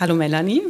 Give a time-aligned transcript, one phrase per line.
[0.00, 0.62] Hallo Melanie.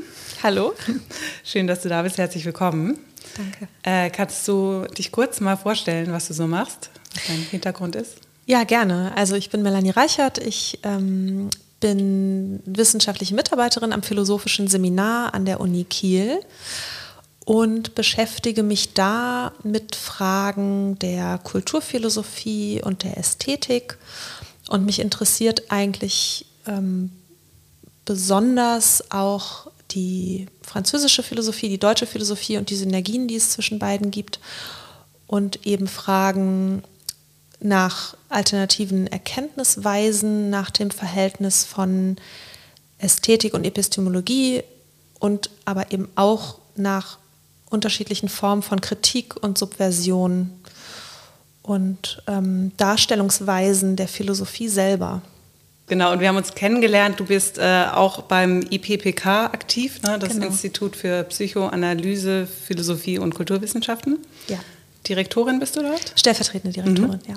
[0.42, 0.72] Hallo.
[1.44, 2.16] Schön, dass du da bist.
[2.16, 2.98] Herzlich willkommen.
[3.36, 3.68] Danke.
[3.82, 8.14] Äh, kannst du dich kurz mal vorstellen, was du so machst, was dein Hintergrund ist?
[8.46, 9.12] Ja, gerne.
[9.16, 10.38] Also ich bin Melanie Reichert.
[10.38, 16.40] Ich ähm, bin wissenschaftliche Mitarbeiterin am Philosophischen Seminar an der Uni Kiel
[17.44, 23.98] und beschäftige mich da mit Fragen der Kulturphilosophie und der Ästhetik.
[24.70, 27.10] Und mich interessiert eigentlich ähm,
[28.08, 34.10] besonders auch die französische Philosophie, die deutsche Philosophie und die Synergien, die es zwischen beiden
[34.10, 34.40] gibt.
[35.26, 36.82] Und eben Fragen
[37.60, 42.16] nach alternativen Erkenntnisweisen, nach dem Verhältnis von
[42.96, 44.62] Ästhetik und Epistemologie
[45.20, 47.18] und aber eben auch nach
[47.68, 50.50] unterschiedlichen Formen von Kritik und Subversion
[51.60, 55.20] und ähm, Darstellungsweisen der Philosophie selber.
[55.88, 57.18] Genau, und wir haben uns kennengelernt.
[57.18, 60.18] Du bist äh, auch beim IPPK aktiv, ne?
[60.18, 60.46] das genau.
[60.46, 64.18] Institut für Psychoanalyse, Philosophie und Kulturwissenschaften.
[64.48, 64.58] Ja.
[65.08, 66.12] Direktorin bist du dort?
[66.14, 67.30] Stellvertretende Direktorin, mhm.
[67.30, 67.36] ja.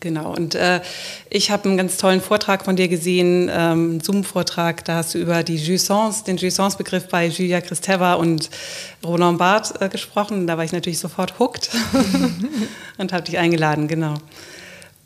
[0.00, 0.82] Genau, und äh,
[1.30, 5.42] ich habe einen ganz tollen Vortrag von dir gesehen, ähm, Zoom-Vortrag, da hast du über
[5.42, 8.50] die Jouissance, den Jouissance-Begriff bei Julia Kristeva und
[9.02, 10.46] Roland Barth äh, gesprochen.
[10.46, 11.70] Da war ich natürlich sofort hooked
[12.98, 14.14] und habe dich eingeladen, genau.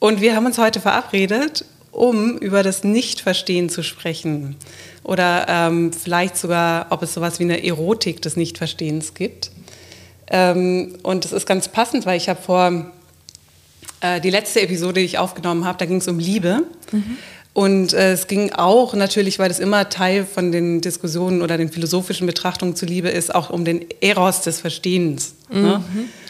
[0.01, 4.57] Und wir haben uns heute verabredet, um über das Nichtverstehen zu sprechen.
[5.03, 9.51] Oder ähm, vielleicht sogar, ob es sowas wie eine Erotik des Nichtverstehens gibt.
[10.31, 12.93] Ähm, und das ist ganz passend, weil ich habe vor
[14.01, 16.63] äh, die letzte Episode, die ich aufgenommen habe, da ging es um Liebe.
[16.93, 17.17] Mhm.
[17.55, 21.71] Und äh, es ging auch natürlich, weil es immer Teil von den Diskussionen oder den
[21.71, 25.35] philosophischen Betrachtungen zu Liebe ist, auch um den Eros des Verstehens.
[25.51, 25.63] Mhm.
[25.63, 25.83] Ne?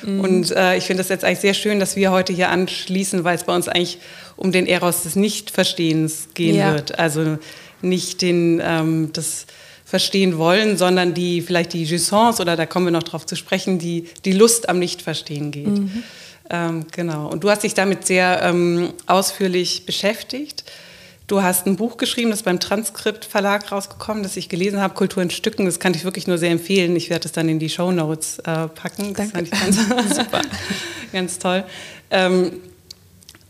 [0.04, 0.20] Mhm.
[0.20, 3.34] Und äh, ich finde das jetzt eigentlich sehr schön, dass wir heute hier anschließen, weil
[3.34, 3.98] es bei uns eigentlich
[4.38, 6.72] um den Eros des Nichtverstehens gehen ja.
[6.72, 6.98] wird.
[6.98, 7.38] Also
[7.82, 9.46] nicht den, ähm, das
[9.84, 13.78] Verstehen wollen, sondern die vielleicht die Jouissance, oder da kommen wir noch drauf zu sprechen,
[13.78, 15.66] die, die Lust am Nichtverstehen geht.
[15.66, 16.02] Mhm.
[16.50, 17.28] Ähm, genau.
[17.28, 20.64] Und du hast dich damit sehr ähm, ausführlich beschäftigt.
[21.26, 25.22] Du hast ein Buch geschrieben, das beim Transkript Verlag rausgekommen, das ich gelesen habe, Kultur
[25.22, 25.66] in Stücken.
[25.66, 26.96] Das kann ich wirklich nur sehr empfehlen.
[26.96, 29.12] Ich werde es dann in die Show Notes äh, packen.
[29.12, 29.50] Das Danke.
[29.50, 30.42] fand ich ganz, super.
[31.12, 31.64] ganz toll.
[32.10, 32.52] Ähm,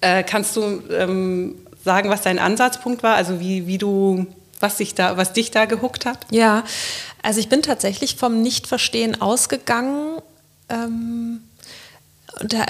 [0.01, 3.15] äh, kannst du ähm, sagen, was dein Ansatzpunkt war?
[3.15, 4.27] Also wie, wie du,
[4.61, 6.27] was dich da, was dich da gehuckt hat?
[6.31, 6.65] Ja,
[7.23, 10.21] also ich bin tatsächlich vom Nichtverstehen ausgegangen.
[10.69, 11.41] Ähm,
[12.41, 12.65] und da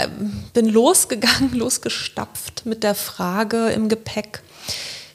[0.54, 4.42] bin losgegangen, losgestapft mit der Frage im Gepäck,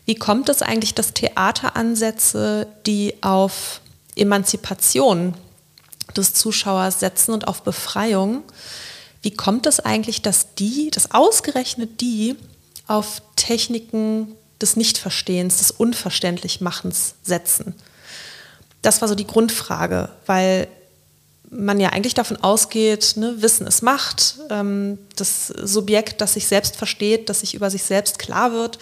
[0.05, 3.79] wie kommt es eigentlich, dass Theateransätze, die auf
[4.15, 5.33] Emanzipation
[6.15, 8.43] des Zuschauers setzen und auf Befreiung,
[9.23, 12.35] wie kommt es eigentlich, dass die, dass ausgerechnet die
[12.87, 17.73] auf Techniken des Nichtverstehens, des Unverständlichmachens setzen?
[18.81, 20.67] Das war so die Grundfrage, weil
[21.49, 26.75] man ja eigentlich davon ausgeht, ne, Wissen ist Macht, ähm, das Subjekt, das sich selbst
[26.75, 28.77] versteht, das sich über sich selbst klar wird,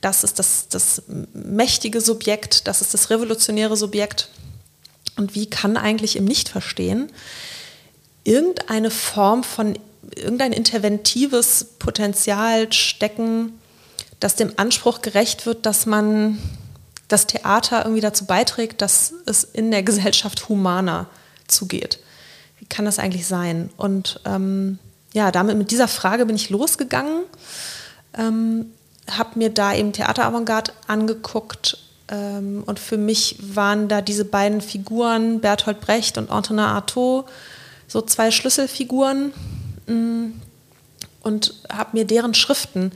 [0.00, 1.02] das ist das, das
[1.34, 4.28] mächtige Subjekt, das ist das revolutionäre Subjekt.
[5.16, 7.10] Und wie kann eigentlich im Nichtverstehen
[8.24, 9.78] irgendeine Form von,
[10.16, 13.58] irgendein interventives Potenzial stecken,
[14.20, 16.38] das dem Anspruch gerecht wird, dass man
[17.08, 21.06] das Theater irgendwie dazu beiträgt, dass es in der Gesellschaft humaner
[21.46, 21.98] zugeht.
[22.58, 23.70] Wie kann das eigentlich sein?
[23.76, 24.78] Und ähm,
[25.12, 27.24] ja, damit mit dieser Frage bin ich losgegangen,
[28.16, 28.66] ähm,
[29.10, 31.78] habe mir da eben Theater Avantgarde angeguckt
[32.08, 37.26] ähm, und für mich waren da diese beiden Figuren, Bertolt Brecht und Antonin Artaud,
[37.92, 39.34] so zwei Schlüsselfiguren
[39.86, 40.28] mm,
[41.22, 42.92] und habe mir deren Schriften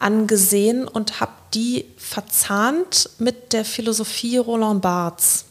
[0.00, 5.44] angesehen und habe die verzahnt mit der Philosophie Roland Barths.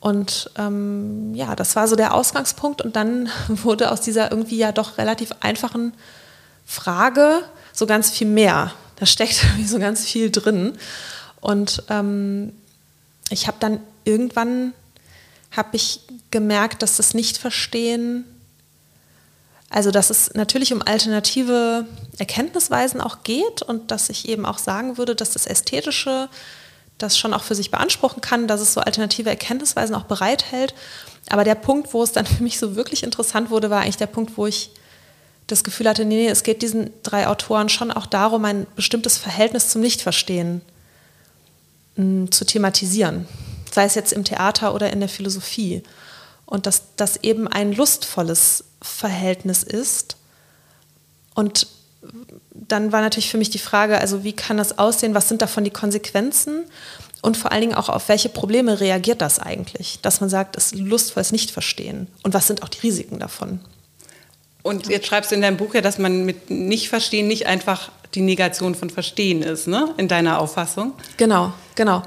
[0.00, 2.82] Und ähm, ja, das war so der Ausgangspunkt.
[2.82, 5.94] Und dann wurde aus dieser irgendwie ja doch relativ einfachen
[6.66, 8.72] Frage so ganz viel mehr.
[8.96, 10.76] Da steckt irgendwie so ganz viel drin.
[11.40, 12.52] Und ähm,
[13.30, 14.74] ich habe dann irgendwann
[15.52, 16.00] habe ich
[16.30, 18.24] gemerkt, dass das Nicht-Verstehen,
[19.68, 21.86] also dass es natürlich um alternative
[22.18, 26.28] Erkenntnisweisen auch geht und dass ich eben auch sagen würde, dass das Ästhetische
[26.98, 30.74] das schon auch für sich beanspruchen kann, dass es so alternative Erkenntnisweisen auch bereithält.
[31.30, 34.06] Aber der Punkt, wo es dann für mich so wirklich interessant wurde, war eigentlich der
[34.06, 34.70] Punkt, wo ich
[35.48, 39.18] das Gefühl hatte, nee, nee, es geht diesen drei Autoren schon auch darum, ein bestimmtes
[39.18, 40.62] Verhältnis zum Nichtverstehen
[41.96, 43.26] mh, zu thematisieren
[43.72, 45.82] sei es jetzt im Theater oder in der Philosophie.
[46.46, 50.16] Und dass das eben ein lustvolles Verhältnis ist.
[51.34, 51.66] Und
[52.52, 55.64] dann war natürlich für mich die Frage, also wie kann das aussehen, was sind davon
[55.64, 56.64] die Konsequenzen?
[57.22, 60.00] Und vor allen Dingen auch, auf welche Probleme reagiert das eigentlich?
[60.02, 62.08] Dass man sagt, es ist lustvolles Nicht-Verstehen.
[62.24, 63.60] Und was sind auch die Risiken davon?
[64.62, 68.20] Und jetzt schreibst du in deinem Buch ja, dass man mit Nicht-Verstehen nicht einfach die
[68.20, 69.94] Negation von Verstehen ist, ne?
[69.96, 70.94] in deiner Auffassung.
[71.16, 72.02] Genau, genau.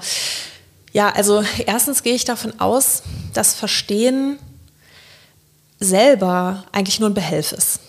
[0.96, 3.04] Ja, also erstens gehe ich davon aus,
[3.34, 4.40] dass Verstehen
[5.78, 7.82] selber eigentlich nur ein Behelf ist.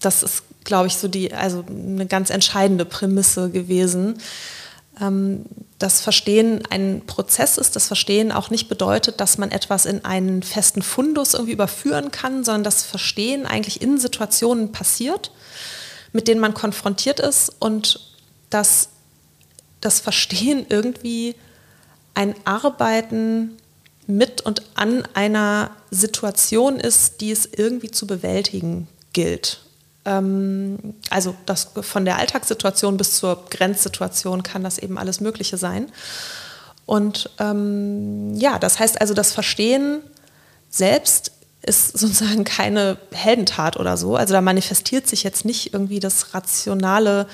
[0.00, 4.22] Das ist, glaube ich, so die, also eine ganz entscheidende Prämisse gewesen.
[4.98, 5.44] Ähm,
[5.78, 10.42] das Verstehen ein Prozess ist, das Verstehen auch nicht bedeutet, dass man etwas in einen
[10.42, 15.30] festen Fundus irgendwie überführen kann, sondern das Verstehen eigentlich in Situationen passiert,
[16.14, 18.00] mit denen man konfrontiert ist und
[18.48, 18.88] dass
[19.82, 21.34] das Verstehen irgendwie
[22.16, 23.56] ein Arbeiten
[24.06, 29.60] mit und an einer Situation ist, die es irgendwie zu bewältigen gilt.
[30.04, 35.92] Ähm, also das von der Alltagssituation bis zur Grenzsituation kann das eben alles Mögliche sein.
[36.86, 40.00] Und ähm, ja, das heißt also, das Verstehen
[40.70, 44.16] selbst ist sozusagen keine Heldentat oder so.
[44.16, 47.26] Also da manifestiert sich jetzt nicht irgendwie das rationale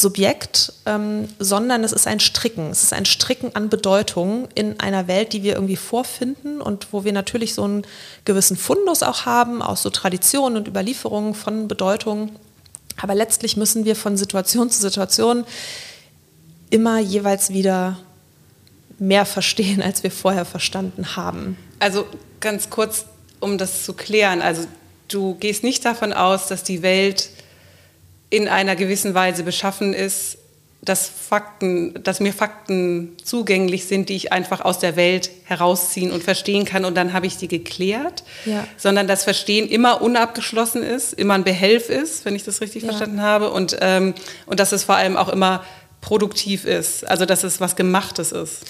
[0.00, 2.70] Subjekt, ähm, sondern es ist ein Stricken.
[2.70, 7.04] Es ist ein Stricken an Bedeutung in einer Welt, die wir irgendwie vorfinden und wo
[7.04, 7.86] wir natürlich so einen
[8.24, 12.32] gewissen Fundus auch haben, aus so Traditionen und Überlieferungen von Bedeutungen.
[13.00, 15.44] Aber letztlich müssen wir von Situation zu Situation
[16.70, 17.98] immer jeweils wieder
[18.98, 21.56] mehr verstehen, als wir vorher verstanden haben.
[21.78, 22.06] Also
[22.40, 23.06] ganz kurz,
[23.40, 24.42] um das zu klären.
[24.42, 24.66] Also
[25.08, 27.30] du gehst nicht davon aus, dass die Welt
[28.30, 30.38] in einer gewissen Weise beschaffen ist,
[30.82, 36.24] dass Fakten, dass mir Fakten zugänglich sind, die ich einfach aus der Welt herausziehen und
[36.24, 38.66] verstehen kann und dann habe ich die geklärt, ja.
[38.78, 42.88] sondern das Verstehen immer unabgeschlossen ist, immer ein Behelf ist, wenn ich das richtig ja.
[42.88, 44.14] verstanden habe und, ähm,
[44.46, 45.64] und dass es vor allem auch immer
[46.00, 48.62] produktiv ist, also dass es was Gemachtes ist.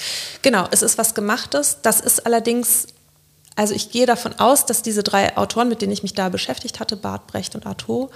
[0.43, 1.79] Genau, es ist was Gemachtes.
[1.83, 2.89] Das ist allerdings,
[3.55, 6.81] also ich gehe davon aus, dass diese drei Autoren, mit denen ich mich da beschäftigt
[6.81, 8.11] hatte, Bart, Brecht und Artaud,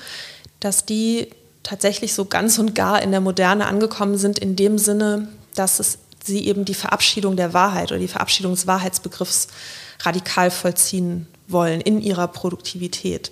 [0.64, 1.28] dass die
[1.62, 5.98] tatsächlich so ganz und gar in der Moderne angekommen sind, in dem Sinne, dass es
[6.22, 9.48] sie eben die Verabschiedung der Wahrheit oder die Verabschiedung des Wahrheitsbegriffs
[10.00, 13.30] radikal vollziehen wollen in ihrer Produktivität.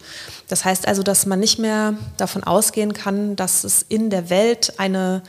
[0.49, 4.79] Das heißt also, dass man nicht mehr davon ausgehen kann, dass es in der Welt
[4.79, 5.23] eine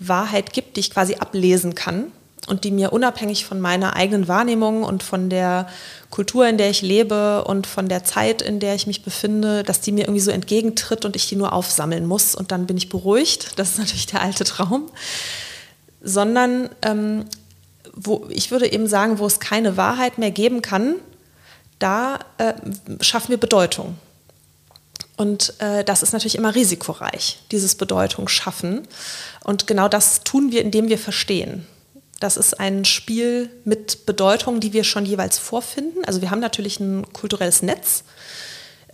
[0.00, 2.10] Wahrheit gibt, die ich quasi ablesen kann,
[2.46, 5.66] und die mir unabhängig von meiner eigenen Wahrnehmung und von der
[6.10, 9.80] Kultur, in der ich lebe und von der Zeit, in der ich mich befinde, dass
[9.80, 12.88] die mir irgendwie so entgegentritt und ich die nur aufsammeln muss und dann bin ich
[12.88, 13.58] beruhigt.
[13.58, 14.90] Das ist natürlich der alte Traum.
[16.02, 17.24] Sondern ähm,
[17.94, 20.96] wo, ich würde eben sagen, wo es keine Wahrheit mehr geben kann,
[21.78, 22.54] da äh,
[23.00, 23.96] schaffen wir Bedeutung.
[25.16, 28.86] Und äh, das ist natürlich immer risikoreich, dieses Bedeutung schaffen.
[29.44, 31.66] Und genau das tun wir, indem wir verstehen.
[32.24, 36.06] Das ist ein Spiel mit Bedeutungen, die wir schon jeweils vorfinden.
[36.06, 38.02] Also wir haben natürlich ein kulturelles Netz,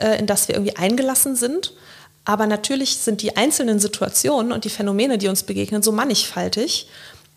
[0.01, 1.73] äh, in das wir irgendwie eingelassen sind.
[2.25, 6.89] Aber natürlich sind die einzelnen Situationen und die Phänomene, die uns begegnen, so mannigfaltig,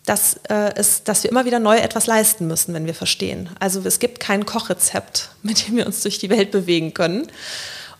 [0.04, 3.50] dass, äh, es, dass wir immer wieder neu etwas leisten müssen, wenn wir verstehen.
[3.60, 7.28] Also es gibt kein Kochrezept, mit dem wir uns durch die Welt bewegen können.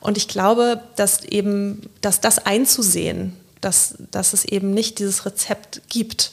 [0.01, 5.83] Und ich glaube, dass eben, dass das einzusehen, dass, dass es eben nicht dieses Rezept
[5.89, 6.33] gibt,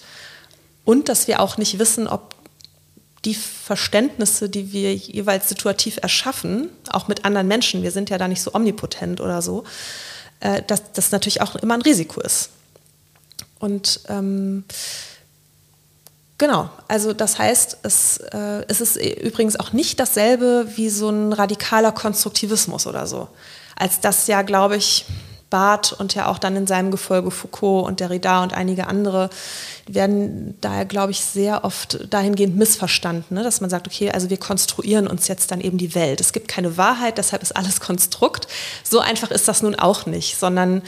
[0.86, 2.36] und dass wir auch nicht wissen, ob
[3.26, 8.28] die Verständnisse, die wir jeweils situativ erschaffen, auch mit anderen Menschen, wir sind ja da
[8.28, 9.64] nicht so omnipotent oder so,
[10.40, 12.50] äh, dass das natürlich auch immer ein Risiko ist.
[13.60, 14.64] Und ähm,
[16.40, 21.32] genau, also das heißt, es, äh, es ist übrigens auch nicht dasselbe wie so ein
[21.32, 23.28] radikaler Konstruktivismus oder so.
[23.76, 25.06] Als das ja, glaube ich,
[25.52, 29.30] Barth und ja auch dann in seinem Gefolge Foucault und Derrida und einige andere
[29.86, 33.44] werden daher, glaube ich, sehr oft dahingehend missverstanden, ne?
[33.44, 36.20] dass man sagt, okay, also wir konstruieren uns jetzt dann eben die Welt.
[36.20, 38.48] Es gibt keine Wahrheit, deshalb ist alles Konstrukt.
[38.84, 40.82] So einfach ist das nun auch nicht, sondern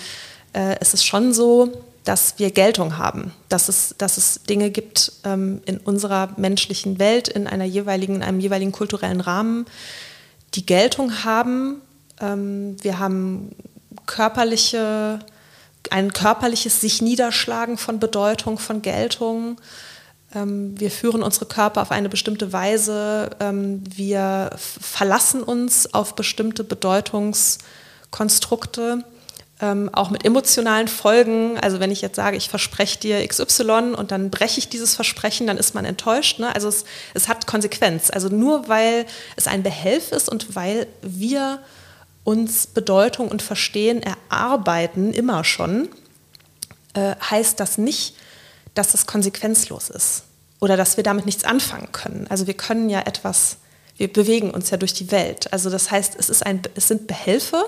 [0.54, 1.72] äh, es ist schon so,
[2.04, 7.28] dass wir Geltung haben, dass es, dass es Dinge gibt ähm, in unserer menschlichen Welt,
[7.28, 9.66] in, einer jeweiligen, in einem jeweiligen kulturellen Rahmen,
[10.56, 11.82] die Geltung haben.
[12.20, 13.56] Ähm, wir haben
[14.06, 15.20] körperliche,
[15.90, 19.58] ein körperliches sich niederschlagen von Bedeutung, von Geltung.
[20.36, 23.32] Ähm, wir führen unsere Körper auf eine bestimmte Weise.
[23.40, 29.04] Ähm, wir verlassen uns auf bestimmte Bedeutungskonstrukte.
[29.62, 31.60] Ähm, auch mit emotionalen Folgen.
[31.60, 35.46] Also wenn ich jetzt sage, ich verspreche dir XY und dann breche ich dieses Versprechen,
[35.48, 36.40] dann ist man enttäuscht.
[36.40, 36.54] Ne?
[36.54, 38.10] Also es, es hat Konsequenz.
[38.10, 39.06] Also nur weil
[39.36, 41.60] es ein Behelf ist und weil wir
[42.24, 45.90] uns Bedeutung und Verstehen erarbeiten, immer schon,
[46.94, 48.16] äh, heißt das nicht,
[48.74, 50.24] dass es konsequenzlos ist.
[50.60, 52.26] oder dass wir damit nichts anfangen können.
[52.30, 53.58] Also wir können ja etwas,
[53.98, 55.52] wir bewegen uns ja durch die Welt.
[55.52, 57.66] Also das heißt, es, ist ein, es sind Behelfe,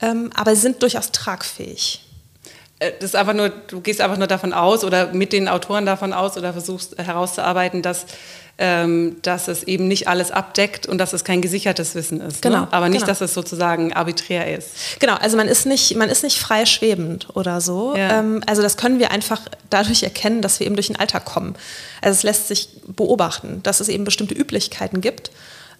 [0.00, 2.06] ähm, aber sie sind durchaus tragfähig.
[2.78, 5.84] Äh, das ist einfach nur, du gehst einfach nur davon aus oder mit den Autoren
[5.84, 8.06] davon aus oder versuchst herauszuarbeiten, dass,
[8.58, 12.44] dass es eben nicht alles abdeckt und dass es kein gesichertes Wissen ist.
[12.44, 12.50] Ne?
[12.50, 12.60] Genau.
[12.62, 12.68] Ne?
[12.72, 13.06] Aber nicht, genau.
[13.06, 14.70] dass es sozusagen arbiträr ist.
[14.98, 17.94] Genau, also man ist nicht, man ist nicht frei schwebend oder so.
[17.96, 18.18] Ja.
[18.18, 21.54] Ähm, also das können wir einfach dadurch erkennen, dass wir eben durch den Alltag kommen.
[22.02, 25.30] Also es lässt sich beobachten, dass es eben bestimmte Üblichkeiten gibt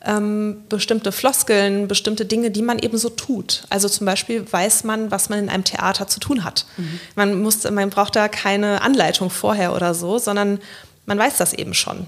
[0.04, 3.64] ähm, bestimmte Floskeln, bestimmte Dinge, die man eben so tut.
[3.70, 6.66] Also zum Beispiel weiß man, was man in einem Theater zu tun hat.
[6.76, 7.00] Mhm.
[7.16, 10.60] Man, muss, man braucht da keine Anleitung vorher oder so, sondern
[11.06, 12.06] man weiß das eben schon.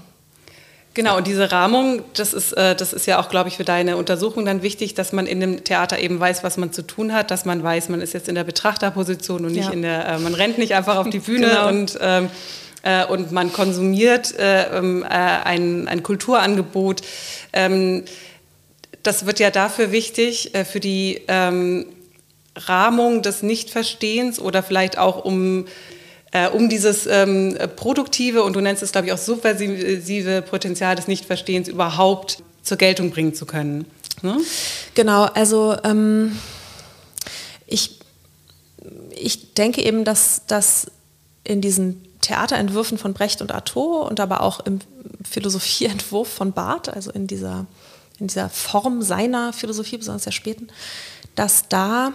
[0.93, 3.95] Genau, und diese Rahmung, das ist, äh, das ist ja auch, glaube ich, für deine
[3.95, 7.31] Untersuchung dann wichtig, dass man in dem Theater eben weiß, was man zu tun hat,
[7.31, 9.71] dass man weiß, man ist jetzt in der Betrachterposition und nicht ja.
[9.71, 11.67] in der, äh, man rennt nicht einfach auf die Bühne genau.
[11.69, 12.29] und ähm,
[12.83, 17.01] äh, und man konsumiert äh, ähm, äh, ein, ein Kulturangebot.
[17.53, 18.05] Ähm,
[19.03, 21.87] das wird ja dafür wichtig, für die ähm,
[22.55, 25.65] Rahmung des Nichtverstehens oder vielleicht auch um
[26.31, 31.07] äh, um dieses ähm, produktive und du nennst es, glaube ich, auch subversive Potenzial des
[31.07, 33.85] Nichtverstehens überhaupt zur Geltung bringen zu können.
[34.21, 34.37] Ne?
[34.93, 36.37] Genau, also ähm,
[37.67, 37.99] ich,
[39.11, 40.87] ich denke eben, dass, dass
[41.43, 44.79] in diesen Theaterentwürfen von Brecht und Artaud und aber auch im
[45.29, 47.65] Philosophieentwurf von Barth, also in dieser,
[48.19, 50.67] in dieser Form seiner Philosophie, besonders der späten,
[51.35, 52.13] dass da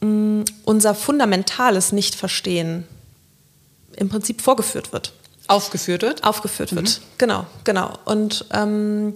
[0.00, 2.84] mh, mm, unser fundamentales Nichtverstehen
[3.96, 5.12] im Prinzip vorgeführt wird.
[5.46, 6.24] Aufgeführt wird?
[6.24, 6.76] Aufgeführt mhm.
[6.76, 7.92] wird, genau, genau.
[8.04, 9.12] Und ähm,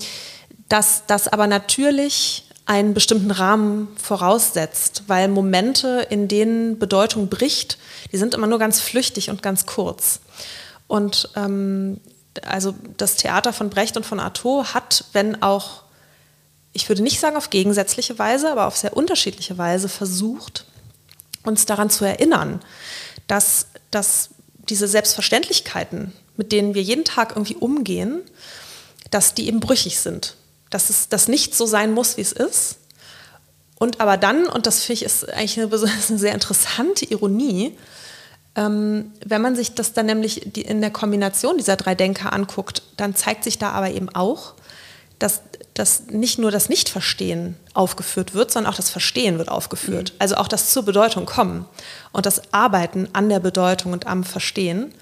[0.69, 7.79] dass das aber natürlich einen bestimmten Rahmen voraussetzt, weil Momente, in denen Bedeutung bricht,
[8.13, 10.21] die sind immer nur ganz flüchtig und ganz kurz.
[10.87, 11.99] Und ähm,
[12.47, 15.83] also das Theater von Brecht und von Artaud hat, wenn auch,
[16.75, 20.67] ich würde nicht sagen auf gegensätzliche Weise, aber auf sehr unterschiedliche Weise versucht,
[21.45, 22.61] uns daran zu erinnern,
[23.27, 24.29] dass, dass
[24.71, 28.21] diese Selbstverständlichkeiten, mit denen wir jeden Tag irgendwie umgehen,
[29.11, 30.37] dass die eben brüchig sind
[30.71, 32.79] dass es das nicht so sein muss, wie es ist.
[33.79, 35.71] Und aber dann, und das finde ich ist eigentlich eine,
[36.09, 37.77] eine sehr interessante Ironie,
[38.55, 42.83] ähm, wenn man sich das dann nämlich die, in der Kombination dieser drei Denker anguckt,
[42.97, 44.55] dann zeigt sich da aber eben auch,
[45.19, 45.43] dass,
[45.75, 50.13] dass nicht nur das Nichtverstehen aufgeführt wird, sondern auch das Verstehen wird aufgeführt.
[50.13, 50.17] Mhm.
[50.19, 51.67] Also auch das zur Bedeutung kommen
[52.13, 54.93] und das Arbeiten an der Bedeutung und am Verstehen.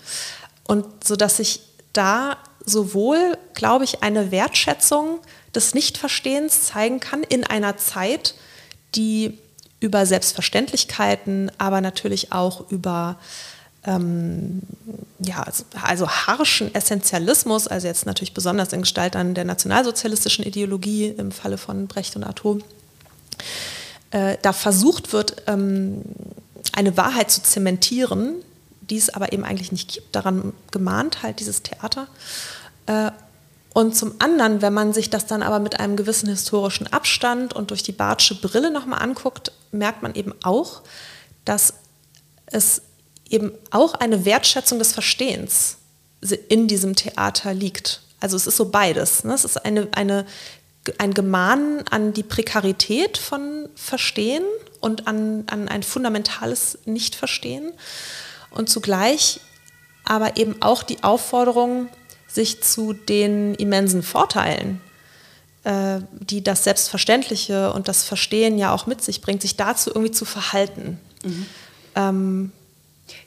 [0.64, 1.60] Und so dass sich
[1.92, 5.20] da sowohl, glaube ich, eine Wertschätzung
[5.54, 8.34] des Nichtverstehens zeigen kann in einer Zeit,
[8.94, 9.38] die
[9.80, 13.18] über Selbstverständlichkeiten, aber natürlich auch über
[13.86, 14.62] ähm,
[15.20, 15.44] ja,
[15.82, 21.56] also, harschen Essentialismus, also jetzt natürlich besonders in Gestalt an der nationalsozialistischen Ideologie im Falle
[21.56, 22.64] von Brecht und Artaud,
[24.10, 26.02] äh, da versucht wird, ähm,
[26.72, 28.34] eine Wahrheit zu zementieren,
[28.90, 30.14] die es aber eben eigentlich nicht gibt.
[30.14, 32.08] Daran gemahnt halt dieses Theater.
[32.86, 33.10] Äh,
[33.72, 37.70] und zum anderen, wenn man sich das dann aber mit einem gewissen historischen Abstand und
[37.70, 40.82] durch die Bartsche Brille nochmal anguckt, merkt man eben auch,
[41.44, 41.74] dass
[42.46, 42.82] es
[43.28, 45.78] eben auch eine Wertschätzung des Verstehens
[46.48, 48.02] in diesem Theater liegt.
[48.20, 49.24] Also es ist so beides.
[49.24, 49.34] Ne?
[49.34, 50.26] Es ist eine, eine,
[50.98, 54.44] ein Gemahnen an die Prekarität von Verstehen
[54.80, 57.72] und an, an ein fundamentales Nichtverstehen
[58.50, 59.40] und zugleich
[60.06, 61.88] aber eben auch die Aufforderung,
[62.28, 64.80] sich zu den immensen Vorteilen,
[65.64, 70.12] äh, die das Selbstverständliche und das Verstehen ja auch mit sich bringt, sich dazu irgendwie
[70.12, 71.00] zu verhalten.
[71.24, 71.46] Mhm.
[71.96, 72.52] Ähm,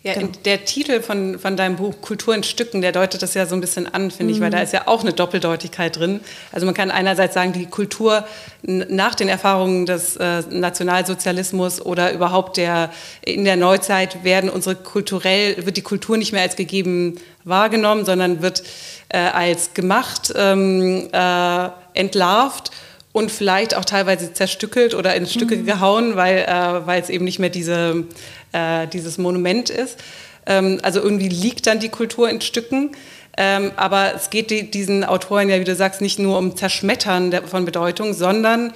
[0.03, 0.29] ja, genau.
[0.45, 3.61] der Titel von, von deinem Buch Kultur in Stücken, der deutet das ja so ein
[3.61, 4.37] bisschen an, finde mhm.
[4.37, 6.21] ich, weil da ist ja auch eine Doppeldeutigkeit drin.
[6.51, 8.25] Also man kann einerseits sagen, die Kultur
[8.61, 15.65] nach den Erfahrungen des äh, Nationalsozialismus oder überhaupt der in der Neuzeit werden unsere kulturell
[15.65, 18.63] wird die Kultur nicht mehr als gegeben wahrgenommen, sondern wird
[19.09, 22.71] äh, als gemacht, ähm, äh, entlarvt
[23.11, 25.65] und vielleicht auch teilweise zerstückelt oder in Stücke mhm.
[25.65, 28.05] gehauen, weil, äh, weil es eben nicht mehr diese,
[28.51, 29.97] äh, dieses Monument ist.
[30.45, 32.91] Ähm, also irgendwie liegt dann die Kultur in Stücken.
[33.37, 37.31] Ähm, aber es geht die, diesen Autoren ja, wie du sagst, nicht nur um Zerschmettern
[37.31, 38.73] der, von Bedeutung, sondern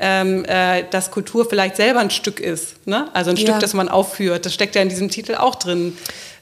[0.00, 2.86] ähm, äh, dass Kultur vielleicht selber ein Stück ist.
[2.86, 3.08] Ne?
[3.12, 3.42] Also ein ja.
[3.42, 4.46] Stück, das man aufführt.
[4.46, 5.96] Das steckt ja in diesem Titel auch drin.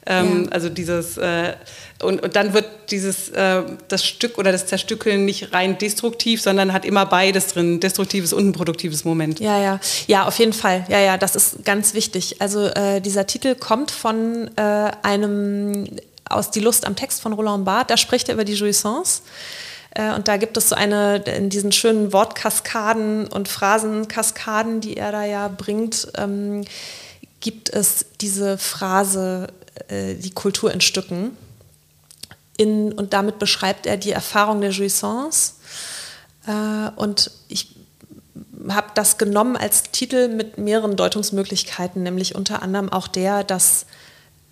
[0.05, 0.51] Ähm, ja.
[0.51, 1.53] Also dieses äh,
[2.01, 6.71] und, und, dann wird dieses äh, das Stück oder das Zerstückeln nicht rein destruktiv, sondern
[6.71, 9.41] hat immer beides drin, destruktives und ein produktives Moment.
[9.41, 10.85] Ja, ja, ja, auf jeden Fall.
[10.87, 12.37] Ja, ja, das ist ganz wichtig.
[12.39, 15.87] Also äh, dieser Titel kommt von äh, einem
[16.29, 19.21] aus Die Lust am Text von Roland Barthes, da spricht er über die Jouissance.
[19.91, 25.11] Äh, und da gibt es so eine, in diesen schönen Wortkaskaden und Phrasenkaskaden, die er
[25.11, 26.65] da ja bringt, ähm,
[27.39, 29.47] gibt es diese Phrase,
[29.87, 31.37] äh, die Kultur in Stücken.
[32.57, 35.53] In, und damit beschreibt er die Erfahrung der Jouissance.
[36.45, 37.75] Äh, und ich
[38.67, 43.85] habe das genommen als Titel mit mehreren Deutungsmöglichkeiten, nämlich unter anderem auch der, dass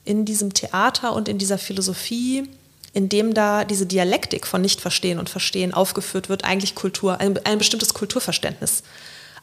[0.06, 2.50] in diesem Theater und in dieser Philosophie,
[2.98, 7.60] in dem da diese Dialektik von Nicht-Verstehen und Verstehen aufgeführt wird, eigentlich Kultur, ein, ein
[7.60, 8.82] bestimmtes Kulturverständnis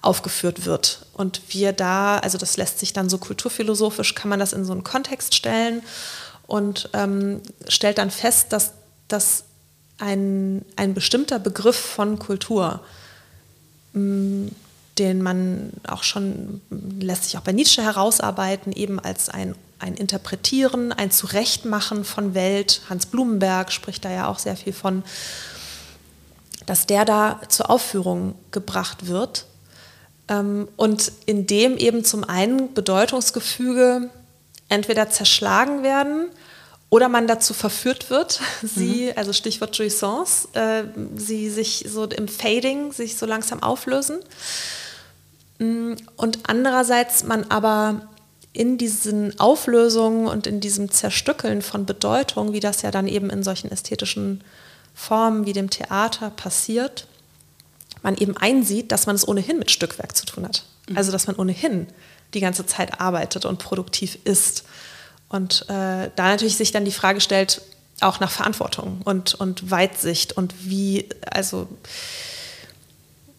[0.03, 1.07] aufgeführt wird.
[1.13, 4.73] Und wir da, also das lässt sich dann so kulturphilosophisch, kann man das in so
[4.73, 5.83] einen Kontext stellen
[6.49, 8.73] und ähm, stellt dann fest, dass,
[9.07, 9.45] dass
[9.99, 12.81] ein, ein bestimmter Begriff von Kultur,
[13.93, 14.51] mh, mm,
[14.99, 20.93] den man auch schon, lässt sich auch bei Nietzsche herausarbeiten, eben als ein, ein Interpretieren,
[20.93, 22.81] ein Zurechtmachen von Welt.
[22.89, 25.05] Hans Blumenberg spricht da ja auch sehr viel von,
[26.67, 29.45] dass der da zur Aufführung gebracht wird
[30.29, 34.09] ähm, und in dem eben zum einen Bedeutungsgefüge
[34.71, 36.29] entweder zerschlagen werden
[36.89, 39.13] oder man dazu verführt wird, sie, mhm.
[39.17, 40.85] also Stichwort Jouissance, äh,
[41.17, 44.21] sie sich so im Fading, sich so langsam auflösen.
[45.59, 48.09] Mm, und andererseits man aber
[48.55, 53.43] in diesen Auflösungen und in diesem Zerstückeln von Bedeutung, wie das ja dann eben in
[53.43, 54.43] solchen ästhetischen
[54.95, 57.09] Formen wie dem Theater passiert,
[58.03, 60.65] man eben einsieht, dass man es ohnehin mit Stückwerk zu tun hat.
[60.89, 60.97] Mhm.
[60.97, 61.89] Also dass man ohnehin
[62.33, 64.65] die ganze Zeit arbeitet und produktiv ist.
[65.29, 67.61] Und äh, da natürlich sich dann die Frage stellt,
[68.01, 71.69] auch nach Verantwortung und, und Weitsicht und wie, also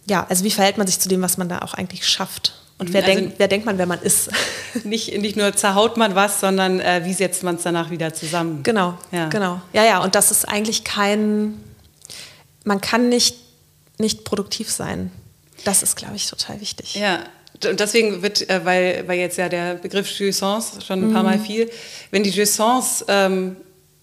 [0.08, 2.54] ja, also wie verhält man sich zu dem, was man da auch eigentlich schafft?
[2.78, 4.30] Und wer, also, denkt, wer denkt man, wer man ist?
[4.84, 8.62] Nicht, nicht nur zerhaut man was, sondern äh, wie setzt man es danach wieder zusammen?
[8.64, 9.30] Genau, ja.
[9.30, 9.62] genau.
[9.72, 11.58] Ja, ja, und das ist eigentlich kein,
[12.66, 13.38] man kann nicht
[13.98, 15.12] nicht produktiv sein.
[15.64, 16.96] Das ist, glaube ich, total wichtig.
[16.96, 17.24] Ja,
[17.64, 21.14] und deswegen wird, äh, weil, weil jetzt ja der Begriff Jouissance schon ein mhm.
[21.14, 21.70] paar Mal fiel,
[22.12, 23.56] wenn die Jouissance ähm,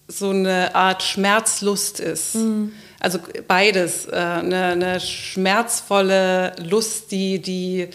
[0.07, 2.73] so eine Art Schmerzlust ist, mhm.
[2.99, 7.89] also beides, äh, eine, eine, schmerzvolle Lust, die, die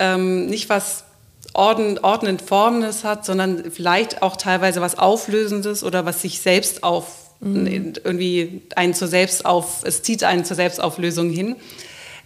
[0.00, 1.04] ähm, nicht was
[1.52, 7.30] Orden, ordnend Formendes hat, sondern vielleicht auch teilweise was Auflösendes oder was sich selbst auf
[7.40, 7.94] mhm.
[8.04, 11.56] irgendwie einen zur Selbstauf, es zieht einen zur Selbstauflösung hin,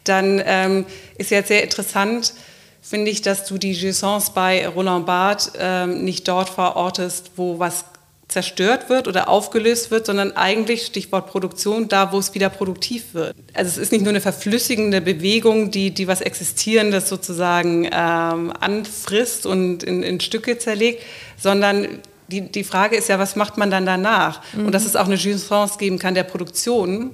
[0.05, 2.35] dann ähm, ist jetzt sehr interessant,
[2.83, 7.87] finde ich, dass du die Jouissance bei Roland Barthes ähm, nicht dort verortest, wo was
[8.29, 13.37] zerstört wird oder aufgelöst wird, sondern eigentlich, Stichwort Produktion, da, wo es wieder produktiv wird.
[13.53, 19.47] Also es ist nicht nur eine verflüssigende Bewegung, die, die was Existierendes sozusagen ähm, anfrisst
[19.47, 21.03] und in, in Stücke zerlegt,
[21.39, 24.41] sondern die, die Frage ist ja, was macht man dann danach?
[24.55, 24.67] Mhm.
[24.67, 27.11] Und dass es auch eine Jouissance geben kann der Produktion,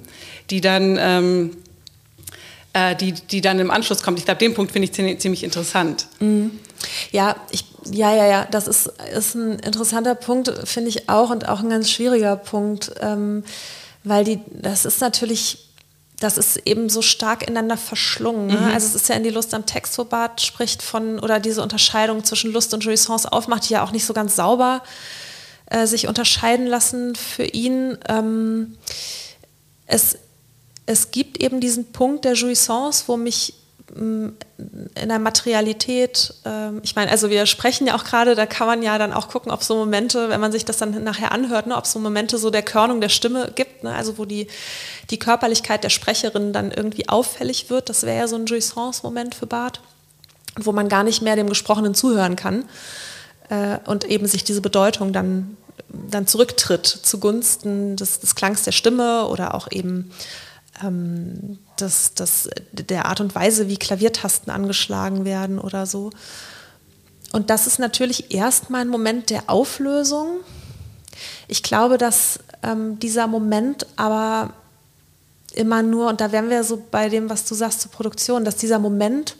[0.49, 1.57] die dann, ähm,
[2.73, 4.19] äh, die, die dann im Anschluss kommt.
[4.19, 6.07] Ich glaube, den Punkt finde ich ziemlich, ziemlich interessant.
[6.19, 6.51] Mhm.
[7.11, 11.47] Ja, ich, ja, ja, ja, das ist, ist ein interessanter Punkt, finde ich auch, und
[11.47, 13.43] auch ein ganz schwieriger Punkt, ähm,
[14.03, 15.67] weil die, das ist natürlich
[16.21, 18.47] das ist eben so stark ineinander verschlungen.
[18.47, 18.57] Ne?
[18.57, 18.73] Mhm.
[18.73, 21.63] Also es ist ja in die Lust am Text, wo Barth spricht von, oder diese
[21.63, 24.83] Unterscheidung zwischen Lust und Jouissance aufmacht, die ja auch nicht so ganz sauber
[25.65, 27.97] äh, sich unterscheiden lassen für ihn.
[28.07, 28.77] Ähm,
[29.87, 30.17] es,
[30.85, 33.55] es gibt eben diesen Punkt der Jouissance, wo mich
[33.95, 38.83] in der Materialität, ähm, ich meine, also wir sprechen ja auch gerade, da kann man
[38.83, 41.75] ja dann auch gucken, ob so Momente, wenn man sich das dann nachher anhört, ne,
[41.75, 44.47] ob es so Momente so der Körnung der Stimme gibt, ne, also wo die,
[45.09, 47.89] die Körperlichkeit der Sprecherin dann irgendwie auffällig wird.
[47.89, 49.81] Das wäre ja so ein Jouissance-Moment für Bart,
[50.57, 52.65] wo man gar nicht mehr dem Gesprochenen zuhören kann
[53.49, 55.57] äh, und eben sich diese Bedeutung dann,
[55.89, 60.11] dann zurücktritt zugunsten des, des Klangs der Stimme oder auch eben
[60.83, 66.11] ähm, das, das, der Art und Weise, wie Klaviertasten angeschlagen werden oder so.
[67.31, 70.41] Und das ist natürlich erstmal ein Moment der Auflösung.
[71.47, 74.53] Ich glaube, dass ähm, dieser Moment aber
[75.53, 78.55] immer nur, und da wären wir so bei dem, was du sagst zur Produktion, dass
[78.57, 79.35] dieser Moment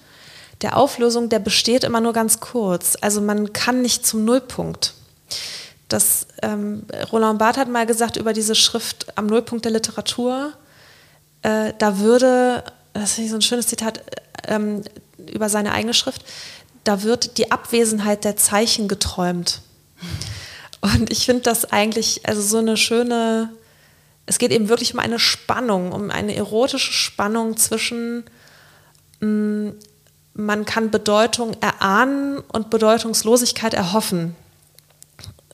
[0.61, 2.97] der Auflösung, der besteht immer nur ganz kurz.
[3.01, 4.93] Also man kann nicht zum Nullpunkt.
[5.87, 10.53] Das, ähm, Roland Barth hat mal gesagt über diese Schrift am Nullpunkt der Literatur,
[11.41, 14.03] äh, da würde, das ist so ein schönes Zitat
[14.47, 14.83] ähm,
[15.31, 16.23] über seine eigene Schrift,
[16.83, 19.61] da wird die Abwesenheit der Zeichen geträumt.
[20.81, 23.49] Und ich finde das eigentlich, also so eine schöne,
[24.25, 28.23] es geht eben wirklich um eine Spannung, um eine erotische Spannung zwischen,
[29.19, 29.75] mh, mm,
[30.33, 34.35] man kann Bedeutung erahnen und Bedeutungslosigkeit erhoffen.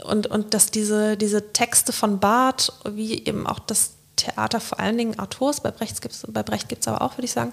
[0.05, 4.97] und, und dass diese, diese Texte von Barth, wie eben auch das Theater vor allen
[4.97, 7.51] Dingen Autors, bei Brecht gibt es bei Brecht gibt's aber auch, würde ich sagen,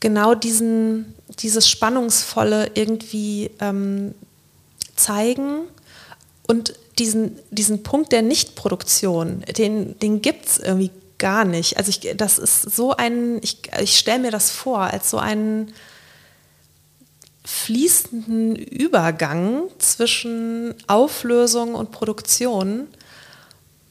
[0.00, 4.14] genau diesen, dieses Spannungsvolle irgendwie ähm,
[4.96, 5.62] zeigen
[6.46, 11.78] und diesen, diesen Punkt der Nichtproduktion, den, den gibt es irgendwie gar nicht.
[11.78, 15.72] Also ich, das ist so ein, ich, ich stelle mir das vor, als so einen
[17.44, 22.88] fließenden Übergang zwischen Auflösung und Produktion,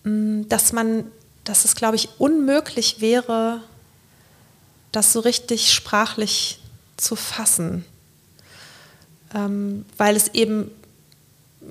[0.04, 1.06] mm, dass man,
[1.44, 3.62] dass es, glaube ich, unmöglich wäre,
[4.92, 6.60] das so richtig sprachlich
[6.98, 7.86] zu fassen.
[9.34, 10.70] Ähm, weil es eben,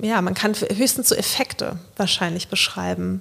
[0.01, 3.21] ja, man kann höchstens so Effekte wahrscheinlich beschreiben.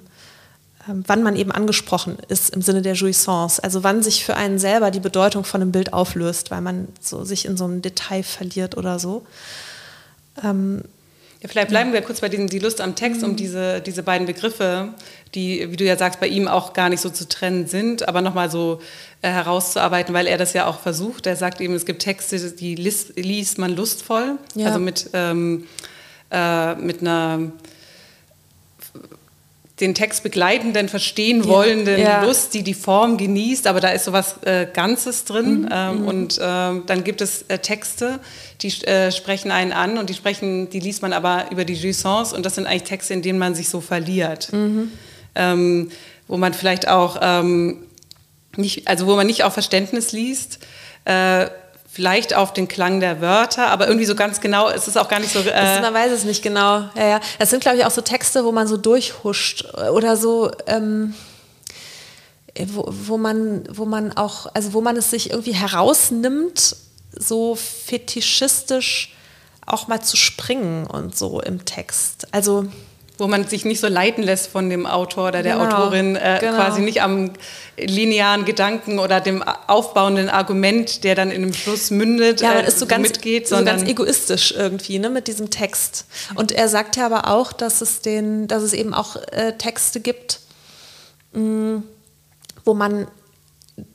[0.88, 4.58] Ähm, wann man eben angesprochen ist im Sinne der Jouissance, also wann sich für einen
[4.58, 8.24] selber die Bedeutung von einem Bild auflöst, weil man so sich in so einem Detail
[8.24, 9.24] verliert oder so.
[10.42, 10.82] Ähm,
[11.48, 14.94] vielleicht bleiben wir kurz bei diesem, die Lust am Text, um diese, diese beiden Begriffe,
[15.34, 18.20] die, wie du ja sagst, bei ihm auch gar nicht so zu trennen sind, aber
[18.20, 18.80] nochmal so
[19.22, 21.26] äh, herauszuarbeiten, weil er das ja auch versucht.
[21.26, 24.66] Er sagt eben, es gibt Texte, die liest, liest man lustvoll, ja.
[24.66, 25.66] also mit, ähm,
[26.30, 27.52] äh, mit einer
[29.82, 32.24] den Text begleitenden, verstehen wollenden ja.
[32.24, 35.62] Lust, die die Form genießt, aber da ist sowas äh, Ganzes drin.
[35.62, 35.68] Mhm.
[35.70, 36.08] Ähm, mhm.
[36.08, 38.20] und äh, dann gibt es äh, Texte,
[38.62, 42.34] die äh, sprechen einen an und die sprechen, die liest man aber über die Jouissance
[42.34, 44.52] und das sind eigentlich Texte, in denen man sich so verliert.
[44.52, 44.92] Mhm.
[45.34, 45.90] Ähm,
[46.28, 47.78] wo man vielleicht auch ähm,
[48.56, 50.60] nicht, also wo man nicht auf Verständnis liest,
[51.04, 51.46] äh,
[51.92, 55.20] vielleicht auf den Klang der Wörter, aber irgendwie so ganz genau, es ist auch gar
[55.20, 55.40] nicht so.
[55.40, 56.88] Äh man weiß es nicht genau.
[56.94, 57.20] Ja, ja.
[57.38, 60.50] Das sind, glaube ich, auch so Texte, wo man so durchhuscht oder so.
[60.66, 61.14] Ähm
[62.66, 66.76] wo, wo, man, wo man auch, also wo man es sich irgendwie herausnimmt,
[67.10, 69.14] so fetischistisch
[69.64, 72.26] auch mal zu springen und so im Text.
[72.32, 72.66] Also
[73.18, 76.38] wo man sich nicht so leiten lässt von dem Autor oder der genau, Autorin, äh,
[76.40, 76.56] genau.
[76.56, 77.32] quasi nicht am
[77.76, 82.78] linearen Gedanken oder dem aufbauenden Argument, der dann in dem Schluss mündet, ja, äh, ist
[82.78, 86.06] so ganz, mitgeht, so ganz egoistisch irgendwie ne, mit diesem Text.
[86.34, 90.00] Und er sagt ja aber auch, dass es, den, dass es eben auch äh, Texte
[90.00, 90.40] gibt,
[91.32, 91.82] mh, mm,
[92.64, 93.06] wo man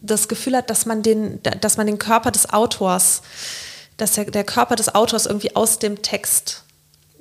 [0.01, 3.21] das Gefühl hat, dass man den, dass man den Körper des Autors,
[3.97, 6.63] dass der, der Körper des Autors irgendwie aus dem Text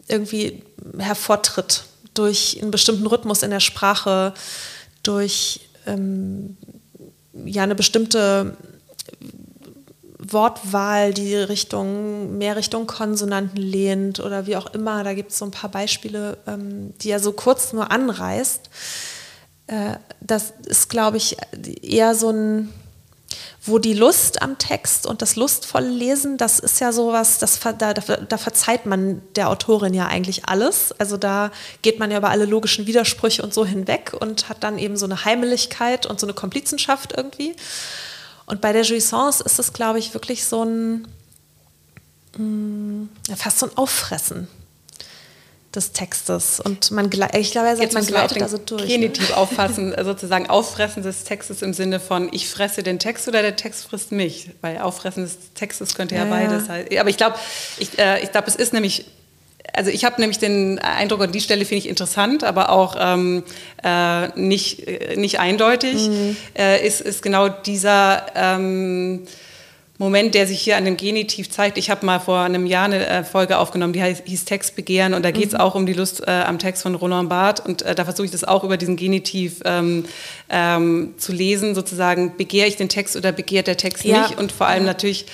[0.09, 0.63] irgendwie
[0.99, 4.33] hervortritt durch einen bestimmten Rhythmus in der Sprache,
[5.03, 6.57] durch ähm,
[7.45, 8.57] ja eine bestimmte
[10.19, 15.05] Wortwahl, die Richtung, mehr Richtung Konsonanten lehnt oder wie auch immer.
[15.05, 18.71] Da gibt es so ein paar Beispiele, ähm, die er so kurz nur anreißt.
[19.69, 21.37] Äh, das ist, glaube ich,
[21.83, 22.73] eher so ein
[23.65, 27.73] wo die Lust am Text und das lustvolle Lesen, das ist ja sowas, das, da,
[27.73, 30.93] da, da, verzeiht man der Autorin ja eigentlich alles.
[30.99, 31.51] Also da
[31.83, 35.07] geht man ja über alle logischen Widersprüche und so hinweg und hat dann eben so
[35.07, 37.57] eine Heimeligkeit und so eine Komplizenschaft irgendwie.
[38.47, 41.09] Und bei der Jouissance ist es, glaube ich, wirklich so ein,
[42.37, 44.49] mm, fast so ein Auffressen
[45.77, 46.61] des Textes.
[46.61, 48.89] Und man, ich glaube, er sagt, man gleitet also durch.
[48.89, 49.37] Genitiv ne?
[49.37, 53.85] auffassen, sozusagen Auffressen des Textes im Sinne von ich fresse den Text oder der Text
[53.85, 54.51] frisst mich.
[54.63, 56.97] Weil Auffressen des Textes könnte ja, ja beides halt.
[56.99, 57.37] Aber ich glaube,
[57.79, 59.05] ich, äh, ich glaube, es ist nämlich
[59.73, 63.43] also ich habe nämlich den Eindruck, an die Stelle finde ich interessant, aber auch ähm,
[63.85, 66.37] äh, nicht, äh, nicht eindeutig, mhm.
[66.57, 69.27] äh, ist, ist genau dieser ähm,
[69.99, 71.79] Moment, der sich hier an dem Genitiv zeigt.
[71.79, 75.31] Ich habe mal vor einem Jahr eine äh, Folge aufgenommen, die hieß Textbegehren und da
[75.31, 75.61] geht es mhm.
[75.61, 78.31] auch um die Lust äh, am Text von Roland Barth und äh, da versuche ich
[78.31, 80.05] das auch über diesen Genitiv ähm,
[80.51, 84.23] ähm, zu lesen, sozusagen begehre ich den Text oder begehrt der Text ja.
[84.23, 85.27] nicht und vor allem natürlich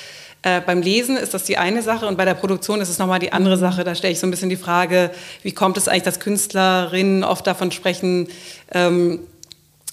[0.43, 3.19] äh, beim Lesen ist das die eine Sache und bei der Produktion ist es nochmal
[3.19, 3.61] die andere mhm.
[3.61, 3.85] Sache.
[3.85, 5.11] Da stelle ich so ein bisschen die Frage,
[5.43, 8.29] wie kommt es eigentlich, dass Künstlerinnen oft davon sprechen
[8.73, 9.21] ähm,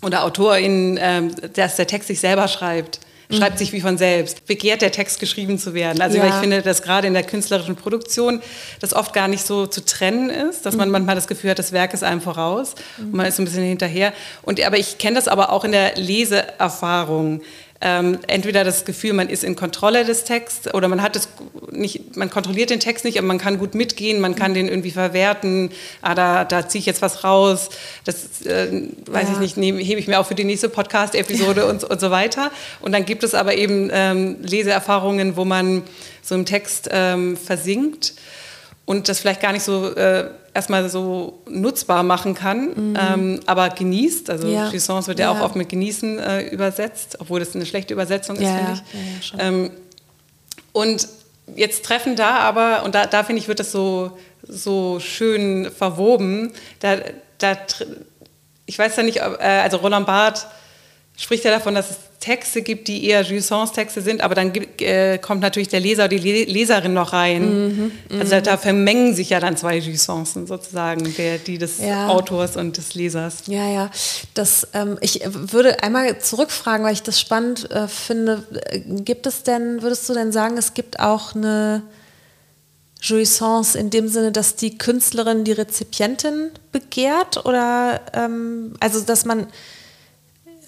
[0.03, 2.99] oder AutorInnen, ähm, dass der Text sich selber schreibt
[3.31, 4.45] schreibt sich wie von selbst.
[4.47, 6.01] Begehrt der Text geschrieben zu werden.
[6.01, 6.27] Also ja.
[6.27, 8.41] ich finde, dass gerade in der künstlerischen Produktion
[8.79, 10.93] das oft gar nicht so zu trennen ist, dass man mhm.
[10.93, 14.13] manchmal das Gefühl hat, das Werk ist einem voraus und man ist ein bisschen hinterher.
[14.41, 17.41] Und, aber ich kenne das aber auch in der Leseerfahrung
[17.81, 21.29] ähm, entweder das Gefühl, man ist in Kontrolle des Texts oder man hat es
[21.71, 24.91] nicht, man kontrolliert den Text nicht, aber man kann gut mitgehen, man kann den irgendwie
[24.91, 27.69] verwerten, ah, da, da ziehe ich jetzt was raus,
[28.03, 29.33] das äh, weiß ja.
[29.33, 32.51] ich nicht, nehme, hebe ich mir auch für die nächste Podcast-Episode und, und so weiter.
[32.81, 35.83] Und dann gibt es aber eben ähm, Leseerfahrungen, wo man
[36.21, 38.13] so im Text ähm, versinkt
[38.83, 42.97] und das vielleicht gar nicht so äh, erstmal so nutzbar machen kann, mhm.
[42.99, 44.29] ähm, aber genießt.
[44.29, 44.67] Also ja.
[44.67, 48.35] Jouissance wird ja, ja, auch oft mit genießen äh, übersetzt, obwohl das eine schlechte Übersetzung
[48.35, 48.81] ist, finde
[49.21, 49.33] ich.
[49.39, 49.71] Ähm,
[50.73, 51.07] und
[51.55, 56.51] jetzt treffen da aber, und da, da finde ich, wird das so, so schön verwoben.
[56.79, 56.97] Da,
[57.37, 57.57] da,
[58.65, 60.45] ich weiß ja nicht, ob, äh, also Roland Barth
[61.17, 65.41] spricht ja davon, dass es Texte gibt, die eher Jouissance-Texte sind, aber dann äh, kommt
[65.41, 67.67] natürlich der Leser oder die Leserin noch rein.
[67.67, 72.09] Mhm, also da, da, vermengen sich ja dann zwei Jouissancen sozusagen, der, die des ja.
[72.09, 73.43] Autors und des Lesers.
[73.47, 73.89] Ja, ja.
[74.33, 78.43] Das, ähm, ich würde einmal zurückfragen, weil ich das spannend äh, finde.
[78.85, 81.83] Gibt es denn, würdest du denn sagen, es gibt auch eine
[83.01, 89.47] Jouissance in dem Sinne, dass die Künstlerin die Rezipientin begehrt oder ähm, also dass man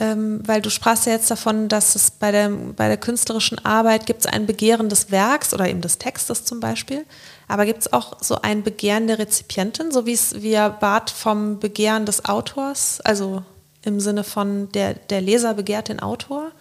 [0.01, 4.07] ähm, weil du sprachst ja jetzt davon, dass es bei der, bei der künstlerischen Arbeit
[4.07, 7.05] gibt es ein Begehren des Werks oder eben des Textes zum Beispiel,
[7.47, 11.59] aber gibt es auch so ein Begehren der Rezipientin, so wie es wir bat vom
[11.59, 13.43] Begehren des Autors, also
[13.83, 16.51] im Sinne von der, der Leser begehrt den Autor?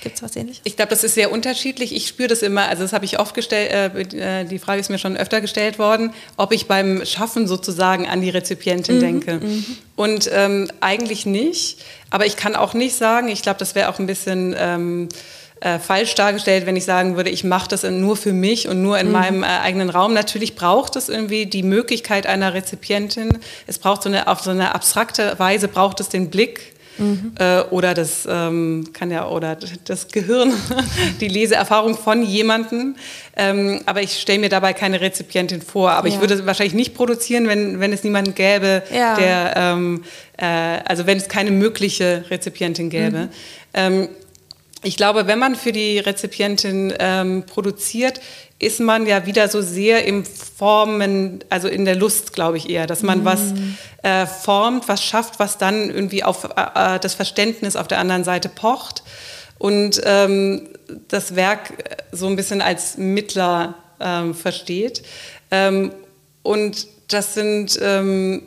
[0.00, 0.62] Gibt es was ähnliches?
[0.64, 1.94] Ich glaube, das ist sehr unterschiedlich.
[1.94, 4.90] Ich spüre das immer, also das habe ich oft gestellt, äh, äh, die Frage ist
[4.90, 9.34] mir schon öfter gestellt worden, ob ich beim Schaffen sozusagen an die Rezipientin mhm, denke.
[9.34, 9.64] Mhm.
[9.96, 11.78] Und ähm, eigentlich nicht.
[12.10, 14.54] Aber ich kann auch nicht sagen, ich glaube, das wäre auch ein bisschen...
[14.58, 15.08] Ähm,
[15.62, 18.98] äh, falsch dargestellt, wenn ich sagen würde, ich mache das nur für mich und nur
[18.98, 19.12] in mhm.
[19.12, 20.14] meinem äh, eigenen Raum.
[20.14, 23.38] Natürlich braucht es irgendwie die Möglichkeit einer Rezipientin.
[23.66, 27.32] Es braucht so eine, auf so eine abstrakte Weise braucht es den Blick Mhm.
[27.38, 30.52] Äh, oder das ähm, kann ja, oder das Gehirn,
[31.20, 32.96] die Leseerfahrung von jemandem.
[33.36, 35.92] Ähm, aber ich stelle mir dabei keine Rezipientin vor.
[35.92, 36.14] Aber ja.
[36.14, 39.16] ich würde es wahrscheinlich nicht produzieren, wenn, wenn es niemanden gäbe, ja.
[39.16, 40.04] der, ähm,
[40.36, 43.28] äh, also wenn es keine mögliche Rezipientin gäbe.
[43.74, 44.08] Mhm.
[44.82, 48.20] Ich glaube, wenn man für die Rezipientin ähm, produziert,
[48.58, 52.86] ist man ja wieder so sehr im Formen, also in der Lust, glaube ich eher,
[52.86, 53.24] dass man mm.
[53.24, 53.40] was
[54.02, 58.24] äh, formt, was schafft, was dann irgendwie auf äh, äh, das Verständnis auf der anderen
[58.24, 59.02] Seite pocht
[59.58, 60.68] und ähm,
[61.08, 61.72] das Werk
[62.12, 65.02] so ein bisschen als Mittler ähm, versteht.
[65.50, 65.92] Ähm,
[66.42, 68.42] und das sind ähm,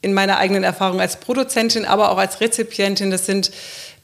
[0.00, 3.50] in meiner eigenen Erfahrung als Produzentin, aber auch als Rezipientin, das sind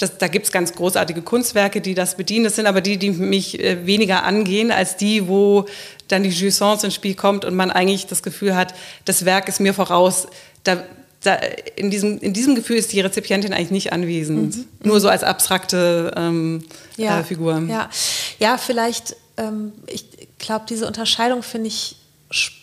[0.00, 2.44] das, da gibt es ganz großartige Kunstwerke, die das bedienen.
[2.44, 5.66] Das sind aber die, die mich äh, weniger angehen, als die, wo
[6.08, 9.60] dann die Jouissance ins Spiel kommt und man eigentlich das Gefühl hat, das Werk ist
[9.60, 10.26] mir voraus.
[10.64, 10.82] Da,
[11.22, 11.38] da,
[11.76, 14.56] in, diesem, in diesem Gefühl ist die Rezipientin eigentlich nicht anwesend.
[14.56, 14.66] Mhm.
[14.84, 16.64] Nur so als abstrakte ähm,
[16.96, 17.20] ja.
[17.20, 17.62] äh, Figur.
[17.68, 17.90] Ja,
[18.38, 20.06] ja vielleicht, ähm, ich
[20.38, 21.96] glaube, diese Unterscheidung finde ich
[22.30, 22.59] spannend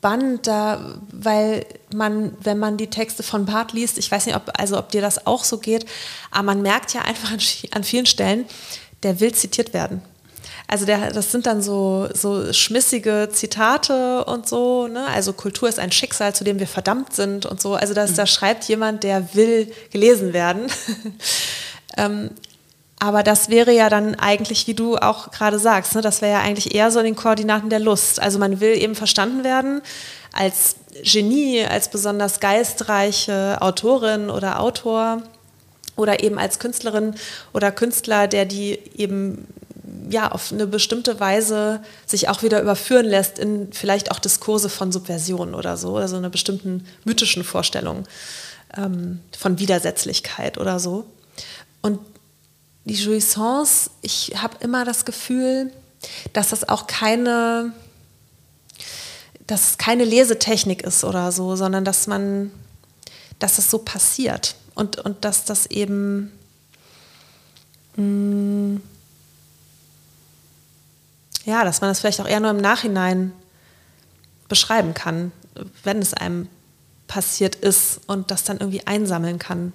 [0.00, 0.80] spannend, da,
[1.12, 4.88] weil man, wenn man die Texte von Barth liest, ich weiß nicht, ob, also ob
[4.88, 5.84] dir das auch so geht,
[6.30, 7.38] aber man merkt ja einfach an,
[7.72, 8.46] an vielen Stellen,
[9.02, 10.00] der will zitiert werden.
[10.68, 14.86] Also der, das sind dann so, so schmissige Zitate und so.
[14.86, 15.06] Ne?
[15.08, 17.74] Also Kultur ist ein Schicksal, zu dem wir verdammt sind und so.
[17.74, 18.16] Also das, mhm.
[18.16, 20.62] da schreibt jemand, der will gelesen werden.
[21.98, 22.30] ähm,
[23.00, 26.40] aber das wäre ja dann eigentlich, wie du auch gerade sagst, ne, das wäre ja
[26.40, 28.20] eigentlich eher so in den Koordinaten der Lust.
[28.20, 29.80] Also man will eben verstanden werden
[30.32, 35.22] als Genie, als besonders geistreiche Autorin oder Autor
[35.96, 37.14] oder eben als Künstlerin
[37.54, 39.46] oder Künstler, der die eben
[40.10, 44.92] ja auf eine bestimmte Weise sich auch wieder überführen lässt in vielleicht auch Diskurse von
[44.92, 48.06] Subversion oder so, oder so einer bestimmten mythischen Vorstellung
[48.76, 51.06] ähm, von Widersetzlichkeit oder so.
[51.80, 51.98] Und
[52.84, 55.72] die Jouissance, ich habe immer das Gefühl,
[56.32, 57.72] dass das auch keine,
[59.46, 62.50] dass keine Lesetechnik ist oder so, sondern dass man,
[63.38, 66.32] dass das so passiert und, und dass das eben
[67.96, 68.82] mh, mm,
[71.44, 73.32] ja, dass man das vielleicht auch eher nur im Nachhinein
[74.48, 75.32] beschreiben kann,
[75.82, 76.48] wenn es einem
[77.06, 79.72] passiert ist und das dann irgendwie einsammeln kann.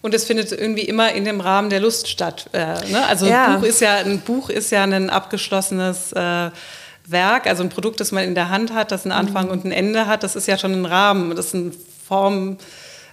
[0.00, 2.48] Und es findet irgendwie immer in dem Rahmen der Lust statt.
[2.52, 3.06] Äh, ne?
[3.08, 3.46] Also ja.
[3.46, 6.50] ein Buch ist ja ein Buch ist ja ein abgeschlossenes äh,
[7.06, 9.52] Werk, also ein Produkt, das man in der Hand hat, das einen Anfang mhm.
[9.52, 10.22] und ein Ende hat.
[10.22, 11.72] Das ist ja schon ein Rahmen, das ist eine
[12.06, 12.58] Form,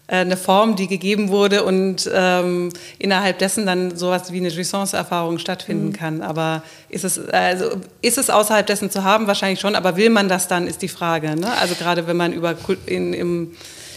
[0.08, 2.69] äh, eine Form, die gegeben wurde und ähm,
[3.00, 5.93] innerhalb dessen dann sowas wie eine Jouissance-Erfahrung stattfinden mhm.
[5.93, 6.21] kann.
[6.21, 7.71] Aber ist es, also
[8.02, 9.28] ist es außerhalb dessen zu haben?
[9.28, 11.36] Wahrscheinlich schon, aber will man das dann, ist die Frage.
[11.36, 11.52] Ne?
[11.58, 13.56] Also gerade wenn man über, in, im,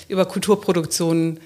[0.08, 1.40] über Kulturproduktionen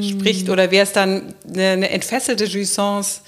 [0.00, 3.20] spricht oder wäre es dann eine, eine, entfesselte Jouissance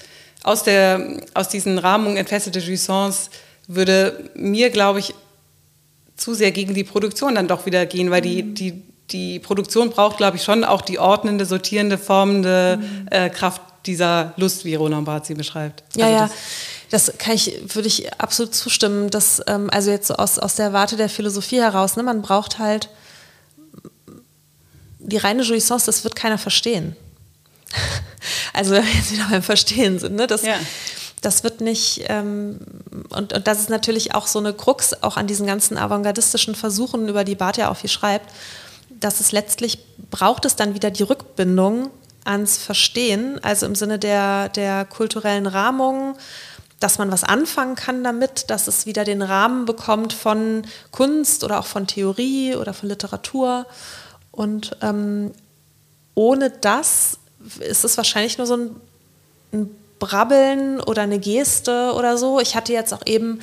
[0.43, 3.29] aus, der, aus diesen Rahmungen entfesselte Jouissance
[3.67, 5.13] würde mir, glaube ich,
[6.15, 8.55] zu sehr gegen die Produktion dann doch wieder gehen, weil die, mhm.
[8.55, 13.07] die, die Produktion braucht, glaube ich, schon auch die ordnende, sortierende, formende mhm.
[13.11, 15.83] äh, Kraft dieser Lust, wie Roland Barth sie beschreibt.
[15.95, 16.29] Ja, also ja.
[16.89, 19.09] Das kann ich, würde ich absolut zustimmen.
[19.09, 22.59] Dass, ähm, also jetzt so aus, aus der Warte der Philosophie heraus, ne, man braucht
[22.59, 22.89] halt
[25.05, 26.95] die reine Jouissance, das wird keiner verstehen.
[28.53, 30.27] also wenn wir jetzt wieder beim Verstehen sind, ne?
[30.27, 30.55] das, ja.
[31.21, 32.59] das wird nicht, ähm,
[33.09, 37.07] und, und das ist natürlich auch so eine Krux, auch an diesen ganzen avantgardistischen Versuchen,
[37.07, 38.31] über die Barth ja auch viel schreibt,
[38.89, 41.91] dass es letztlich braucht es dann wieder die Rückbindung
[42.23, 46.17] ans Verstehen, also im Sinne der, der kulturellen Rahmung,
[46.79, 51.59] dass man was anfangen kann damit, dass es wieder den Rahmen bekommt von Kunst oder
[51.59, 53.65] auch von Theorie oder von Literatur.
[54.35, 55.31] Und ähm,
[56.13, 57.19] ohne das
[57.59, 58.75] ist es wahrscheinlich nur so ein,
[59.53, 62.41] ein, Brabbeln oder eine Geste oder so.
[62.41, 63.39] Ich hatte jetzt auch eben,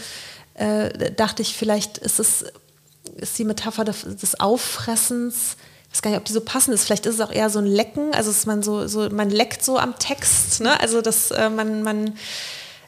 [0.54, 2.44] äh, dachte ich, vielleicht ist es
[3.16, 5.56] ist die Metapher des, des Auffressens
[5.92, 6.84] ich weiß gar nicht, ob die so passend ist.
[6.84, 9.62] Vielleicht ist es auch eher so ein Lecken, also ist man so, so man leckt
[9.62, 10.80] so am Text, ne?
[10.80, 12.16] Also dass äh, man, man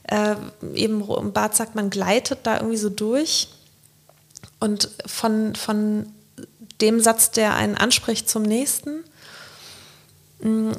[0.04, 0.36] äh,
[0.74, 3.48] eben im Bad sagt, man gleitet da irgendwie so durch.
[4.58, 6.13] Und von, von
[6.80, 9.04] dem Satz, der einen anspricht, zum nächsten.
[10.40, 10.72] Mm,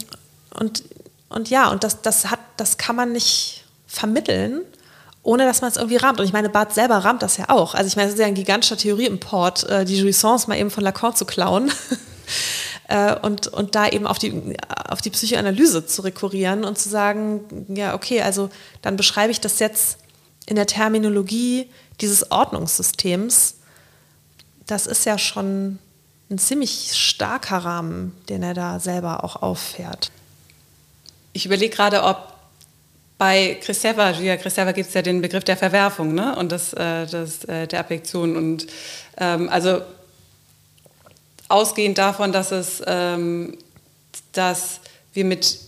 [0.60, 0.84] und,
[1.30, 4.62] und ja, und das, das, hat, das kann man nicht vermitteln,
[5.24, 6.20] ohne dass man es irgendwie rahmt.
[6.20, 7.74] Und ich meine, Barth selber rahmt das ja auch.
[7.74, 10.84] Also ich meine, es ist ja ein gigantischer Theorieimport, äh, die Jouissance mal eben von
[10.84, 11.72] Lacan zu klauen.
[12.88, 14.56] Äh, und, und da eben auf die,
[14.88, 18.52] auf die Psychoanalyse zu rekurrieren und zu sagen, ja, okay, also
[18.84, 19.98] dann beschreibe ich das jetzt
[20.46, 23.56] in der Terminologie dieses Ordnungssystems.
[24.68, 25.80] Das ist ja schon
[26.30, 30.12] ein ziemlich starker Rahmen, den er da selber auch auffährt.
[31.34, 32.34] Ich überlege gerade, ob
[33.18, 36.36] bei Christeva, Gia Christeva gibt es ja den Begriff der Verwerfung ne?
[36.36, 38.36] und das, äh, das, äh, der Affektion.
[38.36, 38.68] Und
[39.18, 39.82] ähm, also
[41.48, 43.58] ausgehend davon, dass, es, ähm,
[44.34, 44.82] dass
[45.14, 45.60] wir mit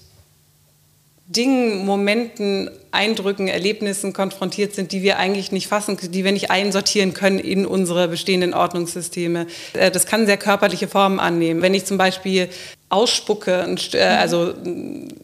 [1.27, 7.13] Dingen, Momenten, Eindrücken, Erlebnissen konfrontiert sind, die wir eigentlich nicht fassen, die wir nicht einsortieren
[7.13, 9.47] können in unsere bestehenden Ordnungssysteme.
[9.73, 11.61] Äh, das kann sehr körperliche Formen annehmen.
[11.61, 12.49] Wenn ich zum Beispiel
[12.89, 14.53] ausspucke, äh, also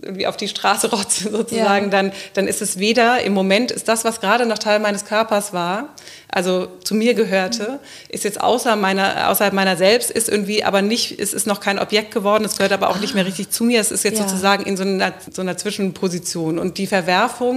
[0.01, 1.91] irgendwie auf die Straße rotze sozusagen, ja.
[1.91, 5.53] dann, dann ist es weder, im Moment ist das, was gerade noch Teil meines Körpers
[5.53, 5.89] war,
[6.27, 11.19] also zu mir gehörte, ist jetzt außer meiner, außerhalb meiner selbst, ist irgendwie aber nicht,
[11.19, 12.99] es ist noch kein Objekt geworden, es gehört aber auch ah.
[12.99, 14.27] nicht mehr richtig zu mir, es ist jetzt ja.
[14.27, 16.57] sozusagen in so einer, so einer Zwischenposition.
[16.57, 17.52] Und die Verwerfung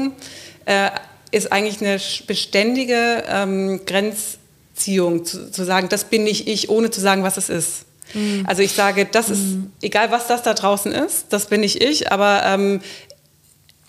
[0.65, 0.91] äh,
[1.31, 7.01] ist eigentlich eine beständige ähm, Grenzziehung, zu, zu sagen, das bin nicht ich, ohne zu
[7.01, 7.87] sagen, was es ist.
[8.15, 8.45] Mhm.
[8.47, 9.73] Also ich sage, das ist, mhm.
[9.83, 12.81] egal was das da draußen ist, das bin nicht ich, aber ähm,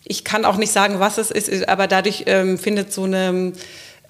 [0.04, 3.54] ich kann auch nicht sagen, was es ist, aber dadurch ähm, findet so eine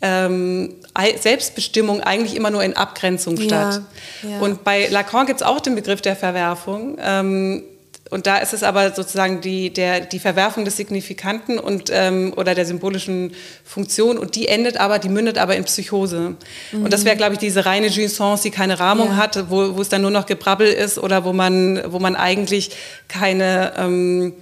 [0.01, 0.75] ähm,
[1.19, 3.81] Selbstbestimmung eigentlich immer nur in Abgrenzung statt.
[4.23, 4.39] Ja, ja.
[4.39, 6.97] Und bei Lacan gibt es auch den Begriff der Verwerfung.
[7.01, 7.63] Ähm,
[8.09, 12.55] und da ist es aber sozusagen die, der, die Verwerfung des Signifikanten und, ähm, oder
[12.55, 16.35] der symbolischen Funktion und die endet aber, die mündet aber in Psychose.
[16.71, 16.83] Mhm.
[16.83, 19.17] Und das wäre, glaube ich, diese reine Jouissance, die keine Rahmung ja.
[19.17, 22.71] hat, wo, wo es dann nur noch Gebrabbel ist oder wo man, wo man eigentlich
[23.07, 24.33] keine, ähm,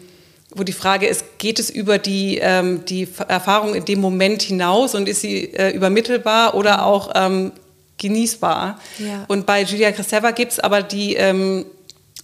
[0.51, 4.95] wo die Frage ist, geht es über die, ähm, die Erfahrung in dem Moment hinaus
[4.95, 7.51] und ist sie äh, übermittelbar oder auch ähm,
[7.97, 8.79] genießbar?
[8.99, 9.25] Ja.
[9.27, 11.65] Und bei Julia Kristeva gibt es aber die ähm,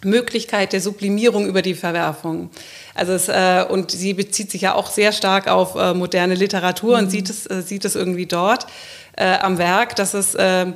[0.04, 2.50] Möglichkeit der Sublimierung über die Verwerfung.
[2.96, 6.98] Also es, äh, und sie bezieht sich ja auch sehr stark auf äh, moderne Literatur
[6.98, 7.04] mhm.
[7.04, 8.68] und sieht es, äh, sieht es irgendwie dort
[9.18, 10.68] äh, am Werk, dass es, äh,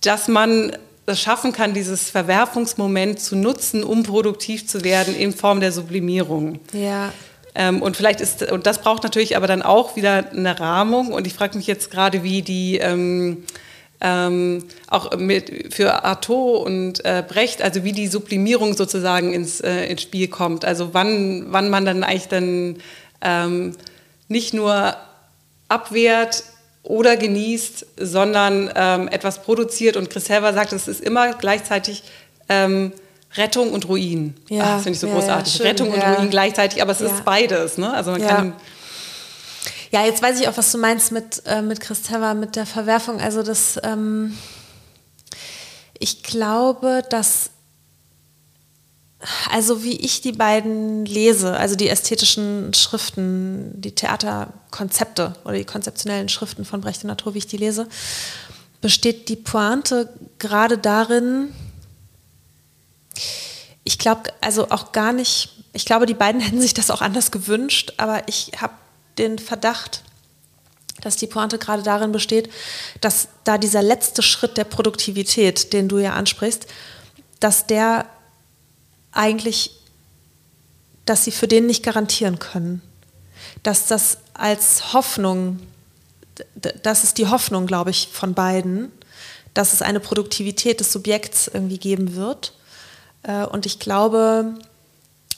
[0.00, 0.72] dass man
[1.06, 6.60] es schaffen kann, dieses Verwerfungsmoment zu nutzen, um produktiv zu werden in Form der Sublimierung.
[6.72, 7.12] Ja.
[7.54, 11.12] Ähm, und vielleicht ist, und das braucht natürlich aber dann auch wieder eine Rahmung.
[11.12, 13.44] Und ich frage mich jetzt gerade, wie die ähm,
[14.00, 19.86] ähm, auch mit, für Artaud und äh, Brecht, also wie die Sublimierung sozusagen ins, äh,
[19.86, 20.64] ins Spiel kommt.
[20.64, 22.76] Also wann, wann man dann eigentlich dann
[23.20, 23.74] ähm,
[24.28, 24.94] nicht nur
[25.68, 26.44] abwehrt,
[26.88, 29.96] oder genießt, sondern ähm, etwas produziert.
[29.96, 32.02] Und Chris Helver sagt, es ist immer gleichzeitig
[32.48, 32.92] ähm,
[33.36, 34.34] Rettung und Ruin.
[34.48, 35.58] Ja, Ach, das finde ich so ja, großartig.
[35.58, 37.76] Ja, Rettung und Ruin gleichzeitig, aber es ist beides.
[37.76, 37.92] Ne?
[37.92, 38.52] Also man kann
[39.90, 42.66] ja, jetzt weiß ich auch, was du meinst mit, äh, mit Chris Helver, mit der
[42.66, 43.20] Verwerfung.
[43.20, 44.36] Also das, ähm,
[45.98, 47.50] ich glaube, dass
[49.50, 56.28] also wie ich die beiden lese, also die ästhetischen Schriften, die Theaterkonzepte oder die konzeptionellen
[56.28, 57.88] Schriften von Brecht und Natur, wie ich die lese,
[58.80, 60.08] besteht die Pointe
[60.38, 61.52] gerade darin,
[63.82, 67.30] ich glaube, also auch gar nicht, ich glaube, die beiden hätten sich das auch anders
[67.30, 68.74] gewünscht, aber ich habe
[69.18, 70.02] den Verdacht,
[71.00, 72.50] dass die Pointe gerade darin besteht,
[73.00, 76.66] dass da dieser letzte Schritt der Produktivität, den du ja ansprichst,
[77.40, 78.06] dass der
[79.12, 79.70] eigentlich,
[81.04, 82.82] dass sie für den nicht garantieren können.
[83.62, 85.60] Dass das als Hoffnung,
[86.82, 88.92] das ist die Hoffnung, glaube ich, von beiden,
[89.54, 92.52] dass es eine Produktivität des Subjekts irgendwie geben wird.
[93.22, 94.54] Äh, und ich glaube,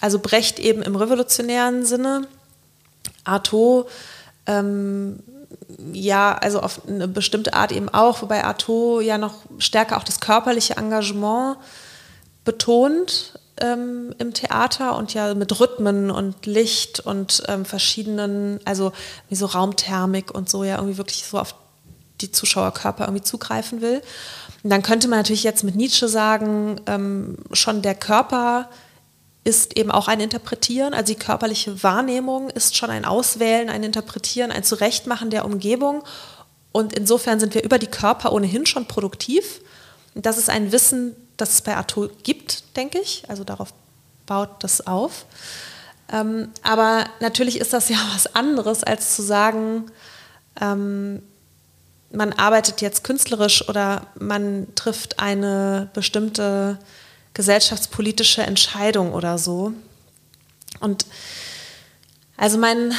[0.01, 2.29] also Brecht eben im revolutionären Sinne,
[3.31, 3.87] Artaud
[4.47, 5.21] ähm,
[5.93, 10.21] ja, also auf eine bestimmte Art eben auch, wobei Artaud ja noch stärker auch das
[10.21, 11.57] körperliche Engagement
[12.45, 18.93] betont ähm, im Theater und ja mit Rhythmen und Licht und ähm, verschiedenen, also
[19.29, 21.55] wie so Raumthermik und so ja irgendwie wirklich so auf
[22.21, 24.03] die Zuschauerkörper irgendwie zugreifen will.
[24.63, 28.69] Und dann könnte man natürlich jetzt mit Nietzsche sagen, ähm, schon der Körper
[29.43, 34.53] ist eben auch ein Interpretieren, also die körperliche Wahrnehmung ist schon ein Auswählen, ein Interpretieren,
[34.53, 36.03] ein Zurechtmachen der Umgebung.
[36.73, 39.61] Und insofern sind wir über die Körper ohnehin schon produktiv.
[40.15, 43.25] Das ist ein Wissen, das es bei Arthur gibt, denke ich.
[43.29, 43.73] Also darauf
[44.27, 45.25] baut das auf.
[46.13, 49.91] Ähm, aber natürlich ist das ja was anderes, als zu sagen,
[50.61, 51.23] ähm,
[52.13, 56.79] man arbeitet jetzt künstlerisch oder man trifft eine bestimmte
[57.35, 59.73] gesellschaftspolitische Entscheidung oder so.
[60.81, 61.07] Und
[62.37, 62.93] also mein,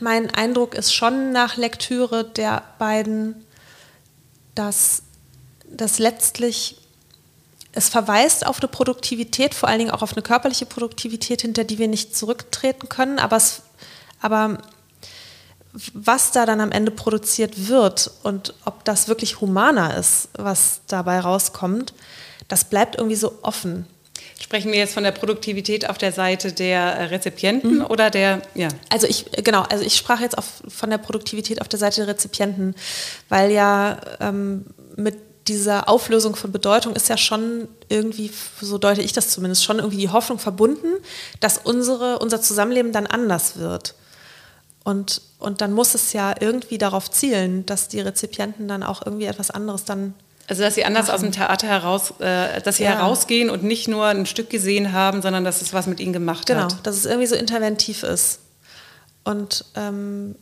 [0.00, 3.44] mein Eindruck ist schon nach Lektüre der beiden,
[4.54, 5.02] dass
[5.70, 6.76] das letztlich
[7.72, 11.78] es verweist auf eine Produktivität, vor allen Dingen auch auf eine körperliche Produktivität, hinter die
[11.78, 13.18] wir nicht zurücktreten können.
[13.18, 13.62] Aber, es,
[14.20, 14.58] aber
[15.92, 21.20] was da dann am Ende produziert wird und ob das wirklich humaner ist, was dabei
[21.20, 21.92] rauskommt,
[22.48, 23.86] das bleibt irgendwie so offen.
[24.40, 27.86] Sprechen wir jetzt von der Produktivität auf der Seite der Rezipienten mhm.
[27.86, 28.68] oder der, ja?
[28.90, 32.14] Also ich, genau, also ich sprach jetzt auf, von der Produktivität auf der Seite der
[32.14, 32.74] Rezipienten,
[33.28, 34.64] weil ja ähm,
[34.96, 35.16] mit
[35.48, 38.30] dieser Auflösung von Bedeutung ist ja schon irgendwie,
[38.60, 40.88] so deute ich das zumindest, schon irgendwie die Hoffnung verbunden,
[41.40, 43.94] dass unsere, unser Zusammenleben dann anders wird.
[44.84, 49.26] Und, und dann muss es ja irgendwie darauf zielen, dass die Rezipienten dann auch irgendwie
[49.26, 50.14] etwas anderes dann
[50.48, 51.14] also dass sie anders machen.
[51.14, 52.90] aus dem Theater heraus, äh, dass sie ja.
[52.92, 56.46] herausgehen und nicht nur ein Stück gesehen haben, sondern dass es was mit ihnen gemacht
[56.46, 56.68] genau, hat.
[56.70, 58.40] Genau, dass es irgendwie so interventiv ist.
[59.24, 60.34] Und ähm,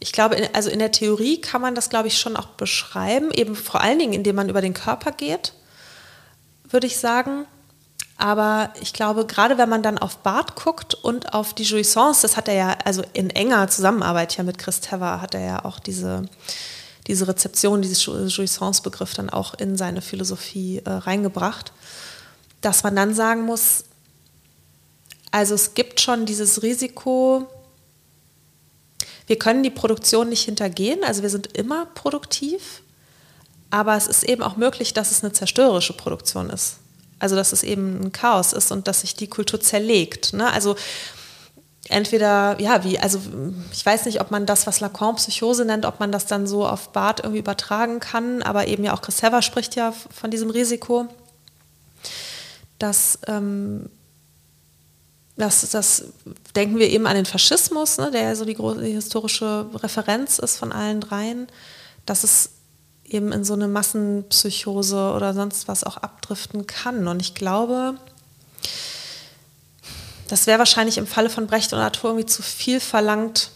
[0.00, 3.30] ich glaube, in, also in der Theorie kann man das, glaube ich, schon auch beschreiben,
[3.32, 5.54] eben vor allen Dingen, indem man über den Körper geht,
[6.68, 7.46] würde ich sagen.
[8.18, 12.36] Aber ich glaube, gerade wenn man dann auf Bart guckt und auf die Jouissance, das
[12.36, 15.78] hat er ja, also in enger Zusammenarbeit ja mit Chris Tever, hat er ja auch
[15.78, 16.26] diese
[17.06, 21.72] diese Rezeption, diesen Jouissance-Begriff dann auch in seine Philosophie äh, reingebracht,
[22.60, 23.84] dass man dann sagen muss,
[25.30, 27.48] also es gibt schon dieses Risiko,
[29.26, 32.82] wir können die Produktion nicht hintergehen, also wir sind immer produktiv,
[33.70, 36.76] aber es ist eben auch möglich, dass es eine zerstörerische Produktion ist.
[37.18, 40.34] Also dass es eben ein Chaos ist und dass sich die Kultur zerlegt.
[40.34, 40.52] Ne?
[40.52, 40.76] Also
[41.88, 43.20] entweder, ja, wie, also
[43.72, 46.66] ich weiß nicht, ob man das, was Lacan Psychose nennt, ob man das dann so
[46.66, 50.50] auf Bart irgendwie übertragen kann, aber eben ja auch Chris Hever spricht ja von diesem
[50.50, 51.08] Risiko,
[52.78, 53.88] dass, ähm,
[55.36, 56.04] das, das
[56.54, 60.58] denken wir eben an den Faschismus, ne, der ja so die, große, historische Referenz ist
[60.58, 61.48] von allen dreien,
[62.06, 62.50] dass es
[63.04, 67.08] eben in so eine Massenpsychose oder sonst was auch abdriften kann.
[67.08, 67.96] Und ich glaube,
[70.32, 73.50] das wäre wahrscheinlich im Falle von Brecht und Arthur irgendwie zu viel verlangt,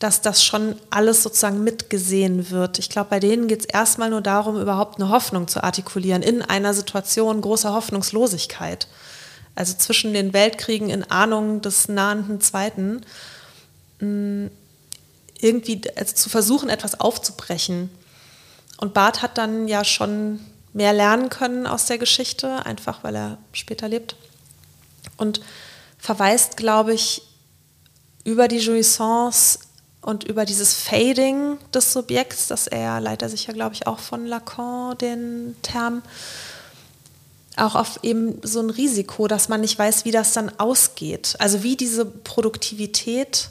[0.00, 2.80] dass das schon alles sozusagen mitgesehen wird.
[2.80, 6.42] Ich glaube, bei denen geht es erstmal nur darum, überhaupt eine Hoffnung zu artikulieren in
[6.42, 8.88] einer Situation großer Hoffnungslosigkeit.
[9.54, 13.02] Also zwischen den Weltkriegen in Ahnung des nahenden Zweiten,
[14.00, 14.46] mm,
[15.38, 17.90] irgendwie also zu versuchen, etwas aufzubrechen.
[18.78, 20.40] Und Barth hat dann ja schon
[20.72, 24.16] mehr lernen können aus der Geschichte, einfach weil er später lebt
[25.16, 25.40] und
[25.98, 27.22] verweist, glaube ich,
[28.24, 29.58] über die Jouissance
[30.00, 34.26] und über dieses Fading des Subjekts, das er leitet sich ja, glaube ich, auch von
[34.26, 36.02] Lacan, den Term,
[37.56, 41.36] auch auf eben so ein Risiko, dass man nicht weiß, wie das dann ausgeht.
[41.38, 43.50] Also wie diese Produktivität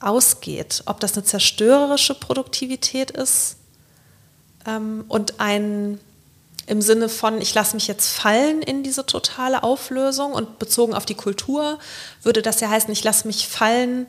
[0.00, 0.82] ausgeht.
[0.86, 3.56] Ob das eine zerstörerische Produktivität ist
[4.66, 5.98] ähm, und ein
[6.68, 11.06] im Sinne von, ich lasse mich jetzt fallen in diese totale Auflösung und bezogen auf
[11.06, 11.78] die Kultur
[12.22, 14.06] würde das ja heißen, ich lasse mich fallen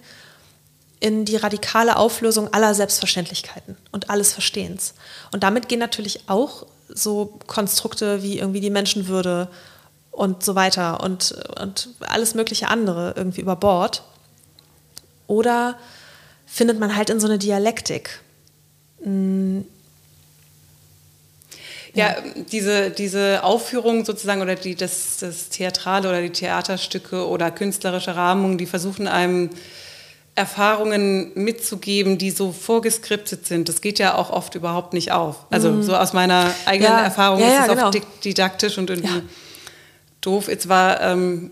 [1.00, 4.94] in die radikale Auflösung aller Selbstverständlichkeiten und alles Verstehens.
[5.32, 9.48] Und damit gehen natürlich auch so Konstrukte wie irgendwie die Menschenwürde
[10.12, 14.04] und so weiter und, und alles mögliche andere irgendwie über Bord.
[15.28, 15.78] Oder
[16.46, 18.20] findet man halt in so eine Dialektik
[19.02, 19.66] hm,
[21.94, 22.16] ja,
[22.52, 28.58] diese, diese Aufführung sozusagen oder die, das, das Theatrale oder die Theaterstücke oder künstlerische Rahmungen,
[28.58, 29.50] die versuchen einem
[30.36, 33.68] Erfahrungen mitzugeben, die so vorgeskriptet sind.
[33.68, 35.46] Das geht ja auch oft überhaupt nicht auf.
[35.50, 35.84] Also mhm.
[35.84, 37.02] so aus meiner eigenen ja.
[37.02, 37.88] Erfahrung ja, ja, ist es genau.
[37.90, 39.24] oft didaktisch und irgendwie
[40.22, 40.48] doof.
[40.48, 41.52] Jetzt war ähm,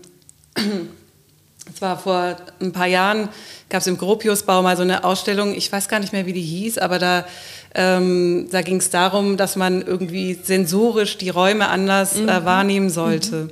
[1.74, 3.28] es war vor ein paar Jahren,
[3.68, 6.42] gab es im Gropiusbau mal so eine Ausstellung, ich weiß gar nicht mehr, wie die
[6.42, 7.26] hieß, aber da,
[7.74, 12.44] ähm, da ging es darum, dass man irgendwie sensorisch die Räume anders äh, mhm.
[12.44, 13.48] wahrnehmen sollte.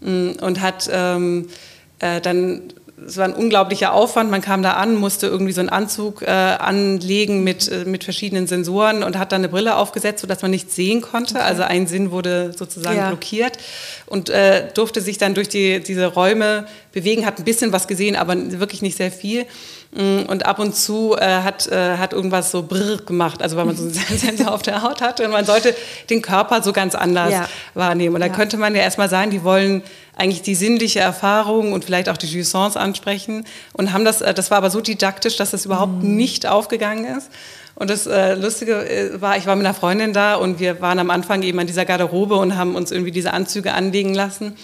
[0.00, 0.36] Mhm.
[0.40, 1.48] Und hat ähm,
[1.98, 2.62] äh, dann
[3.06, 4.30] es war ein unglaublicher Aufwand.
[4.30, 8.46] Man kam da an, musste irgendwie so einen Anzug äh, anlegen mit, äh, mit verschiedenen
[8.46, 11.36] Sensoren und hat dann eine Brille aufgesetzt, sodass man nichts sehen konnte.
[11.36, 11.44] Okay.
[11.44, 13.08] Also ein Sinn wurde sozusagen ja.
[13.08, 13.58] blockiert
[14.06, 18.16] und äh, durfte sich dann durch die, diese Räume bewegen, hat ein bisschen was gesehen,
[18.16, 19.46] aber wirklich nicht sehr viel.
[19.92, 23.64] Mm, und ab und zu äh, hat, äh, hat irgendwas so brrr gemacht, also weil
[23.64, 25.74] man so einen Sensor auf der Haut hatte und man sollte
[26.10, 27.48] den Körper so ganz anders ja.
[27.74, 28.14] wahrnehmen.
[28.14, 28.32] Und da ja.
[28.32, 29.82] könnte man ja erstmal sagen, die wollen
[30.16, 34.50] eigentlich die sinnliche Erfahrung und vielleicht auch die Jouissance ansprechen und haben das, äh, das
[34.50, 36.16] war aber so didaktisch, dass das überhaupt mhm.
[36.16, 37.30] nicht aufgegangen ist.
[37.74, 40.98] Und das äh, Lustige äh, war, ich war mit einer Freundin da und wir waren
[40.98, 44.56] am Anfang eben an dieser Garderobe und haben uns irgendwie diese Anzüge anlegen lassen.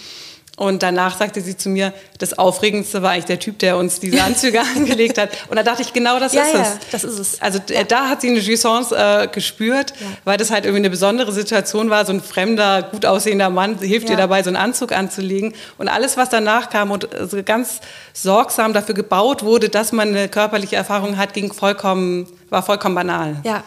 [0.57, 4.23] Und danach sagte sie zu mir, das Aufregendste war eigentlich der Typ, der uns diese
[4.23, 5.29] Anzüge angelegt hat.
[5.49, 6.79] Und da dachte ich, genau das ja, ist ja, es.
[6.91, 7.41] das ist es.
[7.43, 7.83] Also ja.
[7.83, 9.93] da hat sie eine Jouissance äh, gespürt,
[10.23, 12.07] weil das halt irgendwie eine besondere Situation war.
[12.07, 15.53] So ein fremder, gut aussehender Mann hilft ihr dabei, so einen Anzug anzulegen.
[15.77, 17.79] Und alles, was danach kam und also ganz
[18.13, 23.35] sorgsam dafür gebaut wurde, dass man eine körperliche Erfahrung hat, ging vollkommen, war vollkommen banal.
[23.43, 23.63] Ja,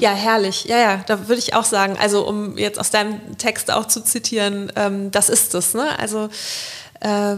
[0.00, 0.64] ja, herrlich.
[0.64, 4.02] Ja, ja, da würde ich auch sagen, also um jetzt aus deinem Text auch zu
[4.02, 5.74] zitieren, ähm, das ist es.
[5.74, 5.98] Ne?
[5.98, 6.28] Also
[7.00, 7.36] äh,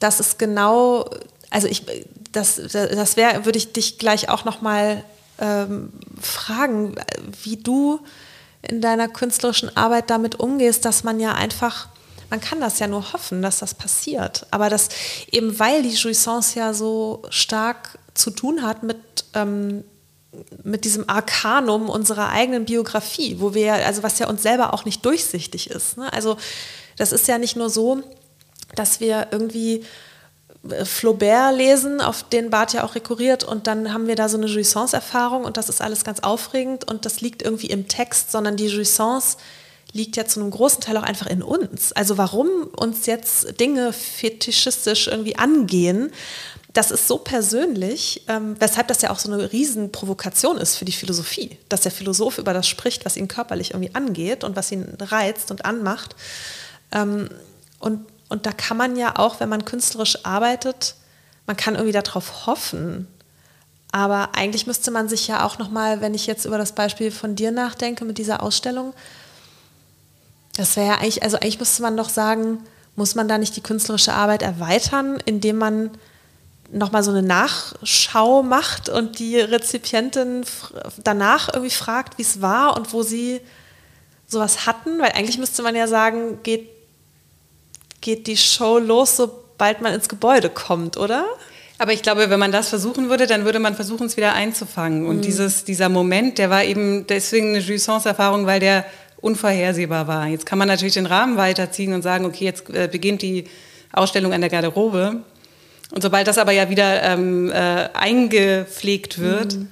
[0.00, 1.08] das ist genau,
[1.50, 1.84] also ich,
[2.32, 5.02] das, das wäre, würde ich dich gleich auch nochmal
[5.40, 6.94] ähm, fragen,
[7.42, 8.00] wie du
[8.62, 11.88] in deiner künstlerischen Arbeit damit umgehst, dass man ja einfach
[12.30, 14.46] man kann das ja nur hoffen, dass das passiert.
[14.50, 14.90] Aber das
[15.32, 18.98] eben weil die Jouissance ja so stark zu tun hat mit
[19.32, 19.82] ähm,
[20.62, 25.04] mit diesem Arkanum unserer eigenen Biografie, wo wir, also was ja uns selber auch nicht
[25.04, 25.96] durchsichtig ist.
[25.96, 26.12] Ne?
[26.12, 26.36] Also
[26.96, 28.02] das ist ja nicht nur so,
[28.74, 29.84] dass wir irgendwie
[30.68, 34.36] äh, Flaubert lesen, auf den Bart ja auch rekurriert und dann haben wir da so
[34.36, 38.56] eine Jouissance-Erfahrung und das ist alles ganz aufregend und das liegt irgendwie im Text, sondern
[38.56, 39.38] die Jouissance
[39.92, 41.92] liegt ja zu einem großen Teil auch einfach in uns.
[41.92, 46.12] Also warum uns jetzt Dinge fetischistisch irgendwie angehen,
[46.74, 50.92] das ist so persönlich, ähm, weshalb das ja auch so eine Riesenprovokation ist für die
[50.92, 54.86] Philosophie, dass der Philosoph über das spricht, was ihn körperlich irgendwie angeht und was ihn
[55.00, 56.14] reizt und anmacht.
[56.92, 57.30] Ähm,
[57.80, 60.94] und, und da kann man ja auch, wenn man künstlerisch arbeitet,
[61.46, 63.08] man kann irgendwie darauf hoffen.
[63.90, 67.34] Aber eigentlich müsste man sich ja auch nochmal, wenn ich jetzt über das Beispiel von
[67.34, 68.92] dir nachdenke mit dieser Ausstellung,
[70.58, 72.58] das wäre ja eigentlich, also eigentlich müsste man doch sagen,
[72.96, 75.90] muss man da nicht die künstlerische Arbeit erweitern, indem man
[76.72, 80.44] nochmal so eine Nachschau macht und die Rezipientin
[81.02, 83.40] danach irgendwie fragt, wie es war und wo sie
[84.26, 86.68] sowas hatten, weil eigentlich müsste man ja sagen, geht,
[88.00, 91.24] geht die Show los, sobald man ins Gebäude kommt, oder?
[91.78, 95.06] Aber ich glaube, wenn man das versuchen würde, dann würde man versuchen, es wieder einzufangen.
[95.06, 95.22] Und mhm.
[95.22, 98.84] dieses, dieser Moment, der war eben deswegen eine Jouissance-Erfahrung, weil der
[99.20, 100.26] unvorhersehbar war.
[100.26, 103.44] Jetzt kann man natürlich den Rahmen weiterziehen und sagen, okay, jetzt äh, beginnt die
[103.92, 105.22] Ausstellung an der Garderobe.
[105.90, 109.68] Und sobald das aber ja wieder ähm, äh, eingepflegt wird, mhm.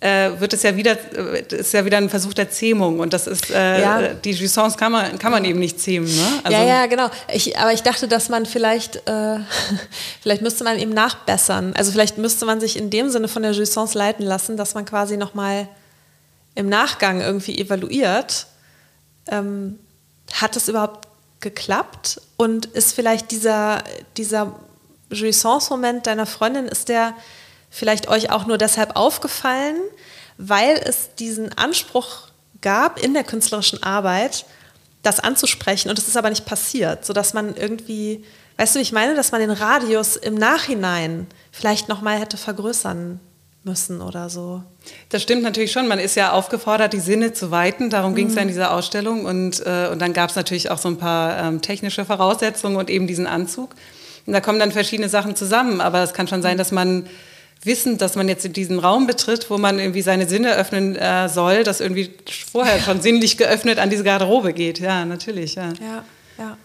[0.00, 3.00] äh, wird es ja wieder, äh, ist ja wieder ein Versuch der Zähmung.
[3.00, 4.08] Und das ist, äh, ja.
[4.14, 6.08] die Jouissance kann man, kann man eben nicht zähmen.
[6.08, 6.26] Ne?
[6.44, 7.10] Also ja, ja, genau.
[7.32, 9.38] Ich, aber ich dachte, dass man vielleicht, äh,
[10.22, 11.74] vielleicht müsste man eben nachbessern.
[11.76, 14.84] Also vielleicht müsste man sich in dem Sinne von der Jouissance leiten lassen, dass man
[14.84, 15.68] quasi nochmal
[16.54, 18.46] im Nachgang irgendwie evaluiert.
[19.28, 19.78] Ähm,
[20.32, 21.08] hat es überhaupt
[21.40, 22.20] geklappt?
[22.36, 23.84] Und ist vielleicht dieser,
[24.16, 24.58] dieser
[25.10, 27.14] Jouissance-Moment deiner Freundin, ist der
[27.70, 29.76] vielleicht euch auch nur deshalb aufgefallen,
[30.38, 32.28] weil es diesen Anspruch
[32.60, 34.46] gab in der künstlerischen Arbeit,
[35.02, 38.24] das anzusprechen und es ist aber nicht passiert, sodass man irgendwie,
[38.56, 43.20] weißt du, ich meine, dass man den Radius im Nachhinein vielleicht nochmal hätte vergrößern
[43.64, 44.62] müssen oder so.
[45.08, 45.88] Das stimmt natürlich schon.
[45.88, 47.90] Man ist ja aufgefordert, die Sinne zu weiten.
[47.90, 48.16] Darum mhm.
[48.16, 49.24] ging es ja in dieser Ausstellung.
[49.24, 52.90] Und, äh, und dann gab es natürlich auch so ein paar ähm, technische Voraussetzungen und
[52.90, 53.74] eben diesen Anzug.
[54.26, 55.80] Und da kommen dann verschiedene Sachen zusammen.
[55.80, 57.06] Aber es kann schon sein, dass man
[57.62, 61.28] wissend, dass man jetzt in diesen Raum betritt, wo man irgendwie seine Sinne öffnen äh,
[61.28, 62.10] soll, dass irgendwie
[62.50, 64.78] vorher schon sinnlich geöffnet an diese Garderobe geht.
[64.80, 65.54] Ja, natürlich.
[65.54, 66.04] Ja, ja.
[66.38, 66.56] ja.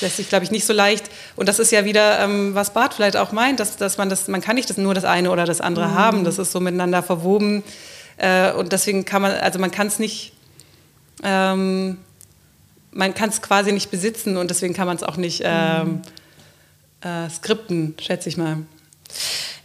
[0.00, 1.10] Das lässt sich, glaube ich, nicht so leicht.
[1.36, 4.28] Und das ist ja wieder, ähm, was Bart vielleicht auch meint, dass, dass man das,
[4.28, 5.94] man kann nicht das, nur das eine oder das andere mhm.
[5.94, 6.24] haben.
[6.24, 7.62] Das ist so miteinander verwoben.
[8.16, 10.32] Äh, und deswegen kann man, also man kann es nicht,
[11.22, 11.98] ähm,
[12.90, 16.02] man kann es quasi nicht besitzen und deswegen kann man es auch nicht ähm, mhm
[17.00, 18.58] äh, Skripten, schätze ich mal.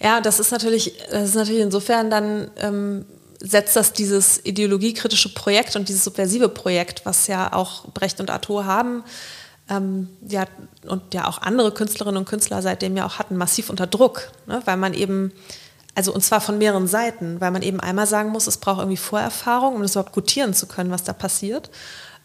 [0.02, 3.06] Ja, das ist natürlich, das ist natürlich insofern dann ähm,
[3.40, 8.66] setzt das dieses ideologiekritische Projekt und dieses subversive Projekt, was ja auch Brecht und Artaud
[8.66, 9.04] haben,
[9.70, 10.46] ähm, ja,
[10.88, 14.62] und ja auch andere Künstlerinnen und Künstler seitdem ja auch hatten, massiv unter Druck, ne?
[14.66, 15.32] weil man eben,
[15.96, 18.98] also und zwar von mehreren Seiten, weil man eben einmal sagen muss, es braucht irgendwie
[18.98, 21.70] Vorerfahrung, um das überhaupt gutieren zu können, was da passiert.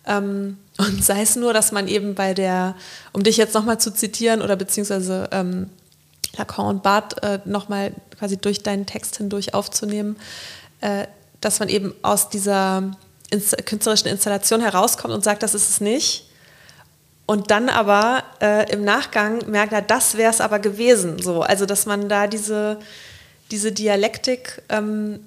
[0.06, 2.74] Ähm, und sei es nur, dass man eben bei der,
[3.12, 5.70] um dich jetzt nochmal zu zitieren oder beziehungsweise ähm,
[6.36, 10.16] Lacan und Barth äh, nochmal quasi durch deinen Text hindurch aufzunehmen,
[10.80, 11.06] äh,
[11.40, 12.90] dass man eben aus dieser
[13.30, 16.27] inst künstlerischen Installation herauskommt und sagt, das ist es nicht.
[17.28, 21.20] Und dann aber äh, im Nachgang merkt er, das wäre es aber gewesen.
[21.20, 21.42] So.
[21.42, 22.78] Also, dass man da diese,
[23.50, 25.20] diese Dialektik ähm,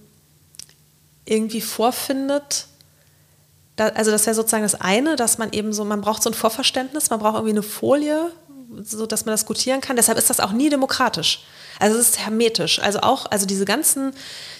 [1.25, 2.65] irgendwie vorfindet.
[3.75, 6.33] Da, also, das wäre sozusagen das eine, dass man eben so, man braucht so ein
[6.33, 8.31] Vorverständnis, man braucht irgendwie eine Folie,
[8.83, 9.95] so dass man das gutieren kann.
[9.95, 11.43] Deshalb ist das auch nie demokratisch.
[11.77, 12.79] Also es ist hermetisch.
[12.79, 14.13] Also auch, also diese ganzen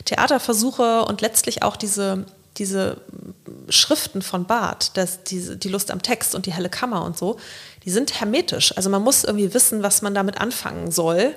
[0.05, 2.23] Theaterversuche und letztlich auch diese
[2.61, 3.01] diese
[3.69, 7.37] Schriften von Barth, das, die, die Lust am Text und die helle Kammer und so,
[7.85, 8.77] die sind hermetisch.
[8.77, 11.35] Also man muss irgendwie wissen, was man damit anfangen soll.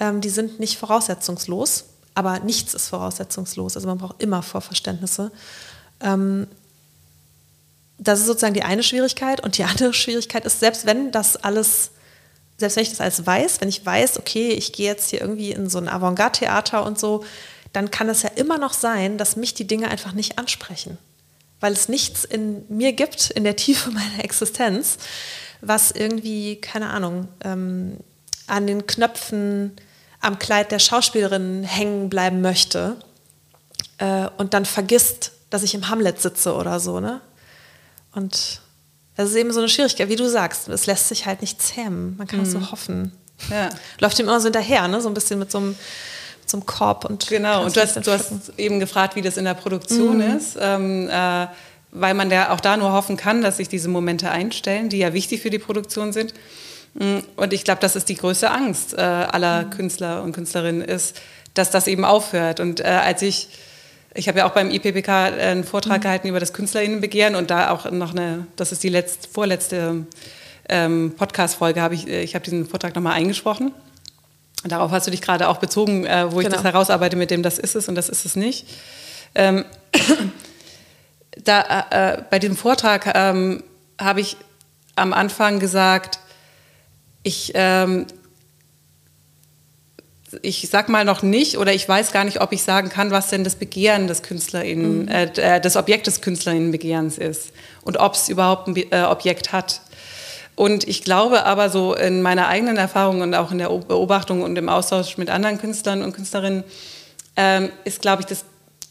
[0.00, 1.84] Ähm, die sind nicht voraussetzungslos,
[2.14, 3.76] aber nichts ist voraussetzungslos.
[3.76, 5.30] Also man braucht immer Vorverständnisse.
[6.00, 6.48] Ähm,
[7.98, 9.40] das ist sozusagen die eine Schwierigkeit.
[9.44, 11.92] Und die andere Schwierigkeit ist, selbst wenn das alles,
[12.58, 15.52] selbst wenn ich das alles weiß, wenn ich weiß, okay, ich gehe jetzt hier irgendwie
[15.52, 17.24] in so ein Avantgarde-Theater und so,
[17.72, 20.98] dann kann es ja immer noch sein, dass mich die Dinge einfach nicht ansprechen.
[21.60, 24.98] Weil es nichts in mir gibt, in der Tiefe meiner Existenz,
[25.60, 27.98] was irgendwie, keine Ahnung, ähm,
[28.46, 29.72] an den Knöpfen
[30.20, 32.96] am Kleid der Schauspielerin hängen bleiben möchte
[33.98, 37.00] äh, und dann vergisst, dass ich im Hamlet sitze oder so.
[37.00, 37.20] Ne?
[38.12, 38.60] Und
[39.16, 42.16] das ist eben so eine Schwierigkeit, wie du sagst, es lässt sich halt nicht zähmen.
[42.16, 42.46] Man kann mhm.
[42.46, 43.12] so hoffen.
[43.50, 43.70] Ja.
[43.98, 45.00] Läuft ihm immer so hinterher, ne?
[45.00, 45.76] so ein bisschen mit so einem
[46.46, 49.54] zum Korb und genau und du hast, du hast eben gefragt wie das in der
[49.54, 50.36] Produktion mhm.
[50.36, 51.46] ist ähm, äh,
[51.90, 55.12] weil man ja auch da nur hoffen kann dass sich diese Momente einstellen die ja
[55.12, 56.34] wichtig für die Produktion sind
[56.94, 59.70] mm, und ich glaube das ist die größte Angst äh, aller mhm.
[59.70, 61.20] Künstler und Künstlerinnen ist
[61.54, 63.48] dass das eben aufhört und äh, als ich
[64.14, 66.02] ich habe ja auch beim IPPK einen Vortrag mhm.
[66.02, 70.06] gehalten über das Künstlerinnenbegehren und da auch noch eine das ist die letzte vorletzte
[70.68, 73.72] ähm, Podcast Folge habe ich ich habe diesen Vortrag noch mal eingesprochen
[74.64, 76.56] Darauf hast du dich gerade auch bezogen, äh, wo ich genau.
[76.56, 78.66] das herausarbeite mit dem, das ist es und das ist es nicht.
[79.34, 79.64] Ähm,
[81.44, 83.64] da, äh, bei diesem Vortrag ähm,
[84.00, 84.36] habe ich
[84.94, 86.20] am Anfang gesagt,
[87.22, 88.06] ich, ähm,
[90.42, 93.28] ich sag mal noch nicht oder ich weiß gar nicht, ob ich sagen kann, was
[93.28, 95.08] denn das Begehren des KünstlerInnen, mhm.
[95.08, 97.52] äh, äh das Objekt des KünstlerInnenbegehrens ist
[97.82, 99.80] und ob es überhaupt ein äh, Objekt hat.
[100.54, 104.56] Und ich glaube aber so in meiner eigenen Erfahrung und auch in der Beobachtung und
[104.56, 106.64] im Austausch mit anderen Künstlern und Künstlerinnen
[107.36, 108.44] ähm, ist, glaube ich, das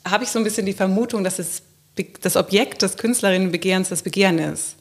[0.10, 1.62] habe ich so ein bisschen die Vermutung, dass es
[2.22, 4.76] das Objekt des Künstlerinnenbegehrens das Begehren ist.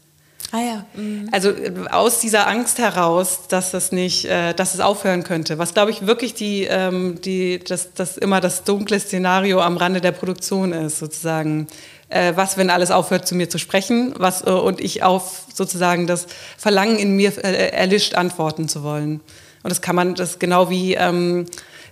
[0.52, 0.86] Ah ja.
[0.94, 1.28] Mhm.
[1.30, 5.58] Also äh, aus dieser Angst heraus, dass es nicht, äh, dass es aufhören könnte.
[5.58, 10.00] Was glaube ich wirklich die, ähm, die, das, das immer das dunkle Szenario am Rande
[10.00, 11.68] der Produktion ist, sozusagen
[12.11, 16.06] äh, was, wenn alles aufhört, zu mir zu sprechen was, äh, und ich auf sozusagen
[16.06, 16.26] das
[16.58, 19.20] Verlangen in mir äh, erlischt, antworten zu wollen.
[19.62, 21.46] Und das kann man, das genau wie ähm,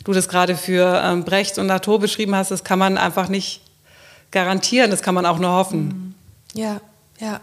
[0.05, 3.63] du das gerade für ähm, Brecht und Natur beschrieben hast, das kann man einfach nicht
[4.31, 6.15] garantieren, das kann man auch nur hoffen.
[6.55, 6.61] Mhm.
[6.61, 6.81] Ja,
[7.19, 7.41] ja.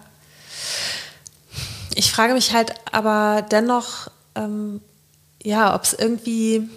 [1.96, 4.82] Ich frage mich halt aber dennoch, ähm,
[5.42, 6.68] ja, ob es irgendwie,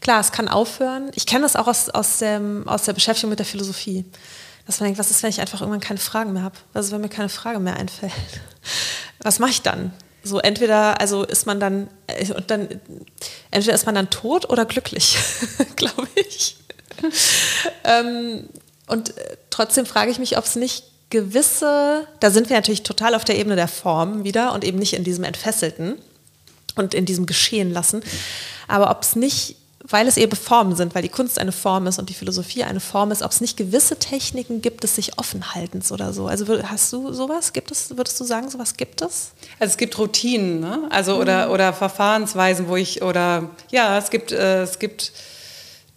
[0.00, 1.10] klar, es kann aufhören.
[1.14, 4.04] Ich kenne das auch aus, aus, dem, aus der Beschäftigung mit der Philosophie
[4.70, 6.56] dass man denkt, was ist, wenn ich einfach irgendwann keine Fragen mehr habe?
[6.72, 8.12] Was ist, wenn mir keine Frage mehr einfällt?
[9.22, 9.92] Was mache ich dann?
[10.22, 12.68] So entweder, also ist man dann, äh, und dann,
[13.50, 15.18] entweder ist man dann tot oder glücklich,
[15.76, 16.56] glaube ich.
[17.84, 18.48] ähm,
[18.86, 23.16] und äh, trotzdem frage ich mich, ob es nicht gewisse, da sind wir natürlich total
[23.16, 25.98] auf der Ebene der Form wieder und eben nicht in diesem Entfesselten
[26.76, 28.02] und in diesem Geschehen lassen,
[28.68, 29.56] aber ob es nicht
[29.90, 32.80] weil es eben Formen sind, weil die Kunst eine Form ist und die Philosophie eine
[32.80, 36.26] Form ist, ob es nicht gewisse Techniken gibt des sich Offenhaltens oder so.
[36.26, 37.52] Also hast du sowas?
[37.52, 39.32] Gibt es, würdest du sagen, sowas gibt es?
[39.58, 40.88] Also es gibt Routinen, ne?
[40.90, 41.20] Also mhm.
[41.20, 45.12] oder, oder Verfahrensweisen, wo ich, oder ja, es gibt, äh, es gibt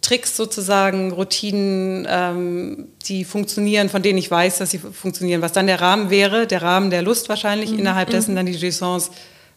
[0.02, 5.40] Tricks sozusagen, Routinen, ähm, die funktionieren, von denen ich weiß, dass sie funktionieren.
[5.40, 7.78] Was dann der Rahmen wäre, der Rahmen der Lust wahrscheinlich, mhm.
[7.78, 8.36] innerhalb dessen mhm.
[8.36, 9.10] dann die Jouissance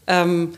[0.06, 0.54] ähm,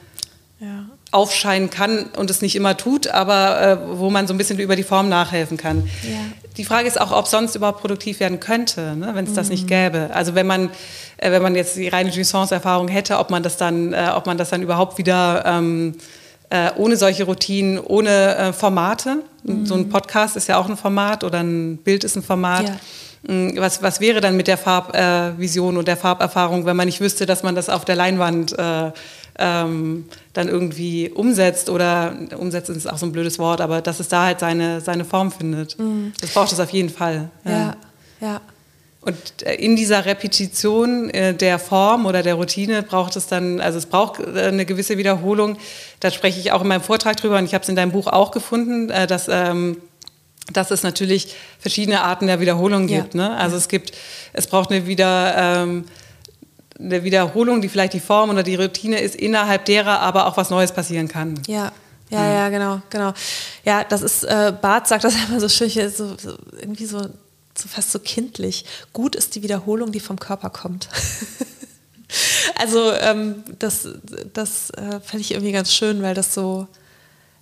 [0.60, 4.60] ja aufscheinen kann und es nicht immer tut, aber äh, wo man so ein bisschen
[4.60, 5.89] über die Form nachhelfen kann.
[6.03, 6.18] Ja.
[6.57, 9.36] Die Frage ist auch, ob sonst überhaupt produktiv werden könnte, ne, wenn es mhm.
[9.36, 9.68] das nicht mhm.
[9.68, 10.10] gäbe.
[10.14, 10.70] Also wenn man,
[11.18, 14.38] äh, wenn man jetzt die reine Jouissance-Erfahrung hätte, ob man das dann, äh, ob man
[14.38, 15.95] das dann überhaupt wieder ähm,
[16.49, 19.24] äh, ohne solche Routinen, ohne äh, Formate.
[19.43, 19.66] Mhm.
[19.66, 22.68] So ein Podcast ist ja auch ein Format oder ein Bild ist ein Format.
[22.68, 22.76] Ja.
[23.28, 27.01] hm, was, was wäre dann mit der Farbvision äh, und der Farberfahrung, wenn man nicht
[27.01, 28.55] wüsste, dass man das auf der Leinwand
[29.40, 34.08] ähm, dann irgendwie umsetzt oder umsetzen ist auch so ein blödes Wort, aber dass es
[34.10, 35.80] da halt seine, seine Form findet.
[35.80, 36.14] Mhm.
[36.20, 37.30] Das braucht es auf jeden Fall.
[37.46, 37.76] Ja, ja.
[38.22, 38.42] ja.
[39.02, 43.78] Und äh, in dieser Repetition äh, der Form oder der Routine braucht es dann, also
[43.78, 45.58] es braucht äh, eine gewisse Wiederholung.
[46.00, 48.08] Da spreche ich auch in meinem Vortrag drüber und ich habe es in deinem Buch
[48.08, 49.78] auch gefunden, dass, ähm,
[50.52, 53.14] dass es natürlich verschiedene Arten der Wiederholung gibt.
[53.14, 53.30] Ja.
[53.30, 53.38] Ne?
[53.38, 53.94] Also es gibt,
[54.34, 55.86] es braucht eine wieder ähm,
[56.80, 60.50] eine Wiederholung, die vielleicht die Form oder die Routine ist, innerhalb derer aber auch was
[60.50, 61.40] Neues passieren kann.
[61.48, 61.72] Ja.
[62.10, 63.14] Ja, ja, ja genau, genau.
[63.64, 67.68] Ja, das ist, äh, Bart sagt das immer so schön, so, so, irgendwie so, so
[67.68, 68.66] fast so kindlich.
[68.94, 70.90] Gut ist die Wiederholung, die vom Körper kommt.
[72.56, 73.88] also ähm, das,
[74.34, 76.68] das äh, fände ich irgendwie ganz schön, weil das so,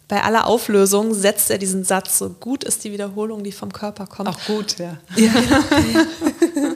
[0.09, 4.07] bei aller Auflösung setzt er diesen Satz so, gut ist die Wiederholung, die vom Körper
[4.07, 4.29] kommt.
[4.29, 4.97] Auch gut, ja.
[5.15, 6.75] ja, ja.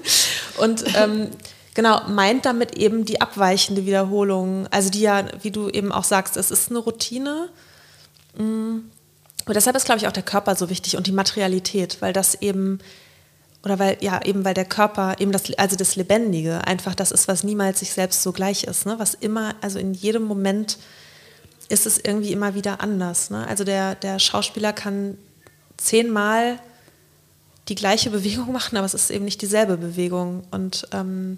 [0.58, 1.30] Und ähm,
[1.74, 6.36] Genau, meint damit eben die abweichende Wiederholung, also die ja, wie du eben auch sagst,
[6.36, 7.50] es ist eine Routine.
[8.38, 8.80] Mm.
[9.46, 12.36] Und deshalb ist, glaube ich, auch der Körper so wichtig und die Materialität, weil das
[12.36, 12.80] eben,
[13.64, 17.28] oder weil, ja, eben weil der Körper, eben das, also das Lebendige, einfach das ist,
[17.28, 19.00] was niemals sich selbst so gleich ist, ne?
[19.00, 20.78] was immer, also in jedem Moment
[21.70, 23.30] ist es irgendwie immer wieder anders.
[23.30, 23.48] Ne?
[23.48, 25.18] Also der, der Schauspieler kann
[25.78, 26.60] zehnmal
[27.72, 30.44] die gleiche Bewegung machen, aber es ist eben nicht dieselbe Bewegung.
[30.52, 31.38] Und ähm,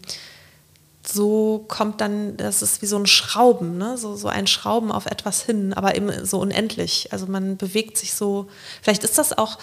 [1.06, 4.00] so kommt dann, das ist wie so ein Schrauben, ne?
[4.00, 7.14] so, so ein Schrauben auf etwas hin, aber eben so unendlich.
[7.14, 8.48] Also man bewegt sich so,
[8.82, 9.60] vielleicht ist das auch,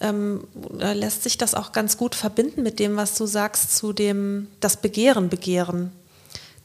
[0.00, 0.46] ähm,
[0.78, 4.76] lässt sich das auch ganz gut verbinden mit dem, was du sagst, zu dem, das
[4.76, 5.90] Begehren, Begehren.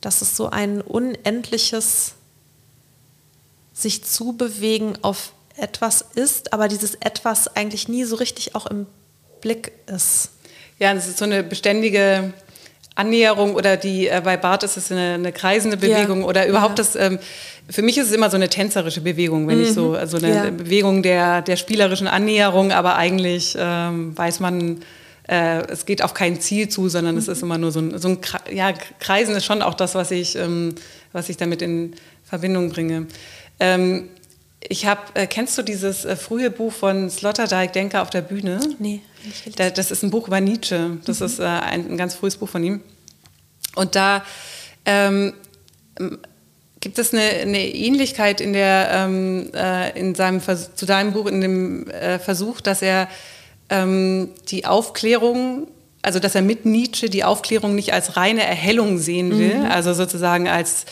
[0.01, 2.13] Dass es so ein unendliches
[3.73, 8.85] sich zubewegen auf etwas ist, aber dieses etwas eigentlich nie so richtig auch im
[9.41, 10.31] Blick ist.
[10.79, 12.33] Ja, das ist so eine beständige
[12.95, 16.27] Annäherung oder die äh, bei Bart ist es eine, eine kreisende Bewegung ja.
[16.27, 16.83] oder überhaupt ja.
[16.83, 16.95] das.
[16.95, 17.19] Ähm,
[17.69, 19.63] für mich ist es immer so eine tänzerische Bewegung, wenn mhm.
[19.63, 20.49] ich so also eine ja.
[20.49, 24.81] Bewegung der der spielerischen Annäherung, aber eigentlich ähm, weiß man.
[25.27, 27.19] Äh, es geht auf kein Ziel zu, sondern mhm.
[27.19, 28.17] es ist immer nur so ein, so ein
[28.51, 30.73] ja, Kreisen ist schon auch das, was ich, ähm,
[31.13, 33.05] was ich damit in Verbindung bringe.
[33.59, 34.09] Ähm,
[34.67, 38.59] ich habe, äh, kennst du dieses äh, frühe Buch von Sloterdijk, Denker auf der Bühne?
[38.79, 39.01] Nee.
[39.55, 40.97] Da, das ist ein Buch über Nietzsche.
[41.05, 41.25] Das mhm.
[41.25, 42.81] ist äh, ein, ein, ganz frühes Buch von ihm.
[43.75, 44.23] Und da
[44.85, 45.33] ähm,
[46.79, 51.27] gibt es eine, eine, Ähnlichkeit in, der, ähm, äh, in seinem Vers zu deinem Buch,
[51.27, 53.07] in dem äh, Versuch, dass er
[53.69, 55.67] ähm, die Aufklärung
[56.01, 59.65] also dass er mit Nietzsche die Aufklärung nicht als reine Erhellung sehen will, mhm.
[59.65, 60.85] also sozusagen als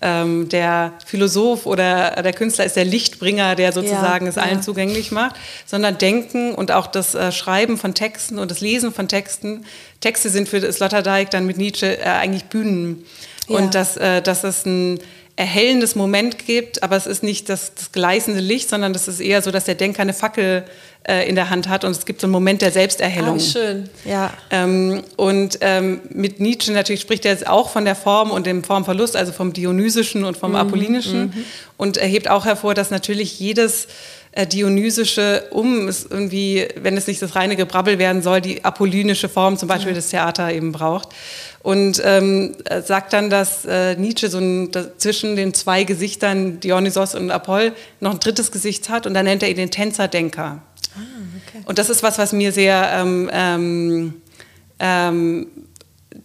[0.00, 4.60] ähm, der Philosoph oder der Künstler ist der Lichtbringer, der sozusagen ja, es allen ja.
[4.62, 5.36] zugänglich macht,
[5.66, 9.64] sondern Denken und auch das äh, Schreiben von Texten und das Lesen von Texten.
[10.00, 13.04] Texte sind für Sloterdijk dann mit Nietzsche äh, eigentlich Bühnen.
[13.48, 13.58] Ja.
[13.58, 14.98] Und dass, äh, dass es ein
[15.36, 19.42] erhellendes Moment gibt, aber es ist nicht das, das gleißende Licht, sondern das ist eher
[19.42, 20.64] so, dass der Denker eine Fackel
[21.04, 23.36] äh, in der Hand hat und es gibt so einen Moment der Selbsterhellung.
[23.36, 24.32] Ah, schön, ja.
[24.50, 28.64] Ähm, und ähm, mit Nietzsche natürlich spricht er jetzt auch von der Form und dem
[28.64, 31.44] Formverlust, also vom Dionysischen und vom mhm, Apollinischen mhm.
[31.76, 33.88] und er hebt auch hervor, dass natürlich jedes
[34.36, 39.28] äh, Dionysische, um es irgendwie, wenn es nicht das reine Gebrabbel werden soll, die apollinische
[39.28, 39.94] Form zum Beispiel ja.
[39.94, 41.10] des Theater eben braucht.
[41.62, 47.30] Und ähm, sagt dann, dass äh, Nietzsche so ein, zwischen den zwei Gesichtern Dionysos und
[47.30, 50.60] Apoll noch ein drittes Gesicht hat und dann nennt er ihn den Tänzerdenker.
[50.96, 51.00] Ah,
[51.48, 51.64] okay.
[51.66, 54.14] Und das ist was, was mir sehr ähm, ähm,
[54.78, 55.46] ähm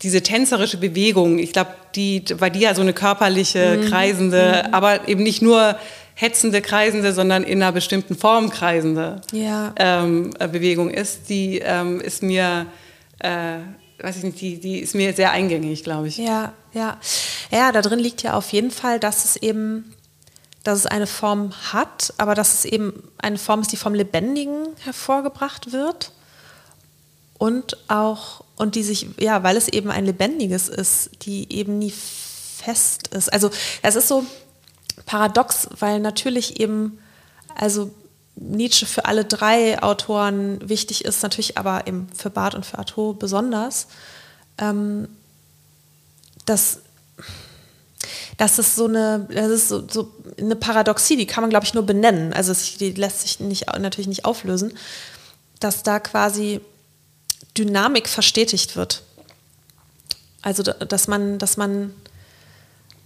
[0.01, 3.89] diese tänzerische Bewegung, ich glaube, die, weil die ja so eine körperliche, mhm.
[3.89, 4.74] kreisende, mhm.
[4.74, 5.78] aber eben nicht nur
[6.20, 9.74] hetzende, kreisende, sondern in einer bestimmten Form kreisende ja.
[9.78, 12.65] ähm, äh, Bewegung ist, die ähm, ist mir,
[13.20, 13.59] äh,
[14.01, 16.17] weiß ich nicht, die, die ist mir sehr eingängig, glaube ich.
[16.17, 16.97] Ja, ja.
[17.51, 19.95] Ja, da drin liegt ja auf jeden Fall, dass es eben,
[20.64, 24.68] dass es eine Form hat, aber dass es eben eine Form ist, die vom Lebendigen
[24.84, 26.12] hervorgebracht wird
[27.38, 31.91] und auch, und die sich, ja, weil es eben ein Lebendiges ist, die eben nie
[31.91, 33.32] fest ist.
[33.32, 33.49] Also
[33.82, 34.26] es ist so,
[35.05, 36.99] paradox, weil natürlich eben,
[37.55, 37.91] also
[38.36, 43.20] Nietzsche für alle drei Autoren wichtig ist, natürlich aber eben für Barth und für Artaud
[43.20, 43.88] besonders,
[44.57, 45.07] ähm,
[46.45, 46.82] dass,
[48.40, 51.74] dass es so eine, das ist so, so eine Paradoxie, die kann man, glaube ich,
[51.74, 52.32] nur benennen.
[52.32, 54.78] Also es, die lässt sich nicht, natürlich nicht auflösen,
[55.60, 56.62] dass da quasi
[57.58, 59.04] Dynamik verstetigt wird.
[60.42, 61.94] Also dass man, dass man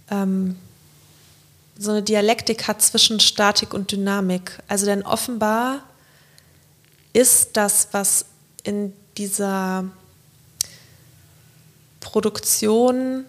[0.08, 0.56] ähm,
[1.76, 4.62] so eine Dialektik hat zwischen Statik und Dynamik.
[4.68, 5.82] Also denn offenbar
[7.12, 8.26] ist das, was
[8.62, 9.84] in dieser
[11.98, 13.24] Produktion,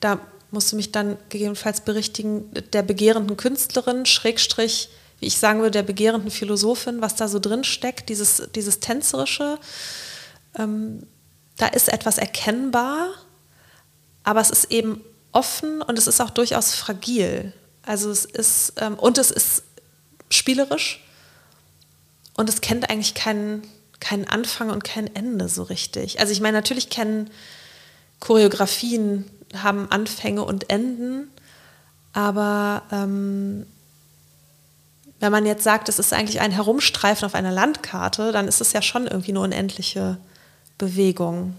[0.00, 0.18] da
[0.50, 4.88] musst du mich dann gegebenenfalls berichtigen, der begehrenden Künstlerin, Schrägstrich,
[5.20, 9.58] wie ich sagen würde, der begehrenden Philosophin, was da so drin steckt, dieses, dieses Tänzerische.
[10.58, 11.06] Ähm,
[11.56, 13.08] da ist etwas erkennbar,
[14.24, 17.52] aber es ist eben offen und es ist auch durchaus fragil.
[17.82, 19.62] Also es ist, ähm, und es ist
[20.30, 21.02] spielerisch
[22.34, 23.62] und es kennt eigentlich keinen,
[24.00, 26.20] keinen Anfang und kein Ende so richtig.
[26.20, 27.30] Also ich meine, natürlich kennen
[28.20, 31.30] Choreografien, haben Anfänge und Enden,
[32.12, 33.66] aber ähm,
[35.20, 38.72] wenn man jetzt sagt, es ist eigentlich ein Herumstreifen auf einer Landkarte, dann ist es
[38.72, 40.18] ja schon irgendwie eine unendliche
[40.78, 41.54] Bewegung.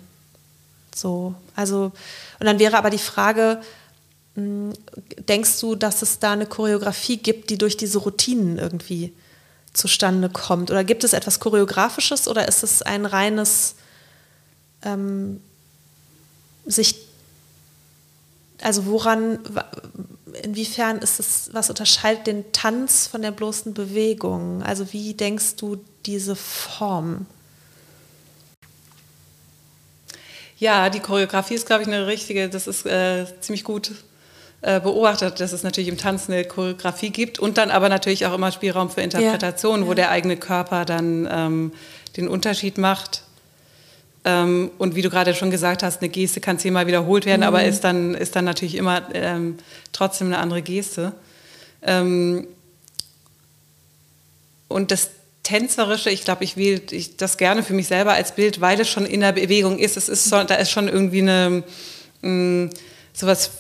[0.96, 1.92] So, also,
[2.40, 3.62] und dann wäre aber die Frage,
[4.36, 4.74] hm,
[5.28, 9.14] denkst du, dass es da eine Choreografie gibt, die durch diese Routinen irgendwie
[9.74, 10.70] zustande kommt?
[10.70, 13.76] Oder gibt es etwas Choreografisches oder ist es ein reines
[14.84, 15.42] ähm,
[16.66, 17.07] sich,
[18.62, 19.40] also woran,
[20.44, 24.64] inwiefern ist es, was unterscheidet den Tanz von der bloßen Bewegung?
[24.64, 27.26] Also wie denkst du diese Form?
[30.60, 33.92] Ja, die Choreografie ist, glaube ich, eine richtige, das ist äh, ziemlich gut
[34.62, 38.34] äh, beobachtet, dass es natürlich im Tanz eine Choreografie gibt und dann aber natürlich auch
[38.34, 41.74] immer Spielraum für Interpretation, ja, wo der eigene Körper dann ähm,
[42.18, 43.22] den Unterschied macht.
[44.28, 47.48] Ähm, und wie du gerade schon gesagt hast, eine Geste kann zehnmal wiederholt werden, mhm.
[47.48, 49.58] aber ist dann, ist dann natürlich immer ähm,
[49.94, 51.14] trotzdem eine andere Geste.
[51.82, 52.46] Ähm,
[54.68, 55.12] und das
[55.44, 56.82] Tänzerische, ich glaube, ich wähle
[57.16, 59.96] das gerne für mich selber als Bild, weil es schon in der Bewegung ist.
[59.96, 61.64] Es ist so, da ist schon irgendwie eine
[62.22, 62.70] mh, mm,
[63.14, 63.52] sowas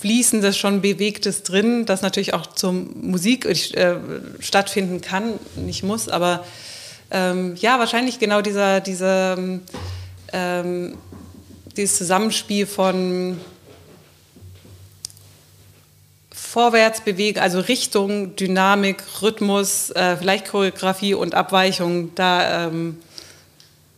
[0.00, 3.94] Fließendes, schon Bewegtes drin, das natürlich auch zur Musik äh,
[4.40, 6.44] stattfinden kann, nicht muss, aber
[7.12, 9.38] ähm, ja, wahrscheinlich genau dieser, dieser,
[10.32, 10.96] ähm,
[11.76, 13.38] dieses Zusammenspiel von
[16.32, 22.96] Vorwärtsbewegung, also Richtung, Dynamik, Rhythmus, äh, vielleicht Choreografie und Abweichung, da, ähm,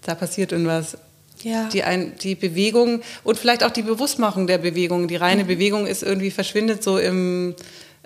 [0.03, 0.99] da passiert irgendwas.
[1.43, 1.69] Ja.
[1.69, 5.07] Die, ein, die Bewegung und vielleicht auch die Bewusstmachung der Bewegung.
[5.07, 5.49] Die reine mhm.
[5.49, 7.55] Bewegung ist irgendwie verschwindet so im,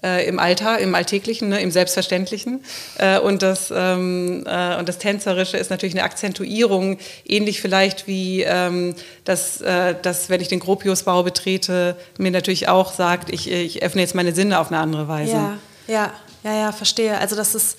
[0.03, 2.65] äh, im Alltag, im Alltäglichen, ne, im Selbstverständlichen.
[2.99, 8.43] Äh, und, das, ähm, äh, und das Tänzerische ist natürlich eine Akzentuierung, ähnlich vielleicht wie
[8.43, 8.95] ähm,
[9.25, 14.01] das, äh, das, wenn ich den Gropiusbau betrete, mir natürlich auch sagt, ich, ich öffne
[14.01, 15.33] jetzt meine Sinne auf eine andere Weise.
[15.33, 17.19] Ja, ja, ja, ja verstehe.
[17.19, 17.79] Also das ist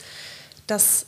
[0.68, 1.06] das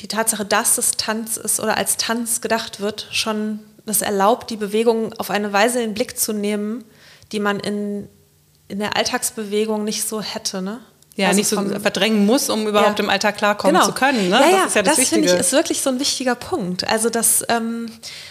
[0.00, 4.56] die Tatsache, dass es Tanz ist oder als Tanz gedacht wird, schon das erlaubt, die
[4.56, 6.84] Bewegung auf eine Weise in den Blick zu nehmen,
[7.32, 8.08] die man in
[8.68, 10.80] in der Alltagsbewegung nicht so hätte, ne?
[11.16, 13.04] Ja, also nicht so vom, verdrängen muss, um überhaupt ja.
[13.04, 13.86] im Alltag klarkommen genau.
[13.86, 14.30] zu können.
[14.30, 14.40] Ne?
[14.40, 16.88] Ja, ja, das ist ja das, das finde ich ist wirklich so ein wichtiger Punkt.
[16.88, 17.86] Also, dass ähm,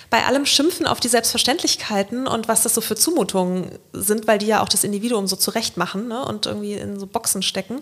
[0.09, 4.47] bei allem Schimpfen auf die Selbstverständlichkeiten und was das so für Zumutungen sind, weil die
[4.47, 6.25] ja auch das Individuum so zurecht machen ne?
[6.25, 7.79] und irgendwie in so Boxen stecken.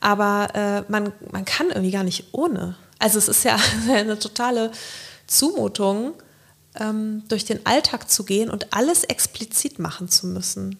[0.00, 2.76] Aber äh, man, man kann irgendwie gar nicht ohne.
[2.98, 3.56] Also, es ist ja
[3.90, 4.72] eine totale
[5.26, 6.12] Zumutung,
[6.78, 10.78] ähm, durch den Alltag zu gehen und alles explizit machen zu müssen.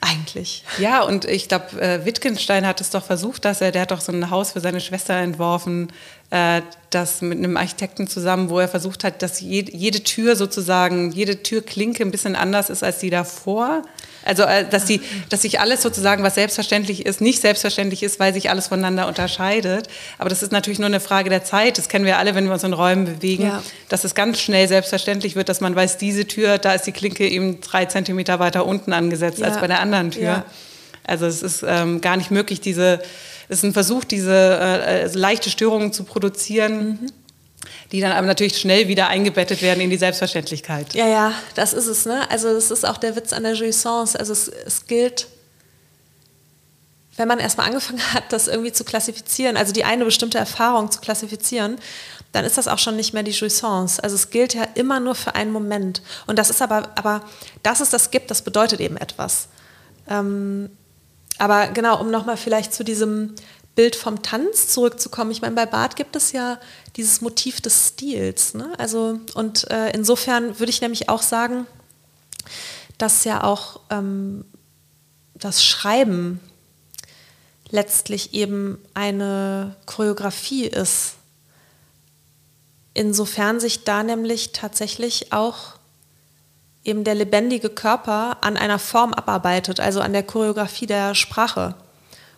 [0.00, 0.64] Eigentlich.
[0.78, 4.00] Ja, und ich glaube, äh, Wittgenstein hat es doch versucht, dass er, der hat doch
[4.00, 5.92] so ein Haus für seine Schwester entworfen,
[6.30, 11.12] äh, das mit einem Architekten zusammen, wo er versucht hat, dass jede, jede Tür sozusagen,
[11.12, 13.82] jede Türklinke ein bisschen anders ist als die davor.
[14.24, 18.34] Also, äh, dass, die, dass sich alles sozusagen, was selbstverständlich ist, nicht selbstverständlich ist, weil
[18.34, 19.88] sich alles voneinander unterscheidet.
[20.18, 21.78] Aber das ist natürlich nur eine Frage der Zeit.
[21.78, 23.62] Das kennen wir alle, wenn wir uns in Räumen bewegen, ja.
[23.88, 27.26] dass es ganz schnell selbstverständlich wird, dass man weiß, diese Tür, da ist die Klinke
[27.26, 29.46] eben drei Zentimeter weiter unten angesetzt ja.
[29.46, 30.22] als bei der anderen Tür.
[30.22, 30.44] Ja.
[31.04, 33.00] Also es ist ähm, gar nicht möglich, diese,
[33.48, 37.00] es ist ein Versuch, diese äh, äh leichte Störungen zu produzieren.
[37.02, 37.19] Mhm
[37.92, 40.94] die dann aber natürlich schnell wieder eingebettet werden in die Selbstverständlichkeit.
[40.94, 42.06] Ja, ja, das ist es.
[42.06, 42.30] Ne?
[42.30, 44.18] Also das ist auch der Witz an der Jouissance.
[44.18, 45.26] Also es, es gilt,
[47.16, 51.00] wenn man erstmal angefangen hat, das irgendwie zu klassifizieren, also die eine bestimmte Erfahrung zu
[51.00, 51.78] klassifizieren,
[52.32, 54.02] dann ist das auch schon nicht mehr die Jouissance.
[54.02, 56.00] Also es gilt ja immer nur für einen Moment.
[56.28, 57.24] Und das ist aber, aber
[57.64, 59.48] dass es das gibt, das bedeutet eben etwas.
[60.08, 60.70] Ähm,
[61.38, 63.34] aber genau, um nochmal vielleicht zu diesem
[63.74, 65.30] Bild vom Tanz zurückzukommen.
[65.30, 66.58] Ich meine, bei Barth gibt es ja
[66.96, 68.54] dieses Motiv des Stils.
[68.54, 68.72] Ne?
[68.78, 71.66] Also, und äh, insofern würde ich nämlich auch sagen,
[72.98, 74.44] dass ja auch ähm,
[75.34, 76.40] das Schreiben
[77.70, 81.14] letztlich eben eine Choreografie ist.
[82.92, 85.76] Insofern sich da nämlich tatsächlich auch
[86.84, 91.74] eben der lebendige Körper an einer Form abarbeitet, also an der Choreografie der Sprache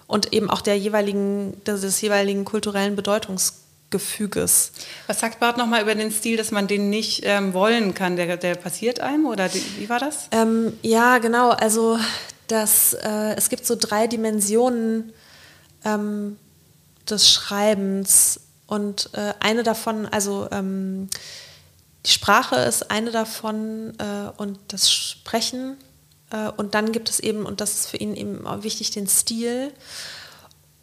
[0.07, 3.62] und eben auch der jeweiligen, des jeweiligen kulturellen Bedeutungskonstrukts.
[3.93, 4.72] Gefüges.
[5.07, 8.16] Was sagt Barth nochmal über den Stil, dass man den nicht ähm, wollen kann?
[8.16, 10.26] Der, der passiert einem oder die, wie war das?
[10.32, 11.51] Ähm, ja, genau.
[11.51, 12.01] Also
[12.49, 15.12] das, äh, es gibt so drei Dimensionen
[15.84, 16.36] ähm,
[17.09, 21.09] des Schreibens und äh, eine davon, also ähm,
[22.07, 25.76] die Sprache ist eine davon äh, und das Sprechen
[26.30, 29.07] äh, und dann gibt es eben, und das ist für ihn eben auch wichtig, den
[29.07, 29.72] Stil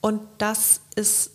[0.01, 1.32] und das ist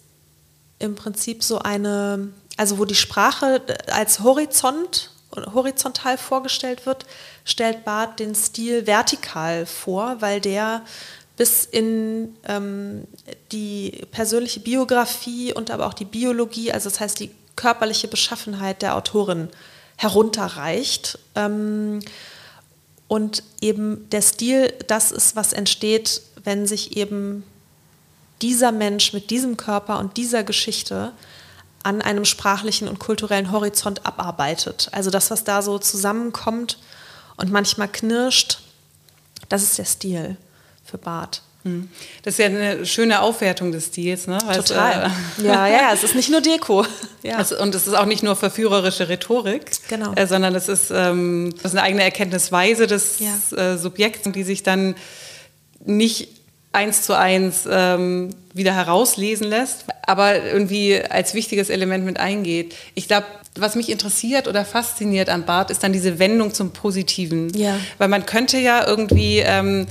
[0.78, 5.10] im Prinzip so eine, also wo die Sprache als Horizont,
[5.52, 7.06] horizontal vorgestellt wird,
[7.44, 10.82] stellt Barth den Stil vertikal vor, weil der
[11.36, 13.06] bis in ähm,
[13.50, 18.96] die persönliche Biografie und aber auch die Biologie, also das heißt die körperliche Beschaffenheit der
[18.96, 19.48] Autorin
[19.96, 21.18] herunterreicht.
[21.34, 22.00] Ähm,
[23.08, 27.44] und eben der Stil, das ist, was entsteht, wenn sich eben
[28.44, 31.12] dieser Mensch mit diesem Körper und dieser Geschichte
[31.82, 34.90] an einem sprachlichen und kulturellen Horizont abarbeitet.
[34.92, 36.78] Also das, was da so zusammenkommt
[37.36, 38.58] und manchmal knirscht,
[39.48, 40.36] das ist der Stil
[40.84, 41.40] für Barth.
[41.62, 41.88] Hm.
[42.22, 44.36] Das ist ja eine schöne Aufwertung des Stils, ne?
[44.44, 45.10] Weil Total.
[45.38, 46.84] Es, äh, ja, ja, es ist nicht nur Deko.
[47.22, 47.38] Ja.
[47.38, 50.12] Also, und es ist auch nicht nur verführerische Rhetorik, genau.
[50.16, 53.56] äh, sondern es ist, ähm, das ist eine eigene Erkenntnisweise des ja.
[53.56, 54.96] äh, Subjekts, die sich dann
[55.86, 56.43] nicht
[56.74, 62.74] eins zu eins ähm, wieder herauslesen lässt, aber irgendwie als wichtiges Element mit eingeht.
[62.94, 67.56] Ich glaube, was mich interessiert oder fasziniert an Barth, ist dann diese Wendung zum Positiven.
[67.56, 67.76] Ja.
[67.98, 69.86] Weil man könnte ja irgendwie, ähm,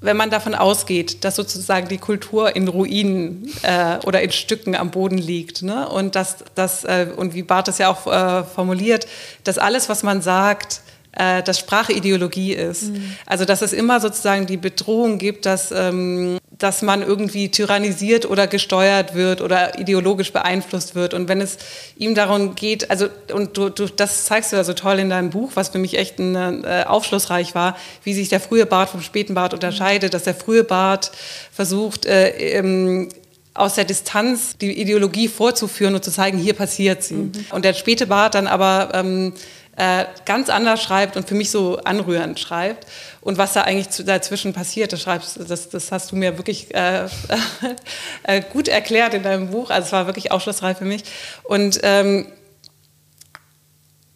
[0.00, 4.90] wenn man davon ausgeht, dass sozusagen die Kultur in Ruinen äh, oder in Stücken am
[4.90, 5.88] Boden liegt, ne?
[5.88, 9.06] und, dass, dass, äh, und wie Barth das ja auch äh, formuliert,
[9.44, 10.80] dass alles, was man sagt,
[11.12, 12.92] äh, dass Sprache Ideologie ist.
[12.92, 13.14] Mhm.
[13.26, 18.46] Also dass es immer sozusagen die Bedrohung gibt, dass, ähm, dass man irgendwie tyrannisiert oder
[18.46, 21.14] gesteuert wird oder ideologisch beeinflusst wird.
[21.14, 21.56] Und wenn es
[21.96, 25.30] ihm darum geht, also und du, du das zeigst du ja so toll in deinem
[25.30, 29.00] Buch, was für mich echt ein, äh, aufschlussreich war, wie sich der frühe Bart vom
[29.00, 31.10] späten Bart unterscheidet, dass der frühe Bart
[31.52, 33.08] versucht, äh, ähm,
[33.54, 37.14] aus der Distanz die Ideologie vorzuführen und zu zeigen, hier passiert sie.
[37.14, 37.32] Mhm.
[37.50, 39.32] Und der späte Bart dann aber ähm,
[39.78, 42.86] äh, ganz anders schreibt und für mich so anrührend schreibt.
[43.20, 47.04] Und was da eigentlich dazwischen passiert, das, schreibst, das, das hast du mir wirklich äh,
[48.24, 49.70] äh, gut erklärt in deinem Buch.
[49.70, 51.04] Also es war wirklich aufschlussreich für mich.
[51.44, 52.26] Und ähm,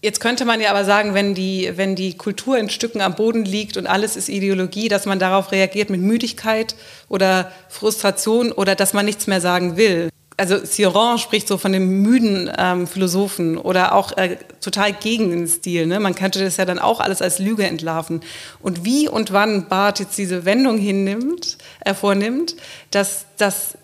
[0.05, 3.45] Jetzt könnte man ja aber sagen, wenn die, wenn die Kultur in Stücken am Boden
[3.45, 6.75] liegt und alles ist Ideologie, dass man darauf reagiert mit Müdigkeit
[7.09, 12.03] oder Frustration oder dass man nichts mehr sagen will also Sioran spricht so von dem
[12.03, 15.87] müden ähm, Philosophen oder auch äh, total gegen den Stil.
[15.87, 16.01] Ne?
[16.01, 18.23] Man könnte das ja dann auch alles als Lüge entlarven.
[18.61, 22.57] Und wie und wann Barth jetzt diese Wendung hinnimmt, äh, vornimmt,
[22.91, 23.77] dass, dass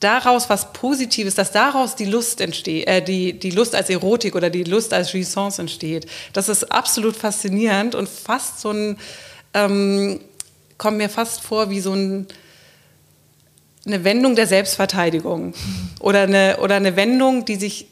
[0.00, 4.50] daraus was Positives, dass daraus die Lust entsteht, äh, die, die Lust als Erotik oder
[4.50, 6.06] die Lust als Jouissance entsteht.
[6.32, 8.98] Das ist absolut faszinierend und fast so ein,
[9.54, 10.20] ähm,
[10.76, 12.26] kommt mir fast vor wie so ein
[13.88, 15.54] eine Wendung der Selbstverteidigung
[16.00, 17.86] oder eine, oder eine Wendung, die sich,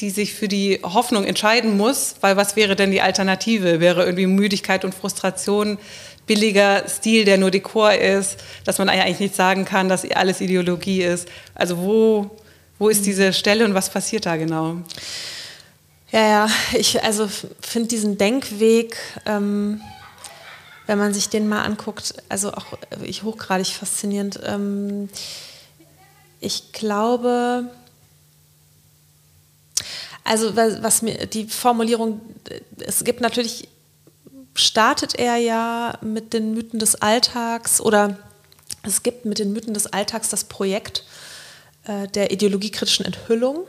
[0.00, 3.80] die sich für die Hoffnung entscheiden muss, weil was wäre denn die Alternative?
[3.80, 5.78] Wäre irgendwie Müdigkeit und Frustration
[6.26, 11.02] billiger Stil, der nur Dekor ist, dass man eigentlich nicht sagen kann, dass alles Ideologie
[11.02, 11.26] ist.
[11.54, 12.30] Also wo,
[12.78, 14.76] wo ist diese Stelle und was passiert da genau?
[16.12, 17.28] Ja, ja, ich also
[17.60, 18.96] finde diesen Denkweg
[19.26, 19.80] ähm,
[20.88, 24.40] wenn man sich den mal anguckt, also auch äh, ich hochgradig faszinierend.
[24.42, 25.10] Ähm,
[26.40, 27.70] ich glaube,
[30.24, 32.20] also was mir die Formulierung,
[32.78, 33.68] es gibt natürlich,
[34.54, 38.16] startet er ja mit den Mythen des Alltags oder
[38.82, 41.04] es gibt mit den Mythen des Alltags das Projekt
[41.84, 43.66] äh, der ideologiekritischen Enthüllung.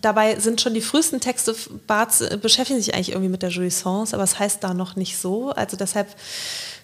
[0.00, 1.54] Dabei sind schon die frühesten Texte
[1.86, 5.18] Barths äh, beschäftigen sich eigentlich irgendwie mit der Jouissance, aber es heißt da noch nicht
[5.18, 5.50] so.
[5.50, 6.08] Also deshalb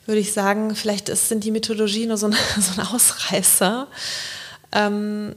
[0.06, 3.86] würde ich sagen, vielleicht ist, sind die Methodologien nur so ein, so ein Ausreißer.
[4.72, 5.34] Ähm,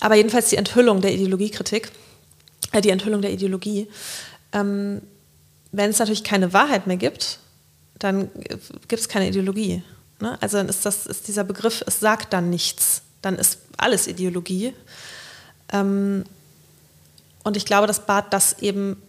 [0.00, 1.90] aber jedenfalls die Enthüllung der Ideologiekritik,
[2.72, 3.88] äh, die Enthüllung der Ideologie.
[4.52, 5.02] Ähm,
[5.70, 7.40] wenn es natürlich keine Wahrheit mehr gibt,
[7.98, 8.30] dann
[8.86, 9.82] gibt es keine Ideologie.
[10.20, 10.38] Ne?
[10.40, 13.02] Also dann ist, das, ist dieser Begriff, es sagt dann nichts.
[13.22, 14.72] Dann ist alles Ideologie.
[15.72, 16.24] Ähm,
[17.48, 19.02] und ich glaube, dass Barth das eben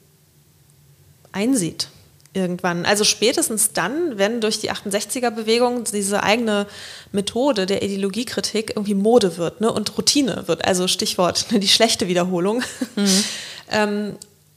[1.31, 1.89] einsieht
[2.33, 2.85] irgendwann.
[2.85, 6.67] Also spätestens dann, wenn durch die 68er-Bewegung diese eigene
[7.11, 10.65] Methode der Ideologiekritik irgendwie Mode wird ne, und Routine wird.
[10.65, 12.63] Also Stichwort ne, die schlechte Wiederholung.
[12.95, 13.23] Mhm.
[13.71, 14.15] ähm,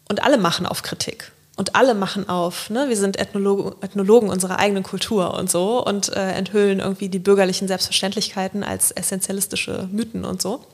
[0.09, 1.33] und alle machen auf Kritik.
[1.57, 6.11] Und alle machen auf, ne, wir sind Ethnologen, Ethnologen unserer eigenen Kultur und so und
[6.11, 10.65] äh, enthüllen irgendwie die bürgerlichen Selbstverständlichkeiten als essentialistische Mythen und so.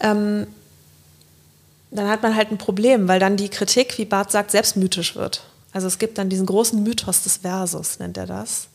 [0.00, 0.46] ähm,
[1.90, 5.16] dann hat man halt ein Problem, weil dann die Kritik, wie Barth sagt, selbst mythisch
[5.16, 5.42] wird.
[5.72, 8.68] Also es gibt dann diesen großen Mythos des Versus, nennt er das.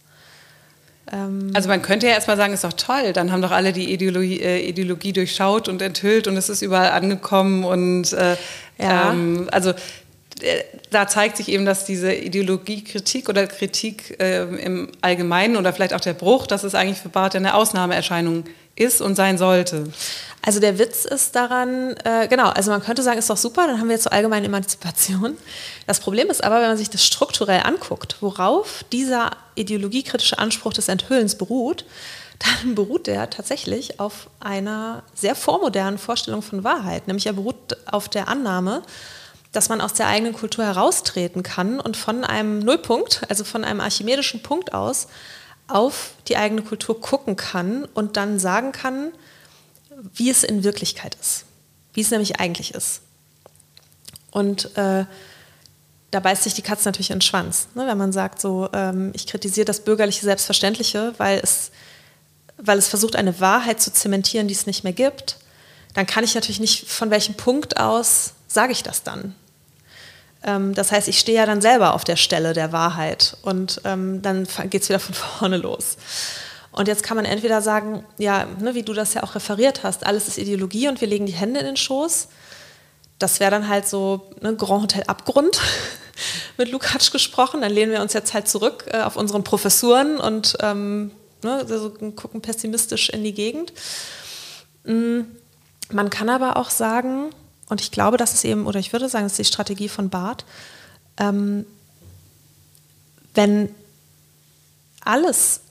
[1.12, 3.92] Ähm also man könnte ja erstmal sagen, ist doch toll, dann haben doch alle die
[3.92, 8.38] Ideologie, äh, Ideologie durchschaut und enthüllt und es ist überall angekommen und äh,
[8.78, 9.12] ja.
[9.12, 9.72] ähm, also
[10.42, 15.94] äh, da zeigt sich eben, dass diese Ideologiekritik oder Kritik äh, im Allgemeinen oder vielleicht
[15.94, 18.46] auch der Bruch, dass es eigentlich für Barth eine Ausnahmeerscheinung
[18.76, 19.86] ist und sein sollte.
[20.44, 23.80] Also der Witz ist daran, äh, genau, also man könnte sagen, ist doch super, dann
[23.80, 25.38] haben wir jetzt zur allgemeinen Emanzipation.
[25.86, 30.88] Das Problem ist aber, wenn man sich das strukturell anguckt, worauf dieser ideologiekritische Anspruch des
[30.88, 31.86] Enthüllens beruht,
[32.40, 37.08] dann beruht der tatsächlich auf einer sehr vormodernen Vorstellung von Wahrheit.
[37.08, 38.82] Nämlich er beruht auf der Annahme,
[39.52, 43.82] dass man aus der eigenen Kultur heraustreten kann und von einem Nullpunkt, also von einem
[43.82, 45.08] archimedischen Punkt aus,
[45.68, 49.12] auf die eigene Kultur gucken kann und dann sagen kann,
[50.14, 51.46] wie es in Wirklichkeit ist,
[51.94, 53.02] wie es nämlich eigentlich ist.
[54.32, 55.06] Und äh,
[56.12, 57.88] da beißt sich die Katze natürlich in den Schwanz, ne?
[57.88, 61.72] wenn man sagt, so, ähm, ich kritisiere das bürgerliche Selbstverständliche, weil es,
[62.58, 65.38] weil es versucht, eine Wahrheit zu zementieren, die es nicht mehr gibt.
[65.94, 69.36] Dann kann ich natürlich nicht, von welchem Punkt aus sage ich das dann?
[70.44, 74.22] Ähm, das heißt, ich stehe ja dann selber auf der Stelle der Wahrheit und ähm,
[74.22, 75.98] dann geht es wieder von vorne los.
[76.72, 80.06] Und jetzt kann man entweder sagen, ja, ne, wie du das ja auch referiert hast,
[80.06, 82.30] alles ist Ideologie und wir legen die Hände in den Schoß.
[83.20, 85.60] Das wäre dann halt so ne, Grand Hotel Abgrund
[86.58, 87.62] mit Lukacs gesprochen.
[87.62, 91.12] Dann lehnen wir uns jetzt halt zurück äh, auf unseren Professuren und ähm,
[91.44, 93.74] ne, also gucken pessimistisch in die Gegend.
[94.86, 95.22] Mm,
[95.92, 97.32] man kann aber auch sagen,
[97.68, 100.10] und ich glaube, das ist eben, oder ich würde sagen, das ist die Strategie von
[100.10, 100.46] Barth,
[101.18, 101.66] ähm,
[103.34, 103.74] wenn
[105.04, 105.62] alles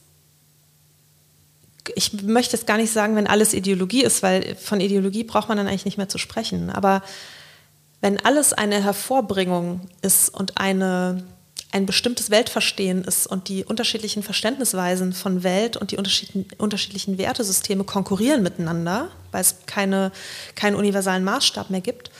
[1.96, 5.56] ich möchte jetzt gar nicht sagen, wenn alles Ideologie ist, weil von Ideologie braucht man
[5.56, 6.70] dann eigentlich nicht mehr zu sprechen.
[6.70, 7.02] Aber
[8.00, 11.22] wenn alles eine Hervorbringung ist und eine,
[11.70, 18.42] ein bestimmtes Weltverstehen ist und die unterschiedlichen Verständnisweisen von Welt und die unterschiedlichen Wertesysteme konkurrieren
[18.42, 20.12] miteinander, weil es keine,
[20.54, 22.10] keinen universalen Maßstab mehr gibt,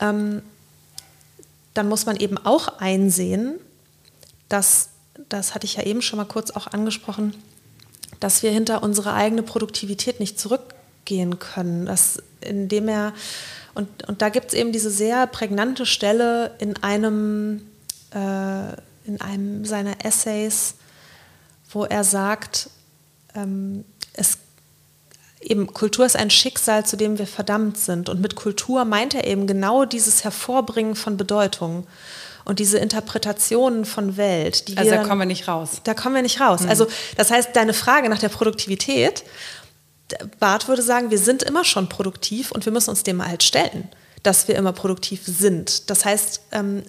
[0.00, 0.42] ähm,
[1.74, 3.58] dann muss man eben auch einsehen,
[4.48, 4.90] dass,
[5.28, 7.34] das hatte ich ja eben schon mal kurz auch angesprochen,
[8.24, 11.84] dass wir hinter unsere eigene Produktivität nicht zurückgehen können.
[11.84, 13.12] Dass, indem er,
[13.74, 17.66] und, und da gibt es eben diese sehr prägnante Stelle in einem,
[18.14, 18.72] äh,
[19.04, 20.76] in einem seiner Essays,
[21.70, 22.70] wo er sagt,
[23.34, 24.38] ähm, es
[25.42, 28.08] eben Kultur ist ein Schicksal, zu dem wir verdammt sind.
[28.08, 31.86] Und mit Kultur meint er eben genau dieses Hervorbringen von Bedeutung
[32.44, 34.64] und diese Interpretationen von Welt.
[34.76, 35.80] also da kommen wir nicht raus.
[35.84, 36.62] Da kommen wir nicht raus.
[36.62, 36.68] Mhm.
[36.68, 36.86] Also
[37.16, 39.24] das heißt, deine Frage nach der Produktivität,
[40.38, 43.88] Barth würde sagen, wir sind immer schon produktiv und wir müssen uns dem halt stellen,
[44.22, 45.88] dass wir immer produktiv sind.
[45.90, 46.82] Das heißt, ähm,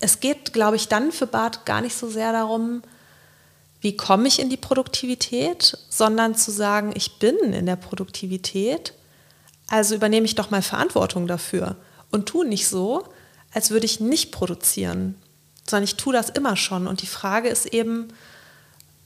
[0.00, 2.82] es geht, glaube ich, dann für Barth gar nicht so sehr darum,
[3.80, 8.94] wie komme ich in die Produktivität, sondern zu sagen, ich bin in der Produktivität,
[9.68, 11.76] also übernehme ich doch mal Verantwortung dafür
[12.10, 13.04] und tue nicht so,
[13.52, 15.14] als würde ich nicht produzieren,
[15.66, 16.86] sondern ich tue das immer schon.
[16.86, 18.08] Und die Frage ist eben,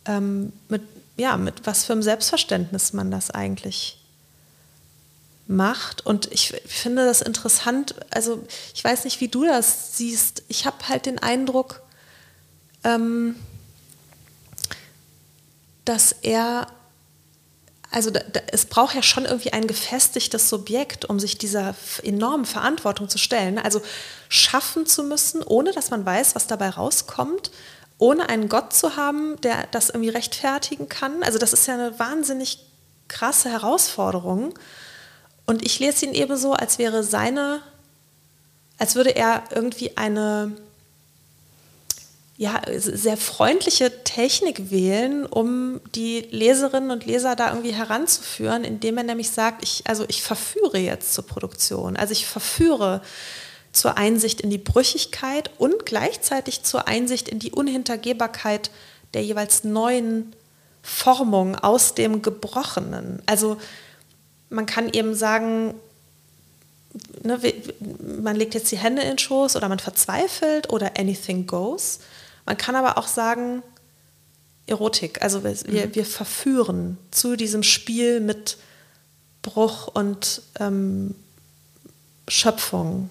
[0.05, 0.82] ähm, mit,
[1.16, 3.98] ja, mit was für einem Selbstverständnis man das eigentlich
[5.47, 6.05] macht.
[6.05, 8.44] Und ich finde das interessant, also
[8.74, 10.43] ich weiß nicht, wie du das siehst.
[10.48, 11.82] Ich habe halt den Eindruck,
[12.85, 13.36] ähm,
[15.85, 16.69] dass er
[17.93, 22.47] also da, da, es braucht ja schon irgendwie ein gefestigtes Subjekt, um sich dieser enormen
[22.47, 23.59] Verantwortung zu stellen.
[23.59, 23.82] Also
[24.32, 27.50] schaffen zu müssen, ohne dass man weiß, was dabei rauskommt,
[27.98, 31.22] ohne einen Gott zu haben, der das irgendwie rechtfertigen kann.
[31.22, 32.60] Also das ist ja eine wahnsinnig
[33.09, 34.54] krasse Herausforderung.
[35.44, 37.60] Und ich lese ihn eben so, als wäre seine,
[38.78, 40.56] als würde er irgendwie eine
[42.38, 49.04] ja, sehr freundliche Technik wählen, um die Leserinnen und Leser da irgendwie heranzuführen, indem er
[49.04, 51.96] nämlich sagt, ich, also ich verführe jetzt zur Produktion.
[51.96, 53.02] Also ich verführe
[53.73, 58.70] zur Einsicht in die Brüchigkeit und gleichzeitig zur Einsicht in die Unhintergehbarkeit
[59.15, 60.35] der jeweils neuen
[60.82, 63.23] Formung aus dem Gebrochenen.
[63.27, 63.57] Also
[64.51, 65.74] man kann eben sagen,
[67.23, 67.39] ne,
[68.01, 72.01] man legt jetzt die Hände in den Schoß oder man verzweifelt oder anything goes.
[72.44, 73.62] Man kann aber auch sagen,
[74.66, 75.23] Erotik.
[75.23, 75.94] Also wir, mhm.
[75.94, 78.59] wir verführen zu diesem Spiel mit
[79.43, 81.15] Bruch und ähm,
[82.28, 83.11] Schöpfung.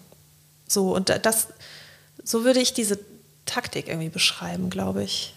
[0.72, 1.48] So, und das,
[2.24, 2.98] so würde ich diese
[3.46, 5.34] Taktik irgendwie beschreiben, glaube ich.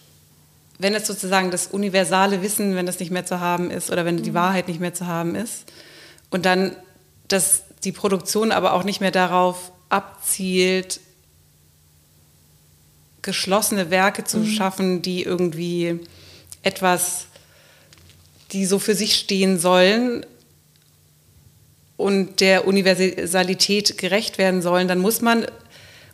[0.79, 4.15] Wenn es sozusagen das universale Wissen, wenn das nicht mehr zu haben ist oder wenn
[4.15, 4.23] mhm.
[4.23, 5.65] die Wahrheit nicht mehr zu haben ist
[6.29, 6.75] Und dann,
[7.27, 11.01] dass die Produktion aber auch nicht mehr darauf abzielt,
[13.21, 14.47] geschlossene Werke zu mhm.
[14.47, 15.99] schaffen, die irgendwie
[16.63, 17.25] etwas,
[18.53, 20.25] die so für sich stehen sollen
[21.97, 25.45] und der Universalität gerecht werden sollen, dann muss man,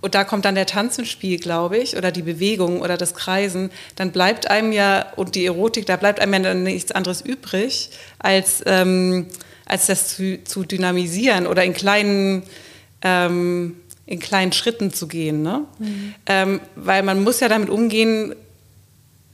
[0.02, 3.14] und da kommt dann der Tanz ins Spiel, glaube ich, oder die Bewegung oder das
[3.14, 7.22] Kreisen, dann bleibt einem ja, und die Erotik, da bleibt einem ja dann nichts anderes
[7.22, 7.90] übrig,
[8.20, 9.28] als, ähm,
[9.66, 12.44] als das zu, zu dynamisieren oder in kleinen
[13.04, 13.76] ähm,
[14.12, 15.42] in kleinen Schritten zu gehen.
[15.42, 15.64] Ne?
[15.80, 16.14] Mhm.
[16.26, 18.36] Ähm, weil man muss ja damit umgehen,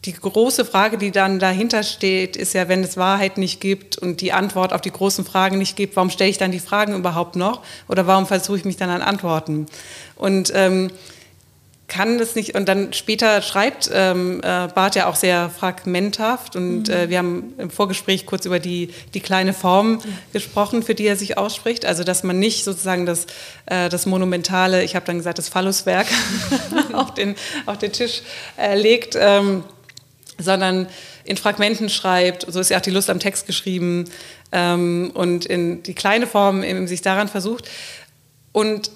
[0.07, 4.21] die große Frage, die dann dahinter steht, ist ja, wenn es Wahrheit nicht gibt und
[4.21, 7.35] die Antwort auf die großen Fragen nicht gibt, warum stelle ich dann die Fragen überhaupt
[7.35, 7.61] noch?
[7.89, 9.65] Oder warum versuche ich mich dann an Antworten?
[10.15, 10.89] Und ähm,
[11.89, 16.87] kann das nicht, und dann später schreibt ähm, äh, Barth ja auch sehr fragmenthaft und
[16.87, 16.93] mhm.
[16.93, 19.99] äh, wir haben im Vorgespräch kurz über die, die kleine Form mhm.
[20.33, 23.25] gesprochen, für die er sich ausspricht, also dass man nicht sozusagen das,
[23.67, 26.07] äh, das monumentale, ich habe dann gesagt, das Phalluswerk
[26.93, 27.35] auf, den,
[27.65, 28.21] auf den Tisch
[28.57, 29.63] äh, legt, ähm,
[30.37, 30.87] sondern
[31.23, 34.05] in Fragmenten schreibt, so ist ja auch die Lust am Text geschrieben
[34.51, 37.67] ähm, und in die kleine Form eben sich daran versucht
[38.51, 38.91] und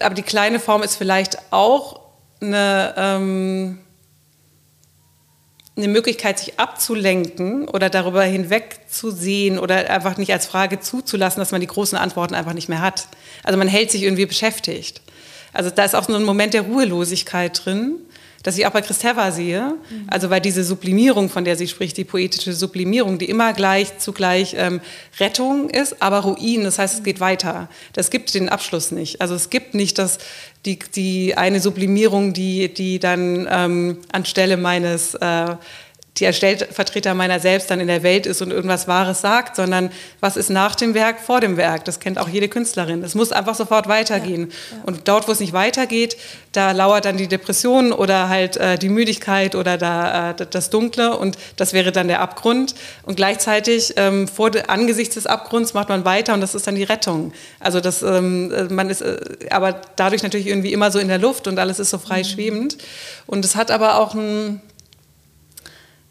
[0.00, 2.00] aber die kleine Form ist vielleicht auch
[2.40, 3.78] eine, ähm,
[5.76, 11.60] eine Möglichkeit, sich abzulenken oder darüber hinwegzusehen oder einfach nicht als Frage zuzulassen, dass man
[11.60, 13.08] die großen Antworten einfach nicht mehr hat.
[13.44, 15.00] Also man hält sich irgendwie beschäftigt.
[15.52, 17.96] Also da ist auch so ein Moment der Ruhelosigkeit drin
[18.42, 19.74] das ich auch bei Christeva sehe.
[20.06, 24.54] Also weil diese Sublimierung, von der sie spricht, die poetische Sublimierung, die immer gleich zugleich
[24.56, 24.80] ähm,
[25.18, 27.68] Rettung ist, aber Ruin, das heißt, es geht weiter.
[27.92, 29.20] Das gibt den Abschluss nicht.
[29.20, 30.18] Also es gibt nicht das,
[30.64, 35.56] die, die eine Sublimierung, die, die dann ähm, anstelle meines äh,
[36.18, 39.90] die Stellvertreter meiner selbst dann in der Welt ist und irgendwas Wahres sagt, sondern
[40.20, 41.84] was ist nach dem Werk, vor dem Werk.
[41.84, 43.02] Das kennt auch jede Künstlerin.
[43.02, 44.50] Es muss einfach sofort weitergehen.
[44.50, 44.82] Ja, ja.
[44.84, 46.16] Und dort, wo es nicht weitergeht,
[46.52, 51.16] da lauert dann die Depression oder halt äh, die Müdigkeit oder da, äh, das Dunkle
[51.16, 52.74] und das wäre dann der Abgrund.
[53.04, 56.84] Und gleichzeitig ähm, vor angesichts des Abgrunds macht man weiter und das ist dann die
[56.84, 57.32] Rettung.
[57.60, 59.18] Also das, ähm, äh, man ist äh,
[59.50, 62.24] aber dadurch natürlich irgendwie immer so in der Luft und alles ist so frei mhm.
[62.24, 62.78] schwebend.
[63.26, 64.60] Und es hat aber auch ein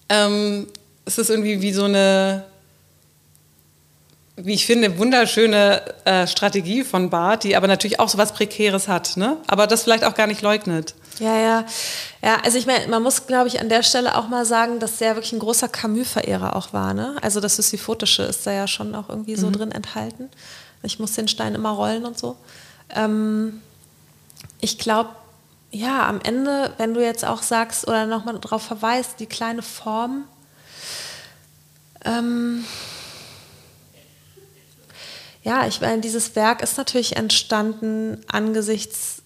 [0.10, 0.68] ähm,
[1.06, 2.44] es ist irgendwie wie so eine,
[4.36, 8.88] wie ich finde, wunderschöne äh, Strategie von Barth, die aber natürlich auch so was Prekäres
[8.88, 9.38] hat, ne?
[9.48, 10.96] aber das vielleicht auch gar nicht leugnet.
[11.20, 11.66] Ja, ja.
[12.22, 14.98] Ja, also ich meine, man muss, glaube ich, an der Stelle auch mal sagen, dass
[14.98, 16.94] der wirklich ein großer Camus-Verehrer auch war.
[16.94, 17.16] Ne?
[17.22, 19.54] Also das Sisyphotische ist da ja schon auch irgendwie so mhm.
[19.54, 20.30] drin enthalten.
[20.84, 22.38] Ich muss den Stein immer rollen und so.
[22.96, 23.62] Ähm,
[24.62, 25.10] ich glaube,
[25.72, 30.24] ja, am Ende, wenn du jetzt auch sagst oder nochmal darauf verweist, die kleine Form,
[32.06, 32.66] ähm,
[35.44, 39.22] ja, ich meine, dieses Werk ist natürlich entstanden angesichts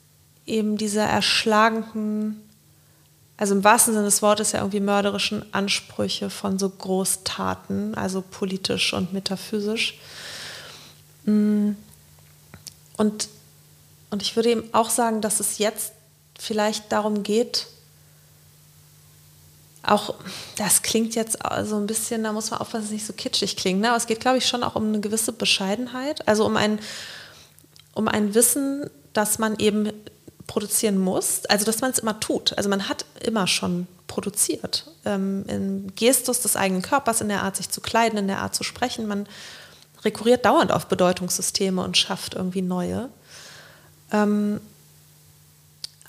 [0.46, 2.48] eben dieser erschlagenden,
[3.38, 8.94] also im wahrsten Sinne des Wortes ja irgendwie mörderischen Ansprüche von so Großtaten, also politisch
[8.94, 10.00] und metaphysisch.
[11.26, 11.72] Mm.
[12.98, 13.30] Und,
[14.12, 15.94] und ich würde eben auch sagen, dass es jetzt
[16.42, 17.68] vielleicht darum geht,
[19.84, 20.16] auch,
[20.58, 23.58] das klingt jetzt so ein bisschen, da muss man aufpassen, dass es nicht so kitschig
[23.58, 23.90] klingt, ne?
[23.90, 26.80] aber es geht, glaube ich, schon auch um eine gewisse Bescheidenheit, also um ein,
[27.94, 29.92] um ein Wissen, dass man eben
[30.48, 32.58] produzieren muss, also dass man es immer tut.
[32.58, 34.88] Also man hat immer schon produziert.
[35.06, 38.56] Ähm, Im Gestus des eigenen Körpers, in der Art, sich zu kleiden, in der Art
[38.56, 39.08] zu sprechen.
[39.08, 39.28] Man
[40.04, 43.10] rekurriert dauernd auf Bedeutungssysteme und schafft irgendwie neue.
[44.12, 44.60] Ähm,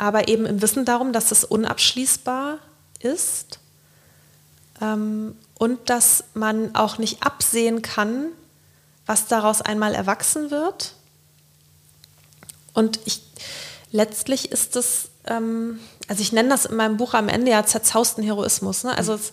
[0.02, 2.58] aber eben im Wissen darum, dass es unabschließbar
[2.98, 3.60] ist
[4.80, 8.26] ähm, und dass man auch nicht absehen kann,
[9.06, 10.94] was daraus einmal erwachsen wird.
[12.74, 13.22] Und ich,
[13.92, 18.24] letztlich ist es, ähm, also ich nenne das in meinem Buch am Ende ja zerzausten
[18.24, 18.82] Heroismus.
[18.82, 18.98] Ne?
[18.98, 19.30] Also es,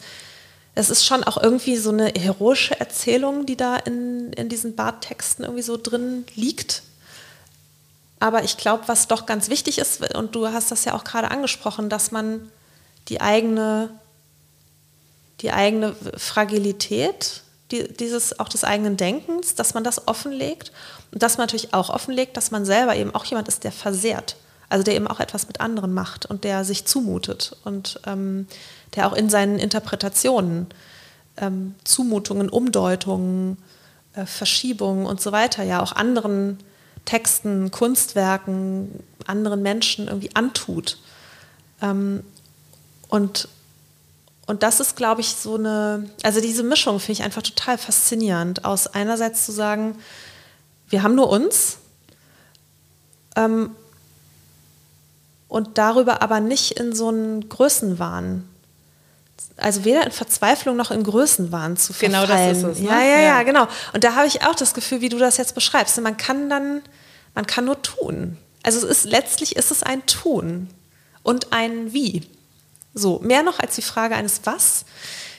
[0.75, 5.45] es, ist schon auch irgendwie so eine heroische Erzählung, die da in, in diesen Barttexten
[5.45, 6.83] irgendwie so drin liegt.
[8.19, 11.31] Aber ich glaube, was doch ganz wichtig ist, und du hast das ja auch gerade
[11.31, 12.51] angesprochen, dass man
[13.07, 13.89] die eigene,
[15.41, 20.71] die eigene Fragilität, die, dieses auch des eigenen Denkens, dass man das offenlegt.
[21.11, 24.35] Und dass man natürlich auch offenlegt, dass man selber eben auch jemand ist, der versehrt,
[24.67, 28.47] also der eben auch etwas mit anderen macht und der sich zumutet und ähm,
[28.95, 30.67] der auch in seinen Interpretationen
[31.37, 33.57] ähm, Zumutungen, Umdeutungen,
[34.13, 36.59] äh, Verschiebungen und so weiter ja auch anderen
[37.05, 40.97] Texten, Kunstwerken, anderen Menschen irgendwie antut.
[41.81, 42.23] Ähm,
[43.09, 43.47] und,
[44.45, 48.65] und das ist, glaube ich, so eine, also diese Mischung finde ich einfach total faszinierend,
[48.65, 49.95] aus einerseits zu sagen,
[50.89, 51.77] wir haben nur uns
[53.35, 53.75] ähm,
[55.47, 58.48] und darüber aber nicht in so einen Größenwahn
[59.57, 62.27] also weder in Verzweiflung noch in Größenwahn zu verfallen.
[62.27, 62.79] Genau das ist es.
[62.79, 62.87] Ne?
[62.87, 63.67] Ja, ja, ja, ja, genau.
[63.93, 65.99] Und da habe ich auch das Gefühl, wie du das jetzt beschreibst.
[66.01, 66.81] Man kann dann,
[67.35, 68.37] man kann nur tun.
[68.63, 70.69] Also es ist letztlich ist es ein Tun
[71.23, 72.23] und ein Wie.
[72.93, 74.85] So mehr noch als die Frage eines Was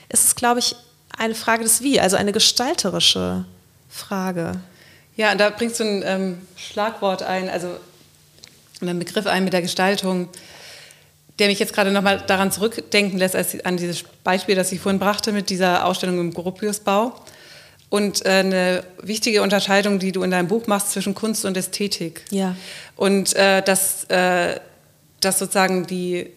[0.09, 0.75] ist es, glaube ich,
[1.17, 3.45] eine Frage des Wie, also eine gestalterische
[3.89, 4.59] Frage.
[5.15, 7.77] Ja, und da bringst du ein ähm, Schlagwort ein, also
[8.81, 10.29] einen Begriff ein mit der Gestaltung
[11.39, 14.99] der mich jetzt gerade nochmal daran zurückdenken lässt, als, an dieses Beispiel, das ich vorhin
[14.99, 17.15] brachte mit dieser Ausstellung im Gropiusbau.
[17.89, 22.23] Und äh, eine wichtige Unterscheidung, die du in deinem Buch machst zwischen Kunst und Ästhetik.
[22.29, 22.55] Ja.
[22.95, 24.59] Und äh, dass, äh,
[25.19, 26.27] dass sozusagen die,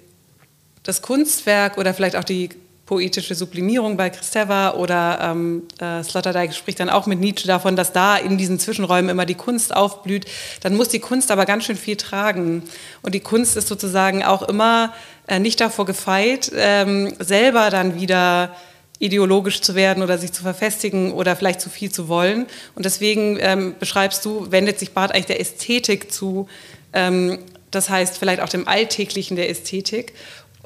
[0.82, 2.48] das Kunstwerk oder vielleicht auch die
[2.86, 7.92] poetische Sublimierung bei Kristeva oder ähm, äh, Sloterdijk spricht dann auch mit Nietzsche davon, dass
[7.92, 10.26] da in diesen Zwischenräumen immer die Kunst aufblüht.
[10.62, 12.62] Dann muss die Kunst aber ganz schön viel tragen.
[13.02, 14.92] Und die Kunst ist sozusagen auch immer
[15.26, 18.54] äh, nicht davor gefeit, ähm, selber dann wieder
[18.98, 22.46] ideologisch zu werden oder sich zu verfestigen oder vielleicht zu viel zu wollen.
[22.74, 26.48] Und deswegen ähm, beschreibst du, wendet sich Barth eigentlich der Ästhetik zu,
[26.92, 27.38] ähm,
[27.70, 30.12] das heißt vielleicht auch dem Alltäglichen der Ästhetik.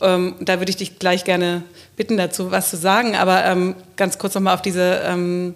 [0.00, 1.62] Ähm, da würde ich dich gleich gerne
[1.96, 3.16] bitten, dazu was zu sagen.
[3.16, 5.54] Aber ähm, ganz kurz nochmal auf diese ähm,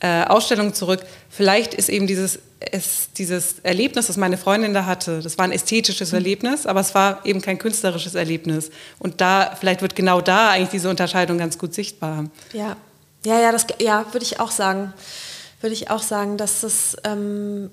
[0.00, 1.00] äh, Ausstellung zurück.
[1.28, 5.52] Vielleicht ist eben dieses, es, dieses Erlebnis, das meine Freundin da hatte, das war ein
[5.52, 6.18] ästhetisches mhm.
[6.18, 8.70] Erlebnis, aber es war eben kein künstlerisches Erlebnis.
[8.98, 12.26] Und da, vielleicht wird genau da eigentlich diese Unterscheidung ganz gut sichtbar.
[12.52, 12.76] Ja,
[13.24, 14.92] ja, ja, das, ja, würde ich auch sagen.
[15.60, 17.70] Würde ich auch sagen, dass es, ähm,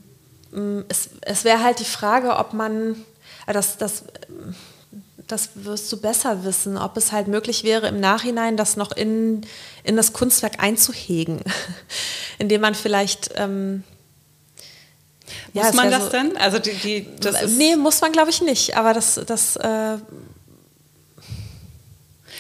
[0.90, 2.96] es, es wäre halt die Frage, ob man,
[3.46, 4.06] äh, das, das
[5.28, 9.42] das wirst du besser wissen, ob es halt möglich wäre, im Nachhinein das noch in,
[9.84, 11.42] in das Kunstwerk einzuhegen,
[12.40, 13.32] indem man vielleicht...
[13.36, 13.84] Ähm,
[15.54, 16.38] muss ja, man das so, denn?
[16.38, 19.98] Also die, die, das nee, muss man glaube ich nicht, aber das, das äh,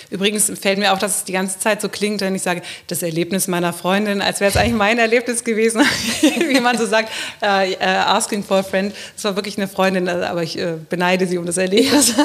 [0.10, 3.02] Übrigens fällt mir auf, dass es die ganze Zeit so klingt, wenn ich sage, das
[3.02, 5.82] Erlebnis meiner Freundin, als wäre es eigentlich mein Erlebnis gewesen,
[6.22, 7.10] wie man so sagt,
[7.41, 8.94] äh, äh, asking for a friend.
[9.18, 12.14] Es war wirklich eine Freundin, also, aber ich äh, beneide sie um das Erlebnis.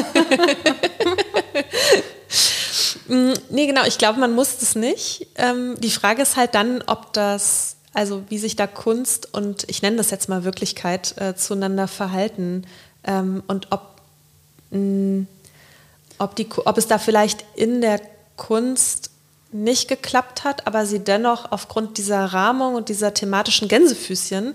[3.10, 5.26] Mm, nee, genau, ich glaube, man muss das nicht.
[5.34, 9.82] Ähm, die Frage ist halt dann, ob das, also wie sich da Kunst und ich
[9.82, 12.64] nenne das jetzt mal Wirklichkeit äh, zueinander verhalten
[13.02, 13.96] ähm, und ob
[14.70, 15.26] mh, mm,
[16.20, 18.00] ob, die, ob es da vielleicht in der
[18.36, 19.10] Kunst
[19.52, 24.54] nicht geklappt hat, aber sie dennoch aufgrund dieser Rahmung und dieser thematischen Gänsefüßchen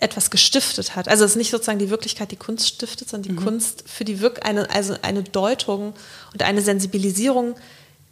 [0.00, 1.08] etwas gestiftet hat.
[1.08, 3.44] Also es ist nicht sozusagen die Wirklichkeit, die Kunst stiftet, sondern die mhm.
[3.44, 5.94] Kunst für die Wirk eine, also eine Deutung
[6.32, 7.56] und eine Sensibilisierung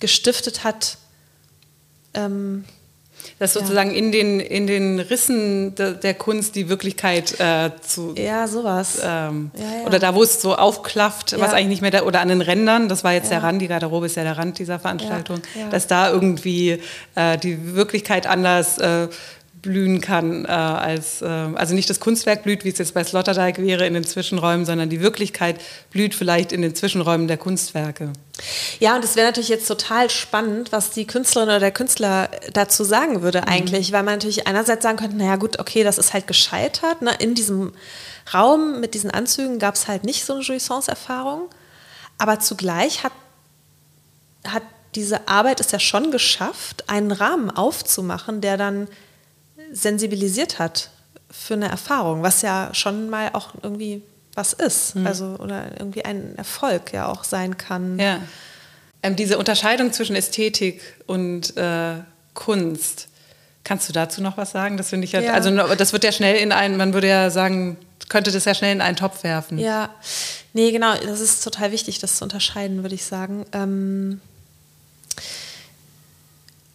[0.00, 0.98] gestiftet hat,
[2.14, 2.64] ähm,
[3.38, 3.96] dass sozusagen ja.
[3.96, 8.14] in, den, in den Rissen de, der Kunst die Wirklichkeit äh, zu.
[8.16, 8.98] Ja, sowas.
[9.02, 9.86] Ähm, ja, ja.
[9.86, 12.88] Oder da, wo es so aufklafft, was eigentlich nicht mehr da, oder an den Rändern,
[12.88, 15.40] das war jetzt der Rand, die Garderobe ist ja der Rand dieser Veranstaltung,
[15.70, 16.80] dass da irgendwie
[17.14, 19.08] äh, die Wirklichkeit anders äh,
[19.66, 23.58] blühen kann, äh, als, äh, also nicht das Kunstwerk blüht, wie es jetzt bei Sloterdijk
[23.58, 25.60] wäre in den Zwischenräumen, sondern die Wirklichkeit
[25.90, 28.12] blüht vielleicht in den Zwischenräumen der Kunstwerke.
[28.80, 32.84] Ja, und es wäre natürlich jetzt total spannend, was die Künstlerin oder der Künstler dazu
[32.84, 33.48] sagen würde mhm.
[33.48, 37.02] eigentlich, weil man natürlich einerseits sagen könnte, naja gut, okay, das ist halt gescheitert.
[37.02, 37.12] Ne?
[37.18, 37.72] In diesem
[38.32, 41.48] Raum mit diesen Anzügen gab es halt nicht so eine Jouissance-Erfahrung,
[42.18, 43.12] aber zugleich hat,
[44.46, 44.62] hat
[44.94, 48.88] diese Arbeit es ja schon geschafft, einen Rahmen aufzumachen, der dann
[49.72, 50.90] sensibilisiert hat
[51.30, 54.02] für eine Erfahrung, was ja schon mal auch irgendwie
[54.34, 55.06] was ist, mhm.
[55.06, 57.98] also oder irgendwie ein Erfolg ja auch sein kann.
[57.98, 58.20] Ja.
[59.02, 61.94] Ähm, diese Unterscheidung zwischen Ästhetik und äh,
[62.34, 63.08] Kunst,
[63.64, 64.76] kannst du dazu noch was sagen?
[64.76, 67.30] Das finde ich ja, ja, also das wird ja schnell in einen, man würde ja
[67.30, 67.78] sagen,
[68.08, 69.58] könnte das ja schnell in einen Topf werfen.
[69.58, 69.90] Ja,
[70.52, 73.46] nee, genau, das ist total wichtig, das zu unterscheiden, würde ich sagen.
[73.52, 74.20] Ähm,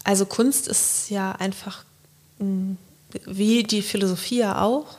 [0.04, 1.86] also Kunst ist ja einfach
[3.26, 4.98] wie die Philosophie ja auch,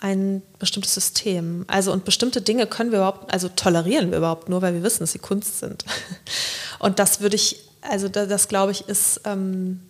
[0.00, 1.64] ein bestimmtes System.
[1.68, 5.00] Also und bestimmte Dinge können wir überhaupt, also tolerieren wir überhaupt nur, weil wir wissen,
[5.00, 5.84] dass sie Kunst sind.
[6.78, 9.80] Und das würde ich, also das, das glaube ich, ist ähm,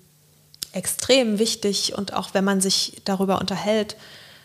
[0.72, 3.96] extrem wichtig und auch wenn man sich darüber unterhält,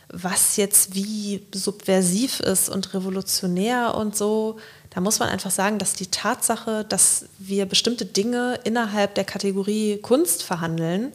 [0.10, 4.58] was jetzt wie subversiv ist und revolutionär und so,
[4.92, 9.98] da muss man einfach sagen, dass die Tatsache, dass wir bestimmte Dinge innerhalb der Kategorie
[9.98, 11.12] Kunst verhandeln,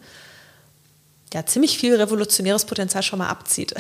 [1.32, 3.74] ja, ziemlich viel revolutionäres Potenzial schon mal abzieht.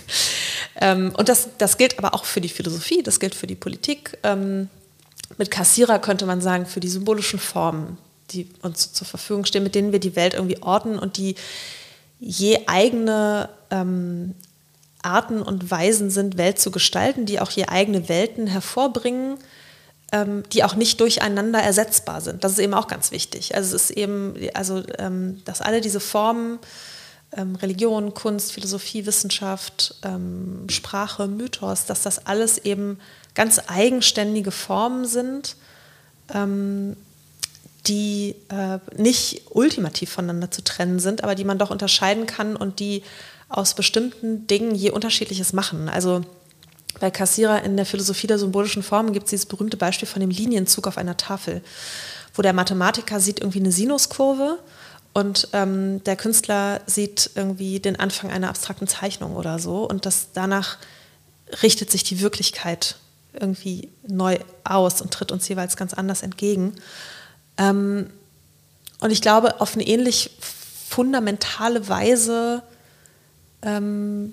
[0.80, 4.18] ähm, und das, das gilt aber auch für die Philosophie, das gilt für die Politik.
[4.22, 4.68] Ähm,
[5.38, 7.98] mit Kassierer könnte man sagen, für die symbolischen Formen,
[8.30, 11.34] die uns zur Verfügung stehen, mit denen wir die Welt irgendwie ordnen und die
[12.18, 14.34] je eigene ähm,
[15.02, 19.38] Arten und Weisen sind, Welt zu gestalten, die auch je eigene Welten hervorbringen,
[20.12, 22.44] ähm, die auch nicht durcheinander ersetzbar sind.
[22.44, 23.54] Das ist eben auch ganz wichtig.
[23.54, 26.58] Also es ist eben, also ähm, dass alle diese Formen,
[27.36, 32.98] ähm, Religion, Kunst, Philosophie, Wissenschaft, ähm, Sprache, Mythos, dass das alles eben
[33.34, 35.56] ganz eigenständige Formen sind,
[36.34, 36.96] ähm,
[37.86, 42.80] die äh, nicht ultimativ voneinander zu trennen sind, aber die man doch unterscheiden kann und
[42.80, 43.02] die
[43.48, 45.88] aus bestimmten Dingen je unterschiedliches machen.
[45.88, 46.22] Also
[46.98, 50.30] bei Kassierer in der Philosophie der symbolischen Formen gibt es dieses berühmte Beispiel von dem
[50.30, 51.62] Linienzug auf einer Tafel,
[52.34, 54.58] wo der Mathematiker sieht irgendwie eine Sinuskurve
[55.12, 60.28] und ähm, der Künstler sieht irgendwie den Anfang einer abstrakten Zeichnung oder so und das
[60.32, 60.78] danach
[61.62, 62.96] richtet sich die Wirklichkeit
[63.32, 66.74] irgendwie neu aus und tritt uns jeweils ganz anders entgegen.
[67.56, 68.10] Ähm,
[69.00, 70.30] und ich glaube, auf eine ähnlich
[70.88, 72.62] fundamentale Weise
[73.62, 74.32] ähm,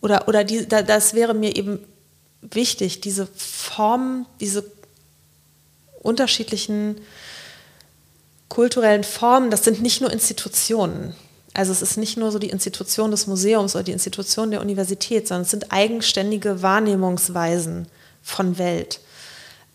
[0.00, 1.78] oder, oder die, da, das wäre mir eben
[2.42, 4.64] wichtig, diese Formen, diese
[6.02, 7.00] unterschiedlichen
[8.48, 11.14] kulturellen Formen, das sind nicht nur Institutionen.
[11.54, 15.26] Also es ist nicht nur so die Institution des Museums oder die Institution der Universität,
[15.28, 17.86] sondern es sind eigenständige Wahrnehmungsweisen
[18.22, 19.00] von Welt,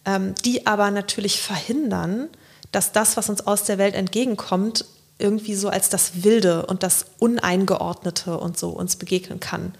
[0.06, 2.30] ähm, die aber natürlich verhindern,
[2.72, 4.86] dass das, was uns aus der Welt entgegenkommt,
[5.18, 9.74] irgendwie so als das Wilde und das Uneingeordnete und so uns begegnen kann.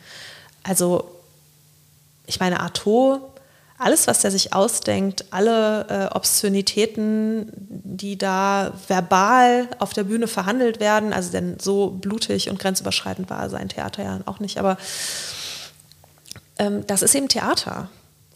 [0.68, 1.10] Also
[2.26, 3.22] ich meine, Artaud,
[3.78, 10.80] alles, was er sich ausdenkt, alle äh, Obszönitäten, die da verbal auf der Bühne verhandelt
[10.80, 14.78] werden, also denn so blutig und grenzüberschreitend war sein Theater ja auch nicht, aber
[16.58, 17.90] ähm, das ist eben Theater.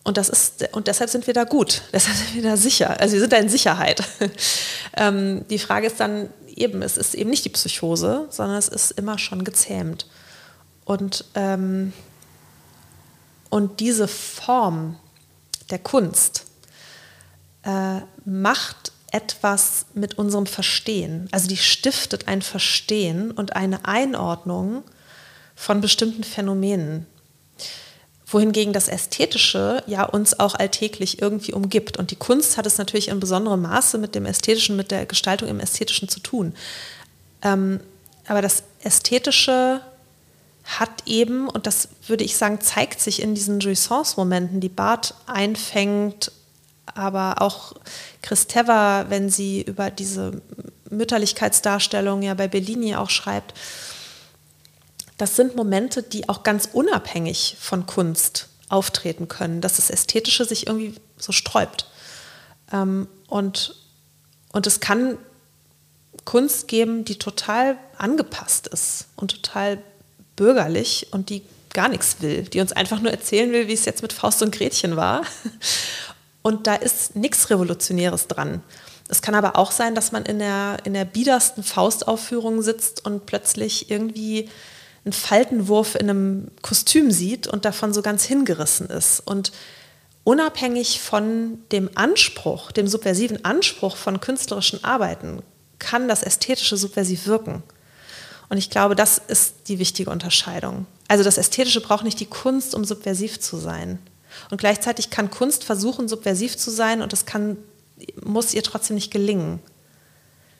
[0.04, 3.14] Und, das ist, und deshalb sind wir da gut, deshalb sind wir da sicher, also
[3.14, 4.04] wir sind da in Sicherheit.
[4.98, 8.92] ähm, die Frage ist dann eben, es ist eben nicht die Psychose, sondern es ist
[8.92, 10.06] immer schon gezähmt.
[10.84, 11.94] Und, ähm,
[13.50, 14.98] und diese Form
[15.70, 16.46] der Kunst
[17.64, 21.28] äh, macht etwas mit unserem Verstehen.
[21.32, 24.84] Also die stiftet ein Verstehen und eine Einordnung
[25.56, 27.08] von bestimmten Phänomenen
[28.34, 31.98] wohingegen das Ästhetische ja uns auch alltäglich irgendwie umgibt.
[31.98, 35.50] Und die Kunst hat es natürlich in besonderem Maße mit dem Ästhetischen, mit der Gestaltung
[35.50, 36.54] im Ästhetischen zu tun.
[37.42, 37.80] Ähm,
[38.28, 39.82] aber das Ästhetische
[40.78, 46.32] hat eben, und das würde ich sagen, zeigt sich in diesen Jouissance-Momenten, die Barth einfängt,
[46.86, 47.74] aber auch
[48.22, 50.42] Christeva, wenn sie über diese
[50.90, 53.54] Mütterlichkeitsdarstellung ja bei Bellini auch schreibt,
[55.18, 60.68] das sind Momente, die auch ganz unabhängig von Kunst auftreten können, dass das Ästhetische sich
[60.68, 61.88] irgendwie so sträubt.
[62.72, 63.76] Ähm, und,
[64.54, 65.18] und es kann
[66.26, 69.80] Kunst geben, die total angepasst ist und total
[70.40, 71.44] bürgerlich und die
[71.74, 74.56] gar nichts will, die uns einfach nur erzählen will, wie es jetzt mit Faust und
[74.56, 75.22] Gretchen war.
[76.42, 78.64] Und da ist nichts Revolutionäres dran.
[79.10, 83.26] Es kann aber auch sein, dass man in der, in der biedersten Faustaufführung sitzt und
[83.26, 84.50] plötzlich irgendwie
[85.04, 89.20] einen Faltenwurf in einem Kostüm sieht und davon so ganz hingerissen ist.
[89.20, 89.52] Und
[90.24, 95.42] unabhängig von dem Anspruch, dem subversiven Anspruch von künstlerischen Arbeiten,
[95.78, 97.64] kann das Ästhetische subversiv wirken.
[98.50, 100.86] Und ich glaube, das ist die wichtige Unterscheidung.
[101.08, 104.00] Also das Ästhetische braucht nicht die Kunst, um subversiv zu sein.
[104.50, 107.58] Und gleichzeitig kann Kunst versuchen, subversiv zu sein und es kann,
[108.24, 109.60] muss ihr trotzdem nicht gelingen.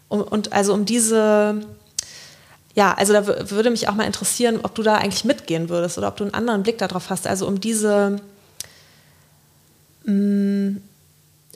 [0.08, 1.62] Und, und also um diese
[2.76, 6.08] ja, also da würde mich auch mal interessieren, ob du da eigentlich mitgehen würdest oder
[6.08, 7.28] ob du einen anderen Blick darauf hast.
[7.28, 8.22] Also um diese,
[10.06, 10.82] mh, mm,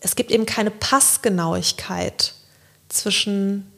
[0.02, 2.34] es gibt eben keine Passgenauigkeit
[2.90, 3.72] zwischen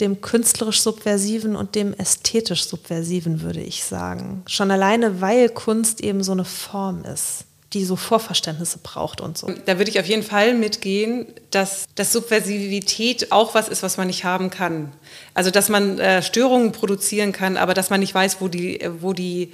[0.00, 4.42] dem künstlerisch Subversiven und dem ästhetisch Subversiven, würde ich sagen.
[4.46, 9.50] Schon alleine, weil Kunst eben so eine Form ist die so Vorverständnisse braucht und so.
[9.64, 14.08] Da würde ich auf jeden Fall mitgehen, dass, dass Subversivität auch was ist, was man
[14.08, 14.92] nicht haben kann.
[15.32, 19.12] Also dass man äh, Störungen produzieren kann, aber dass man nicht weiß, wo die, wo
[19.12, 19.52] die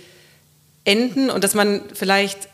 [0.84, 2.48] enden und dass man vielleicht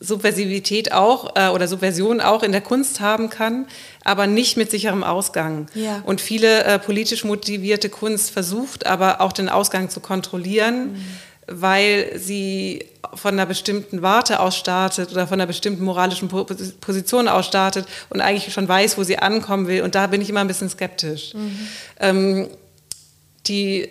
[0.00, 3.66] Subversivität auch äh, oder Subversion auch in der Kunst haben kann,
[4.02, 5.66] aber nicht mit sicherem Ausgang.
[5.74, 6.02] Ja.
[6.06, 10.92] Und viele äh, politisch motivierte Kunst versucht aber auch den Ausgang zu kontrollieren.
[10.92, 11.04] Mhm
[11.52, 17.46] weil sie von einer bestimmten Warte aus startet oder von einer bestimmten moralischen Position aus
[17.46, 19.82] startet und eigentlich schon weiß, wo sie ankommen will.
[19.82, 21.34] Und da bin ich immer ein bisschen skeptisch.
[21.34, 21.58] Mhm.
[21.98, 22.48] Ähm,
[23.48, 23.90] die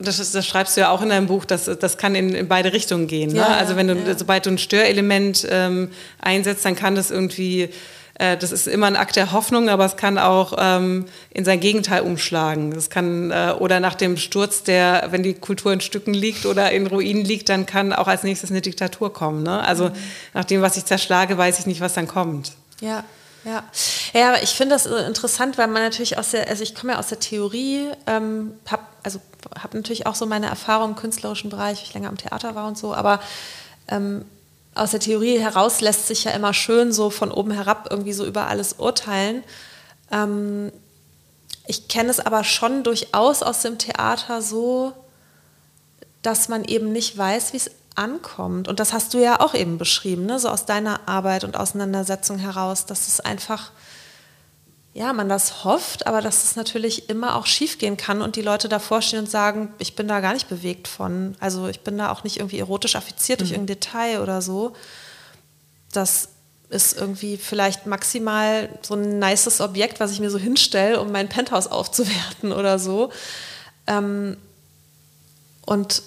[0.00, 2.48] das, ist, das, schreibst du ja auch in deinem Buch, dass das kann in, in
[2.48, 3.30] beide Richtungen gehen.
[3.32, 3.38] Ne?
[3.38, 4.18] Ja, also wenn du, ja.
[4.18, 5.90] sobald du ein Störelement ähm,
[6.20, 7.68] einsetzt, dann kann das irgendwie,
[8.14, 11.60] äh, das ist immer ein Akt der Hoffnung, aber es kann auch ähm, in sein
[11.60, 12.72] Gegenteil umschlagen.
[12.72, 16.72] Das kann äh, oder nach dem Sturz, der, wenn die Kultur in Stücken liegt oder
[16.72, 19.42] in Ruinen liegt, dann kann auch als nächstes eine Diktatur kommen.
[19.42, 19.62] Ne?
[19.62, 19.94] Also mhm.
[20.34, 22.52] nach dem, was ich zerschlage, weiß ich nicht, was dann kommt.
[22.80, 23.04] Ja.
[23.44, 23.64] Ja,
[24.12, 27.08] ja ich finde das interessant, weil man natürlich aus der, also ich komme ja aus
[27.08, 29.20] der Theorie, ähm, habe also
[29.58, 32.66] habe natürlich auch so meine Erfahrungen im künstlerischen Bereich, weil ich länger am Theater war
[32.66, 33.20] und so, aber
[33.88, 34.24] ähm,
[34.74, 38.24] aus der Theorie heraus lässt sich ja immer schön so von oben herab irgendwie so
[38.24, 39.42] über alles urteilen.
[40.10, 40.70] Ähm,
[41.66, 44.92] ich kenne es aber schon durchaus aus dem Theater so,
[46.22, 48.68] dass man eben nicht weiß, wie es ankommt.
[48.68, 50.38] Und das hast du ja auch eben beschrieben, ne?
[50.38, 53.72] so aus deiner Arbeit und Auseinandersetzung heraus, dass es einfach
[54.92, 58.68] ja, man das hofft, aber dass es natürlich immer auch schiefgehen kann und die Leute
[58.68, 61.36] davor stehen und sagen, ich bin da gar nicht bewegt von.
[61.38, 63.42] Also ich bin da auch nicht irgendwie erotisch affiziert mhm.
[63.42, 64.72] durch irgendein Detail oder so.
[65.92, 66.30] Das
[66.70, 71.28] ist irgendwie vielleicht maximal so ein nices Objekt, was ich mir so hinstelle, um mein
[71.28, 73.12] Penthouse aufzuwerten oder so.
[73.86, 74.36] Ähm,
[75.66, 76.02] und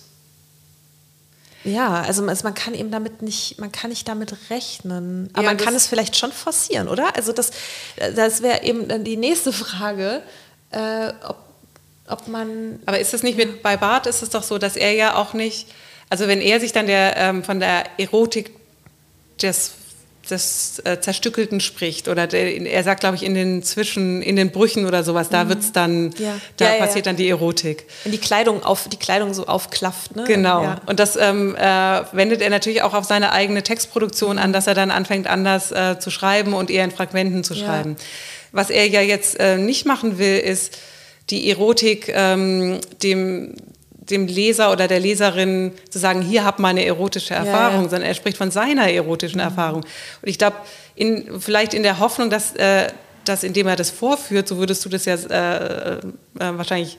[1.64, 5.30] ja, also man kann eben damit nicht, man kann nicht damit rechnen.
[5.34, 7.16] Aber ja, man kann es vielleicht schon forcieren, oder?
[7.16, 7.52] Also das,
[8.16, 10.22] das wäre eben dann die nächste Frage,
[10.72, 11.38] äh, ob,
[12.08, 12.80] ob man.
[12.86, 15.34] Aber ist es nicht mit bei Bart ist es doch so, dass er ja auch
[15.34, 15.68] nicht,
[16.10, 18.52] also wenn er sich dann der ähm, von der Erotik
[19.42, 19.72] des
[20.30, 24.52] des äh, Zerstückelten spricht oder der, er sagt, glaube ich, in den Zwischen, in den
[24.52, 25.50] Brüchen oder sowas, da mhm.
[25.50, 26.40] wird's dann, ja.
[26.58, 27.12] da ja, passiert ja.
[27.12, 27.86] dann die Erotik.
[28.04, 30.24] Wenn die Kleidung auf, die Kleidung so aufklafft, ne?
[30.26, 30.76] Genau.
[30.86, 31.62] Und das ähm, äh,
[32.14, 36.00] wendet er natürlich auch auf seine eigene Textproduktion an, dass er dann anfängt, anders äh,
[36.00, 37.98] zu schreiben und eher in Fragmenten zu schreiben.
[38.52, 40.78] Was er ja jetzt äh, nicht machen will, ist
[41.30, 43.56] die Erotik ähm, dem
[44.10, 47.90] dem Leser oder der Leserin zu sagen, hier hab mal eine erotische Erfahrung, ja, ja.
[47.90, 49.48] sondern er spricht von seiner erotischen mhm.
[49.48, 49.82] Erfahrung.
[49.82, 50.58] Und ich glaube,
[50.96, 52.88] in, vielleicht in der Hoffnung, dass, äh,
[53.26, 56.00] dass indem er das vorführt, so würdest du das ja äh, äh,
[56.36, 56.98] wahrscheinlich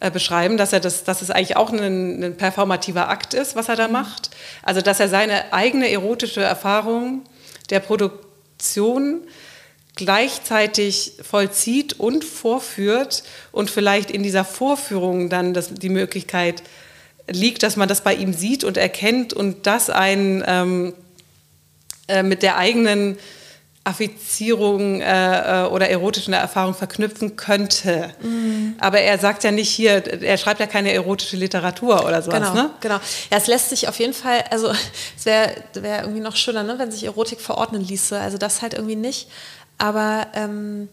[0.00, 3.68] äh, beschreiben, dass er das, dass es eigentlich auch ein, ein, performativer Akt ist, was
[3.68, 3.92] er da mhm.
[3.92, 4.30] macht.
[4.62, 7.22] Also dass er seine eigene erotische Erfahrung
[7.70, 9.20] der Produktion
[10.00, 13.22] gleichzeitig vollzieht und vorführt
[13.52, 16.62] und vielleicht in dieser Vorführung dann das, die Möglichkeit
[17.28, 20.94] liegt, dass man das bei ihm sieht und erkennt und das einen ähm,
[22.08, 23.18] äh, mit der eigenen
[23.82, 28.10] Affizierung äh, äh, oder erotischen Erfahrung verknüpfen könnte.
[28.22, 28.74] Mhm.
[28.78, 32.50] Aber er sagt ja nicht hier, er schreibt ja keine erotische Literatur oder sowas.
[32.50, 32.70] Genau, ne?
[32.80, 32.96] genau.
[33.30, 34.70] Ja, es lässt sich auf jeden Fall, also
[35.16, 38.18] es wäre wär irgendwie noch schöner, ne, wenn sich Erotik verordnen ließe.
[38.18, 39.28] Also das halt irgendwie nicht.
[39.80, 40.90] Aber ähm,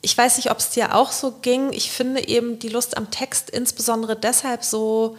[0.00, 1.72] ich weiß nicht, ob es dir auch so ging.
[1.72, 5.18] Ich finde eben die Lust am Text insbesondere deshalb so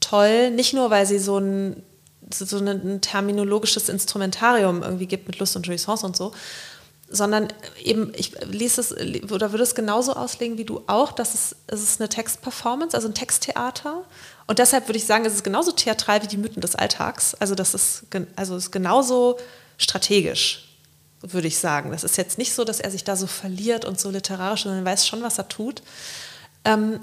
[0.00, 1.82] toll, nicht nur, weil sie so ein,
[2.30, 6.32] so ein terminologisches Instrumentarium irgendwie gibt mit Lust und Jouissance und so,
[7.10, 7.48] sondern
[7.82, 8.92] eben, ich ließ es
[9.30, 13.08] oder würde es genauso auslegen wie du auch, dass es, es ist eine Textperformance, also
[13.08, 14.04] ein Texttheater.
[14.46, 17.34] Und deshalb würde ich sagen, es ist genauso theatral wie die Mythen des Alltags.
[17.34, 18.04] Also das ist,
[18.36, 19.36] also ist genauso
[19.76, 20.67] strategisch
[21.22, 21.90] würde ich sagen.
[21.90, 24.82] Das ist jetzt nicht so, dass er sich da so verliert und so literarisch, sondern
[24.82, 25.82] er weiß schon, was er tut.
[26.64, 27.00] Ähm,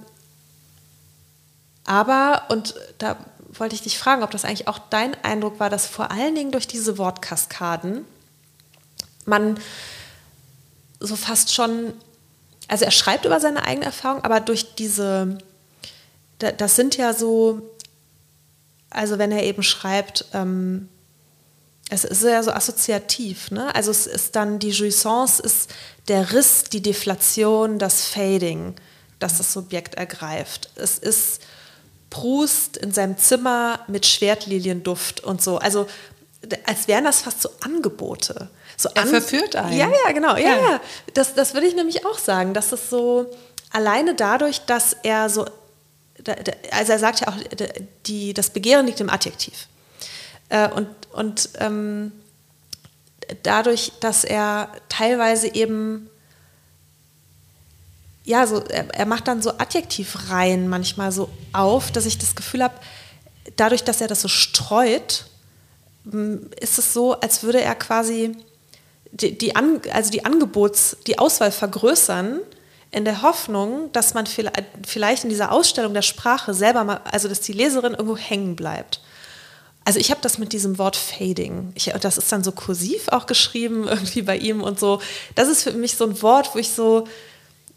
[1.85, 3.17] aber, und da
[3.53, 6.51] wollte ich dich fragen, ob das eigentlich auch dein Eindruck war, dass vor allen Dingen
[6.51, 8.05] durch diese Wortkaskaden
[9.25, 9.59] man
[10.99, 11.93] so fast schon,
[12.67, 15.37] also er schreibt über seine eigene Erfahrung, aber durch diese,
[16.39, 17.61] das sind ja so,
[18.89, 20.89] also wenn er eben schreibt, ähm,
[21.89, 23.73] es ist ja so assoziativ, ne?
[23.75, 25.69] Also es ist dann die Jouissance ist
[26.07, 28.75] der Riss, die Deflation, das Fading,
[29.19, 30.69] das das Subjekt ergreift.
[30.75, 31.41] Es ist
[32.09, 35.57] Proust in seinem Zimmer mit Schwertlilienduft und so.
[35.57, 35.87] Also
[36.65, 38.49] als wären das fast so Angebote.
[38.77, 39.77] So er an verführt einen.
[39.77, 40.35] Ja, ja, genau.
[40.35, 40.81] Ja, ja.
[41.13, 43.31] Das, das würde ich nämlich auch sagen, dass es so
[43.71, 45.45] alleine dadurch, dass er so,
[46.71, 47.37] also er sagt ja auch,
[48.05, 49.67] die, das Begehren liegt im Adjektiv.
[50.49, 52.11] Äh, und und ähm,
[53.43, 56.09] dadurch, dass er teilweise eben,
[58.25, 62.63] ja, so, er, er macht dann so Adjektivreihen manchmal so auf, dass ich das Gefühl
[62.63, 62.75] habe,
[63.55, 65.25] dadurch, dass er das so streut,
[66.59, 68.35] ist es so, als würde er quasi
[69.11, 72.41] die, die, An, also die Angebots-, die Auswahl vergrößern,
[72.91, 77.41] in der Hoffnung, dass man vielleicht in dieser Ausstellung der Sprache selber mal, also dass
[77.41, 79.01] die Leserin irgendwo hängen bleibt.
[79.85, 81.71] Also ich habe das mit diesem Wort Fading.
[81.75, 84.99] Ich, das ist dann so kursiv auch geschrieben irgendwie bei ihm und so.
[85.35, 87.07] Das ist für mich so ein Wort, wo ich so,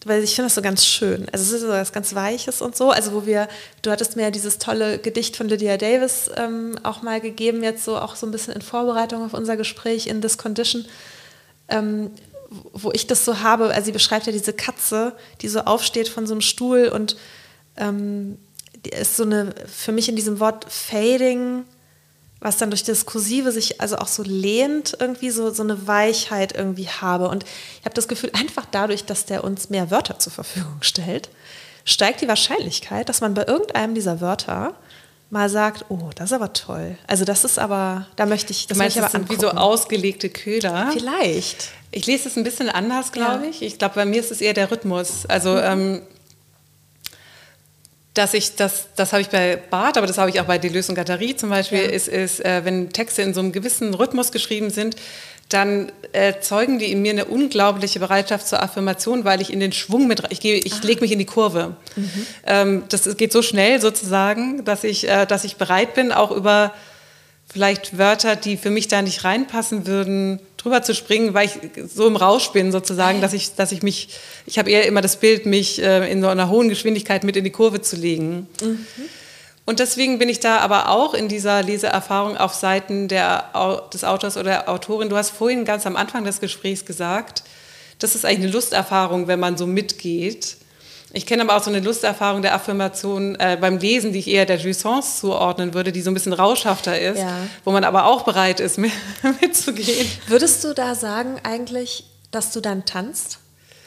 [0.07, 1.29] weil ich finde das so ganz schön.
[1.33, 2.91] Also es ist so was ganz Weiches und so.
[2.91, 3.47] Also wo wir,
[3.83, 7.85] du hattest mir ja dieses tolle Gedicht von Lydia Davis ähm, auch mal gegeben, jetzt
[7.85, 10.87] so auch so ein bisschen in Vorbereitung auf unser Gespräch in This Condition,
[11.69, 12.11] ähm,
[12.73, 13.69] wo ich das so habe.
[13.75, 15.13] Also sie beschreibt ja diese Katze,
[15.43, 17.19] die so aufsteht von so einem Stuhl und
[17.77, 18.39] ähm,
[18.87, 21.65] die ist so eine, für mich in diesem Wort fading,
[22.41, 26.55] was dann durch das Kursive sich also auch so lehnt, irgendwie so, so eine Weichheit
[26.57, 27.29] irgendwie habe.
[27.29, 27.45] Und
[27.81, 31.29] ich habe das Gefühl, einfach dadurch, dass der uns mehr Wörter zur Verfügung stellt,
[31.85, 34.75] steigt die Wahrscheinlichkeit, dass man bei irgendeinem dieser Wörter
[35.31, 36.97] mal sagt, oh, das ist aber toll.
[37.07, 39.43] Also das ist aber, da möchte ich, das meinst, möchte ich aber das sind wie
[39.43, 40.91] so ausgelegte Köder.
[40.93, 41.71] Vielleicht.
[41.91, 43.51] Ich lese es ein bisschen anders, glaube ja.
[43.51, 43.63] ich.
[43.63, 45.27] Ich glaube, bei mir ist es eher der Rhythmus.
[45.27, 45.61] Also mhm.
[45.63, 46.03] ähm,
[48.19, 50.91] dass ich das, das habe ich bei Barth, aber das habe ich auch bei Deleuze
[50.91, 51.89] und Guattari zum Beispiel, ja.
[51.89, 54.97] ist, ist äh, wenn Texte in so einem gewissen Rhythmus geschrieben sind,
[55.49, 60.09] dann erzeugen die in mir eine unglaubliche Bereitschaft zur Affirmation, weil ich in den Schwung
[60.09, 60.79] mit, ich, ich ah.
[60.83, 61.77] lege mich in die Kurve.
[61.95, 62.27] Mhm.
[62.45, 66.75] Ähm, das geht so schnell sozusagen, dass ich, äh, dass ich bereit bin, auch über
[67.47, 71.59] vielleicht Wörter, die für mich da nicht reinpassen würden, drüber zu springen, weil ich
[71.89, 74.11] so im Rausch bin sozusagen, dass ich, dass ich mich,
[74.47, 77.45] ich habe eher immer das Bild, mich äh, in so einer hohen Geschwindigkeit mit in
[77.45, 78.47] die Kurve zu legen.
[78.63, 78.85] Mhm.
[79.65, 83.51] Und deswegen bin ich da aber auch in dieser Leseerfahrung auf Seiten der,
[83.93, 85.09] des Autors oder der Autorin.
[85.09, 87.43] Du hast vorhin ganz am Anfang des Gesprächs gesagt,
[87.99, 90.57] das ist eigentlich eine Lusterfahrung, wenn man so mitgeht.
[91.13, 94.45] Ich kenne aber auch so eine Lusterfahrung der Affirmation äh, beim Lesen, die ich eher
[94.45, 97.39] der Jouissance zuordnen würde, die so ein bisschen rauschhafter ist, ja.
[97.65, 98.93] wo man aber auch bereit ist, mit,
[99.41, 100.07] mitzugehen.
[100.27, 103.39] Würdest du da sagen eigentlich, dass du dann tanzt?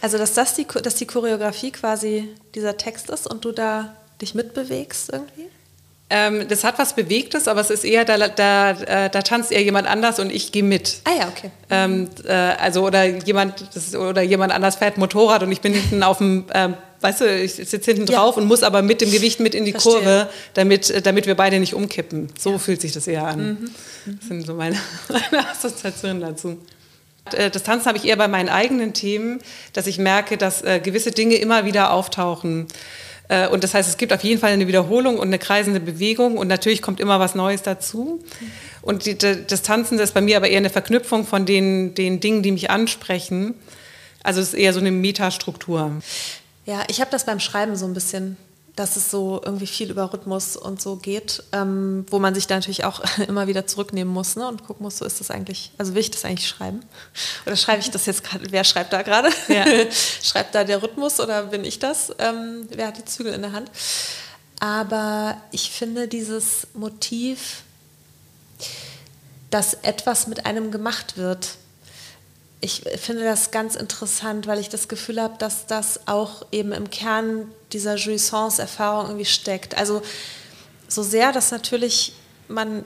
[0.02, 4.34] Also dass das die, dass die Choreografie quasi dieser Text ist und du da dich
[4.34, 5.48] mitbewegst irgendwie?
[6.10, 9.64] Ähm, das hat was Bewegtes, aber es ist eher, da, da, äh, da tanzt eher
[9.64, 10.98] jemand anders und ich gehe mit.
[11.06, 11.52] Ah ja, okay.
[11.70, 16.04] Ähm, äh, also oder jemand, ist, oder jemand anders fährt Motorrad und ich bin hinten
[16.04, 18.42] auf dem ähm, weißt du, ich sitze hinten drauf ja.
[18.42, 19.94] und muss aber mit dem Gewicht mit in die Verstehe.
[19.94, 22.30] Kurve, damit, damit wir beide nicht umkippen.
[22.40, 22.58] So ja.
[22.58, 23.40] fühlt sich das eher an.
[24.06, 24.16] Mhm.
[24.20, 24.78] Das sind so meine,
[25.10, 26.58] meine Assoziationen dazu.
[27.34, 29.40] Äh, das Tanzen habe ich eher bei meinen eigenen Themen,
[29.74, 32.68] dass ich merke, dass äh, gewisse Dinge immer wieder auftauchen.
[33.28, 36.38] Äh, und das heißt, es gibt auf jeden Fall eine Wiederholung und eine kreisende Bewegung
[36.38, 38.24] und natürlich kommt immer was Neues dazu.
[38.82, 42.20] Und die, das Tanzen das ist bei mir aber eher eine Verknüpfung von den, den
[42.20, 43.54] Dingen, die mich ansprechen.
[44.24, 46.02] Also es ist eher so eine Metastruktur.
[46.72, 48.38] Ja, ich habe das beim Schreiben so ein bisschen,
[48.78, 52.56] dass es so irgendwie viel über Rhythmus und so geht, ähm, wo man sich da
[52.56, 55.96] natürlich auch immer wieder zurücknehmen muss ne, und gucken muss, so ist das eigentlich, also
[55.96, 56.80] will ich das eigentlich schreiben?
[57.46, 59.28] Oder schreibe ich das jetzt gerade, wer schreibt da gerade?
[59.50, 59.66] Ja.
[60.24, 62.16] schreibt da der Rhythmus oder bin ich das?
[62.20, 63.70] Ähm, wer hat die Zügel in der Hand?
[64.62, 67.64] Aber ich finde dieses Motiv,
[69.50, 71.58] dass etwas mit einem gemacht wird,
[72.62, 76.92] ich finde das ganz interessant, weil ich das Gefühl habe, dass das auch eben im
[76.92, 79.76] Kern dieser Jouissance-Erfahrung irgendwie steckt.
[79.76, 80.04] Also
[80.88, 82.14] so sehr, dass natürlich
[82.48, 82.86] man,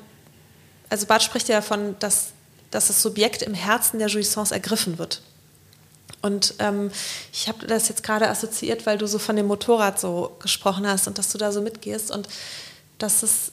[0.89, 2.29] also Barth spricht ja davon, dass,
[2.71, 5.21] dass das Subjekt im Herzen der Jouissance ergriffen wird.
[6.21, 6.89] Und ähm,
[7.33, 11.07] ich habe das jetzt gerade assoziiert, weil du so von dem Motorrad so gesprochen hast
[11.07, 12.29] und dass du da so mitgehst und
[12.97, 13.51] dass es,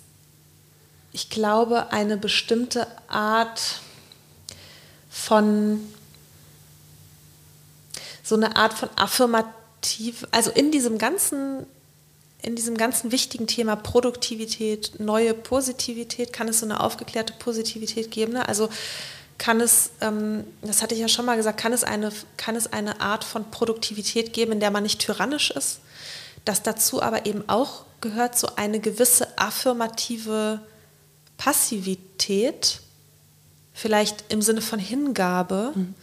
[1.12, 3.80] ich glaube, eine bestimmte Art
[5.10, 5.80] von
[8.22, 11.66] so eine Art von affirmativ, also in diesem ganzen
[12.42, 18.32] in diesem ganzen wichtigen Thema Produktivität, neue Positivität, kann es so eine aufgeklärte Positivität geben.
[18.32, 18.48] Ne?
[18.48, 18.68] Also
[19.38, 22.72] kann es, ähm, das hatte ich ja schon mal gesagt, kann es, eine, kann es
[22.72, 25.80] eine Art von Produktivität geben, in der man nicht tyrannisch ist,
[26.44, 30.60] dass dazu aber eben auch gehört so eine gewisse affirmative
[31.38, 32.80] Passivität,
[33.72, 35.72] vielleicht im Sinne von Hingabe.
[35.76, 35.94] Mhm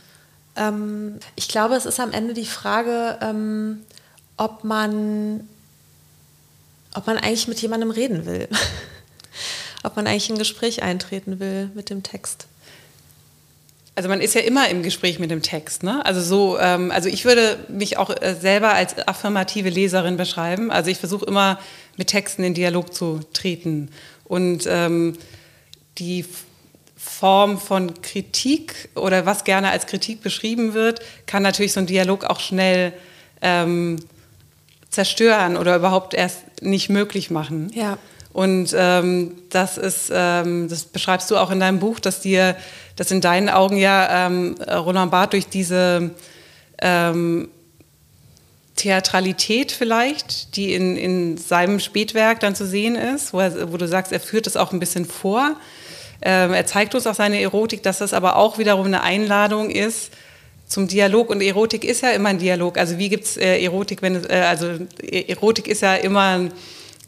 [0.59, 3.79] ähm, ich glaube, es ist am Ende die Frage, ähm,
[4.37, 5.47] ob man,
[6.93, 8.47] ob man eigentlich mit jemandem reden will.
[9.83, 12.47] ob man eigentlich ein Gespräch eintreten will mit dem Text.
[13.95, 16.05] Also man ist ja immer im Gespräch mit dem Text, ne?
[16.05, 20.71] Also so, ähm, also ich würde mich auch äh, selber als affirmative Leserin beschreiben.
[20.71, 21.59] Also ich versuche immer
[21.97, 23.89] mit Texten in Dialog zu treten
[24.23, 25.17] und ähm,
[25.97, 26.23] die
[27.09, 32.23] Form von Kritik oder was gerne als Kritik beschrieben wird, kann natürlich so ein Dialog
[32.23, 32.93] auch schnell
[33.41, 33.97] ähm,
[34.89, 37.71] zerstören oder überhaupt erst nicht möglich machen.
[37.73, 37.97] Ja.
[38.31, 42.55] Und ähm, das ist, ähm, das beschreibst du auch in deinem Buch, dass dir,
[42.95, 46.11] dass in deinen Augen ja ähm, Roland Barth durch diese
[46.79, 47.49] ähm,
[48.75, 53.87] Theatralität vielleicht, die in, in seinem Spätwerk dann zu sehen ist, wo, er, wo du
[53.87, 55.55] sagst, er führt es auch ein bisschen vor,
[56.21, 60.11] ähm, er zeigt uns auch seine Erotik, dass das aber auch wiederum eine Einladung ist,
[60.69, 62.77] zum Dialog und Erotik ist ja immer ein Dialog.
[62.77, 64.67] Also wie gibt es äh, Erotik, wenn es, äh, also
[65.01, 66.49] e-, Erotik ist ja immer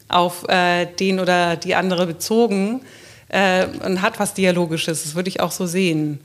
[0.08, 2.82] auf äh, den oder die andere bezogen
[3.28, 5.04] äh, und hat was Dialogisches.
[5.04, 6.18] Das würde ich auch so sehen.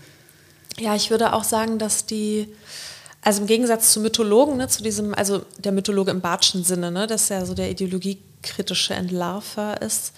[0.80, 2.48] Ja, ich würde auch sagen, dass die,
[3.22, 7.06] also im Gegensatz zu Mythologen, ne, zu diesem, also der Mythologe im Bartschen Sinne, ne,
[7.06, 10.12] dass er so der ideologiekritische Entlarver ist,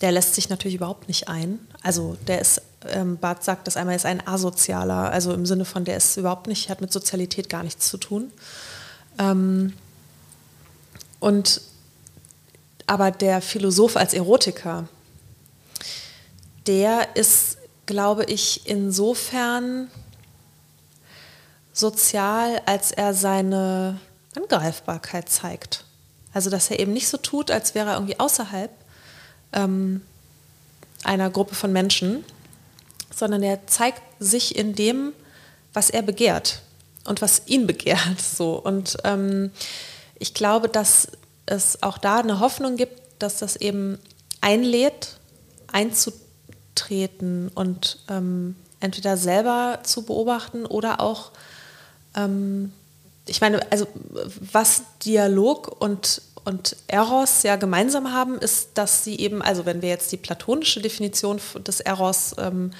[0.00, 1.58] der lässt sich natürlich überhaupt nicht ein.
[1.82, 5.84] Also der ist, ähm, Barth sagt das einmal, ist ein Asozialer, also im Sinne von,
[5.84, 8.32] der ist überhaupt nicht, hat mit Sozialität gar nichts zu tun.
[9.18, 9.72] Ähm,
[11.20, 11.60] und
[12.86, 14.88] aber der Philosoph als Erotiker,
[16.66, 17.58] der ist
[17.88, 19.90] glaube ich, insofern
[21.72, 23.98] sozial, als er seine
[24.36, 25.84] Angreifbarkeit zeigt.
[26.34, 28.70] Also, dass er eben nicht so tut, als wäre er irgendwie außerhalb
[29.52, 30.02] ähm,
[31.04, 32.24] einer Gruppe von Menschen,
[33.14, 35.12] sondern er zeigt sich in dem,
[35.72, 36.62] was er begehrt
[37.04, 38.20] und was ihn begehrt.
[38.20, 38.54] So.
[38.54, 39.50] Und ähm,
[40.18, 41.08] ich glaube, dass
[41.46, 43.98] es auch da eine Hoffnung gibt, dass das eben
[44.40, 45.16] einlädt,
[45.70, 46.28] einzutreten
[46.78, 51.32] treten und ähm, entweder selber zu beobachten oder auch,
[52.14, 52.72] ähm,
[53.28, 53.86] ich meine, also
[54.52, 59.88] was Dialog und, und Eros ja gemeinsam haben, ist, dass sie eben, also wenn wir
[59.88, 62.72] jetzt die platonische Definition des Eros ähm,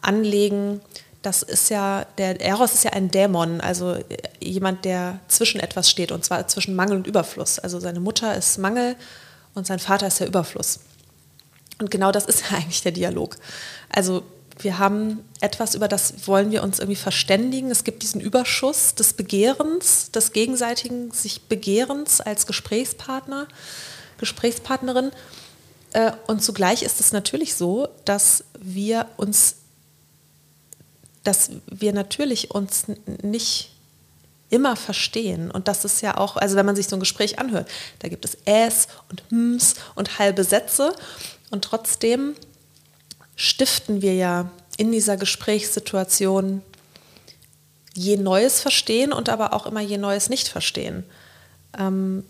[0.00, 0.80] anlegen,
[1.22, 3.96] das ist ja, der Eros ist ja ein Dämon, also
[4.40, 7.58] jemand, der zwischen etwas steht, und zwar zwischen Mangel und Überfluss.
[7.58, 8.96] Also seine Mutter ist Mangel
[9.54, 10.80] und sein Vater ist der Überfluss.
[11.80, 13.36] Und genau das ist ja eigentlich der Dialog.
[13.90, 14.22] Also
[14.60, 17.70] wir haben etwas, über das wollen wir uns irgendwie verständigen.
[17.70, 23.48] Es gibt diesen Überschuss des Begehrens, des gegenseitigen sich Begehrens als Gesprächspartner,
[24.18, 25.12] Gesprächspartnerin.
[25.92, 29.56] Äh, und zugleich ist es natürlich so, dass wir uns,
[31.24, 32.86] dass wir natürlich uns
[33.22, 33.70] nicht
[34.50, 35.50] immer verstehen.
[35.50, 37.68] Und das ist ja auch, also wenn man sich so ein Gespräch anhört,
[37.98, 40.94] da gibt es Äs und Ms und halbe Sätze.
[41.50, 42.34] Und trotzdem
[43.38, 46.60] stiften wir ja in dieser Gesprächssituation
[47.94, 51.04] je Neues verstehen und aber auch immer je Neues nicht verstehen.
[51.78, 52.24] Ähm,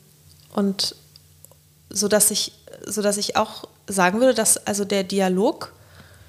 [0.55, 0.95] und
[1.89, 2.53] so dass ich,
[2.87, 5.73] so dass ich auch sagen würde, dass also der Dialog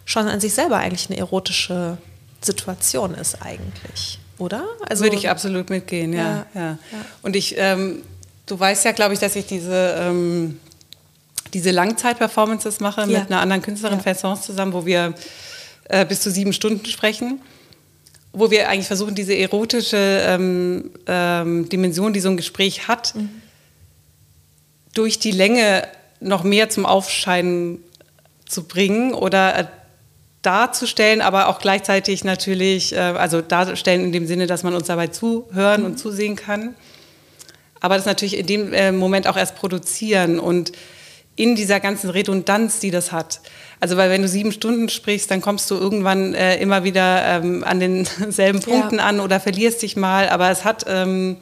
[0.06, 1.98] schon an sich selber eigentlich eine erotische
[2.42, 4.66] Situation ist eigentlich, oder?
[4.88, 6.48] Also würde ich absolut mitgehen, ja.
[6.54, 6.62] ja, ja.
[6.72, 7.06] ja.
[7.22, 8.04] Und ich, ähm,
[8.46, 10.60] du weißt ja, glaube ich, dass ich diese ähm,
[11.54, 13.08] diese Langzeit-Performances mache ja.
[13.08, 14.04] mit einer anderen Künstlerin, ja.
[14.04, 15.14] Fessons, zusammen, wo wir
[15.86, 17.42] äh, bis zu sieben Stunden sprechen,
[18.34, 23.30] wo wir eigentlich versuchen, diese erotische ähm, ähm, Dimension, die so ein Gespräch hat, mhm.
[24.94, 25.88] durch die Länge
[26.20, 27.84] noch mehr zum Aufscheinen
[28.46, 29.66] zu bringen oder äh,
[30.42, 35.08] darzustellen, aber auch gleichzeitig natürlich, äh, also darstellen in dem Sinne, dass man uns dabei
[35.08, 35.88] zuhören mhm.
[35.88, 36.76] und zusehen kann.
[37.82, 40.72] Aber das natürlich in dem äh, Moment auch erst produzieren und
[41.40, 43.40] in dieser ganzen Redundanz, die das hat.
[43.80, 47.64] Also weil wenn du sieben Stunden sprichst, dann kommst du irgendwann äh, immer wieder ähm,
[47.64, 49.06] an denselben Punkten ja.
[49.06, 50.28] an oder verlierst dich mal.
[50.28, 51.38] Aber es hat, ähm,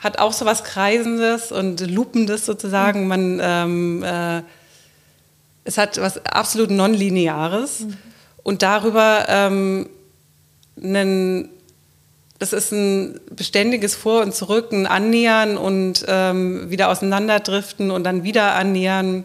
[0.00, 3.02] hat auch so was Kreisendes und Lupendes sozusagen.
[3.02, 3.08] Mhm.
[3.08, 4.42] Man, ähm, äh,
[5.62, 7.80] es hat was absolut Nonlineares.
[7.80, 7.96] Mhm.
[8.42, 9.88] Und darüber ähm,
[10.82, 11.48] einen
[12.38, 18.22] das ist ein beständiges Vor und Zurück, ein Annähern und ähm, wieder auseinanderdriften und dann
[18.22, 19.24] wieder annähern.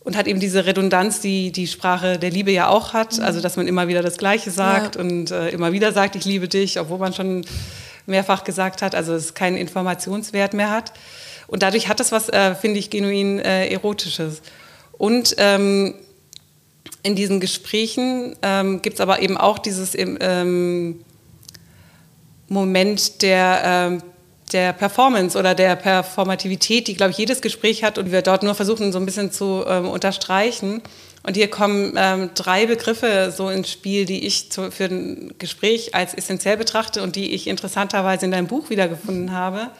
[0.00, 3.18] Und hat eben diese Redundanz, die die Sprache der Liebe ja auch hat.
[3.18, 3.24] Mhm.
[3.24, 5.00] Also, dass man immer wieder das Gleiche sagt ja.
[5.00, 7.44] und äh, immer wieder sagt, ich liebe dich, obwohl man schon
[8.04, 8.94] mehrfach gesagt hat.
[8.94, 10.92] Also, es keinen Informationswert mehr hat.
[11.48, 14.42] Und dadurch hat es was, äh, finde ich, genuin äh, Erotisches.
[14.92, 15.94] Und ähm,
[17.02, 19.96] in diesen Gesprächen ähm, gibt es aber eben auch dieses.
[19.96, 21.00] Ähm,
[22.48, 24.04] Moment der, äh,
[24.52, 28.54] der Performance oder der Performativität, die, glaube ich, jedes Gespräch hat und wir dort nur
[28.54, 30.82] versuchen, so ein bisschen zu ähm, unterstreichen.
[31.24, 35.94] Und hier kommen ähm, drei Begriffe so ins Spiel, die ich zu, für ein Gespräch
[35.94, 39.70] als essentiell betrachte und die ich interessanterweise in deinem Buch wiedergefunden habe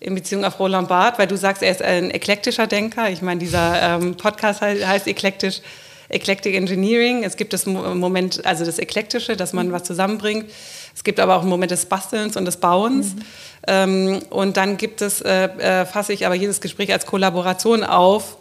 [0.00, 3.08] in Beziehung auf Roland Barth, weil du sagst, er ist ein eklektischer Denker.
[3.10, 5.62] Ich meine, dieser ähm, Podcast heißt, heißt eklektisch,
[6.08, 7.24] Eclectic Engineering.
[7.24, 10.46] Es gibt das Moment, also das Eklektische, dass man was zusammenbringt.
[10.94, 13.14] Es gibt aber auch einen Moment des Bastelns und des Bauens.
[13.14, 13.20] Mhm.
[13.66, 18.36] Ähm, und dann gibt es, äh, äh, fasse ich aber jedes Gespräch als Kollaboration auf,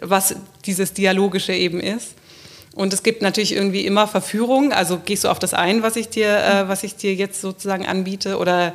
[0.00, 0.34] was
[0.64, 2.14] dieses Dialogische eben ist.
[2.74, 4.72] Und es gibt natürlich irgendwie immer Verführung.
[4.72, 7.86] Also gehst du auf das ein, was ich dir, äh, was ich dir jetzt sozusagen
[7.86, 8.72] anbiete, oder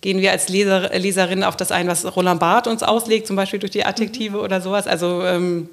[0.00, 3.58] gehen wir als Leser, Leserin auf das ein, was Roland Barth uns auslegt, zum Beispiel
[3.58, 4.44] durch die Adjektive mhm.
[4.44, 4.86] oder sowas.
[4.86, 5.68] Also ähm,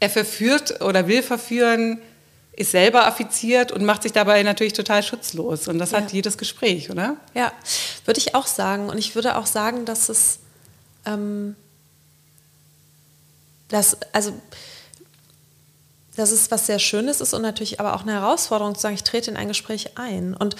[0.00, 1.98] er verführt oder will verführen
[2.58, 5.68] ist selber affiziert und macht sich dabei natürlich total schutzlos.
[5.68, 5.98] Und das Ja.
[5.98, 7.16] hat jedes Gespräch, oder?
[7.34, 7.52] Ja,
[8.04, 8.88] würde ich auch sagen.
[8.88, 10.40] Und ich würde auch sagen, dass es,
[11.06, 11.54] ähm,
[13.68, 14.32] dass, also,
[16.16, 19.04] dass es was sehr Schönes ist und natürlich aber auch eine Herausforderung zu sagen, ich
[19.04, 20.34] trete in ein Gespräch ein.
[20.34, 20.56] Und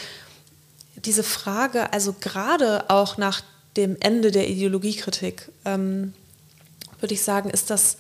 [1.04, 3.40] diese Frage, also gerade auch nach
[3.76, 6.12] dem Ende der Ideologiekritik, ähm,
[7.00, 7.96] würde ich sagen, ist das,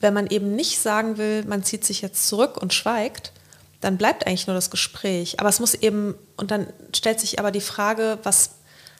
[0.00, 3.32] wenn man eben nicht sagen will, man zieht sich jetzt zurück und schweigt,
[3.80, 5.40] dann bleibt eigentlich nur das Gespräch.
[5.40, 8.50] Aber es muss eben, und dann stellt sich aber die Frage, was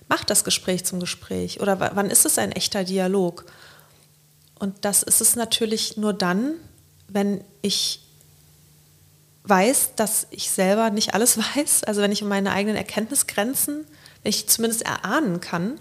[0.09, 1.61] macht das Gespräch zum Gespräch?
[1.61, 3.45] Oder wa- wann ist es ein echter Dialog?
[4.59, 6.55] Und das ist es natürlich nur dann,
[7.09, 8.01] wenn ich
[9.45, 13.85] weiß, dass ich selber nicht alles weiß, also wenn ich um meine eigenen Erkenntnisgrenzen,
[14.23, 15.79] wenn ich zumindest erahnen kann.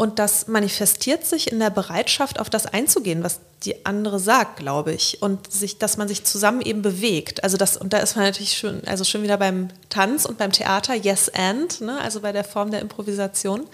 [0.00, 4.94] Und das manifestiert sich in der Bereitschaft, auf das einzugehen, was die andere sagt, glaube
[4.94, 5.20] ich.
[5.20, 7.44] Und sich, dass man sich zusammen eben bewegt.
[7.44, 10.52] Also das, und da ist man natürlich schon, also schon wieder beim Tanz und beim
[10.52, 12.00] Theater, yes and, ne?
[12.00, 13.66] also bei der Form der Improvisation,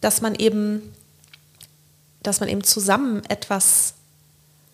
[0.00, 0.94] dass man eben,
[2.22, 3.94] dass man eben zusammen etwas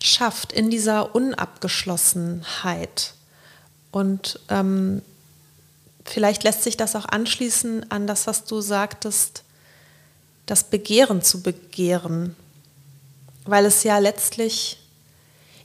[0.03, 3.15] schafft in dieser Unabgeschlossenheit.
[3.89, 5.01] Und ähm,
[6.05, 9.43] vielleicht lässt sich das auch anschließen an das, was du sagtest,
[10.45, 12.35] das Begehren zu begehren.
[13.45, 14.79] Weil es ja letztlich,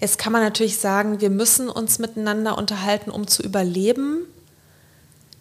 [0.00, 4.22] jetzt kann man natürlich sagen, wir müssen uns miteinander unterhalten, um zu überleben.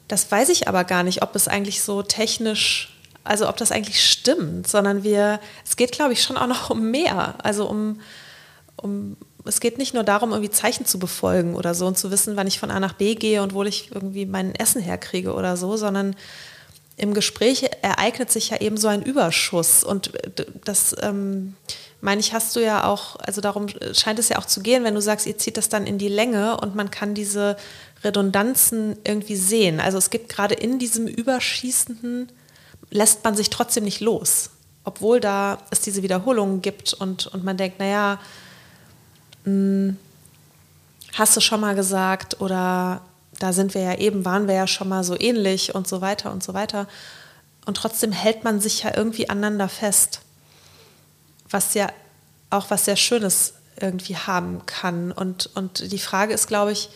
[0.07, 4.03] Das weiß ich aber gar nicht, ob es eigentlich so technisch, also ob das eigentlich
[4.03, 7.35] stimmt, sondern wir, es geht, glaube ich, schon auch noch um mehr.
[7.43, 7.99] Also um,
[8.77, 12.37] um, es geht nicht nur darum, irgendwie Zeichen zu befolgen oder so und zu wissen,
[12.37, 15.57] wann ich von A nach B gehe und wo ich irgendwie mein Essen herkriege oder
[15.57, 16.15] so, sondern
[16.97, 19.83] im Gespräch ereignet sich ja eben so ein Überschuss.
[19.83, 20.11] Und
[20.65, 21.55] das, ähm,
[22.01, 24.95] meine ich, hast du ja auch, also darum scheint es ja auch zu gehen, wenn
[24.95, 27.55] du sagst, ihr zieht das dann in die Länge und man kann diese
[28.03, 29.79] Redundanzen irgendwie sehen.
[29.79, 32.31] Also es gibt gerade in diesem Überschießenden,
[32.89, 34.49] lässt man sich trotzdem nicht los.
[34.83, 38.19] Obwohl da es diese Wiederholungen gibt und, und man denkt, naja,
[39.45, 39.93] mh,
[41.13, 43.01] hast du schon mal gesagt oder
[43.39, 46.31] da sind wir ja eben, waren wir ja schon mal so ähnlich und so weiter
[46.31, 46.87] und so weiter.
[47.65, 50.21] Und trotzdem hält man sich ja irgendwie aneinander fest,
[51.49, 51.89] was ja
[52.49, 55.11] auch was sehr Schönes irgendwie haben kann.
[55.11, 56.89] Und, und die Frage ist, glaube ich,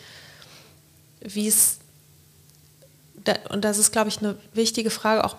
[1.20, 1.78] wie es,
[3.50, 5.36] und das ist, glaube ich, eine wichtige Frage auch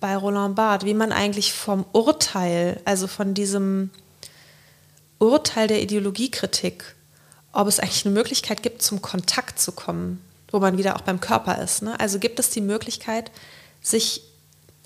[0.00, 3.90] bei Roland Barthes, wie man eigentlich vom Urteil, also von diesem
[5.18, 6.94] Urteil der Ideologiekritik,
[7.52, 10.23] ob es eigentlich eine Möglichkeit gibt, zum Kontakt zu kommen,
[10.54, 11.82] wo man wieder auch beim Körper ist.
[11.82, 11.98] Ne?
[11.98, 13.32] Also gibt es die Möglichkeit,
[13.82, 14.22] sich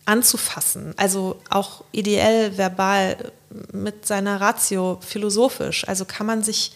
[0.06, 3.32] anzufassen, also auch ideell, verbal,
[3.70, 5.86] mit seiner Ratio, philosophisch.
[5.86, 6.72] Also kann man sich,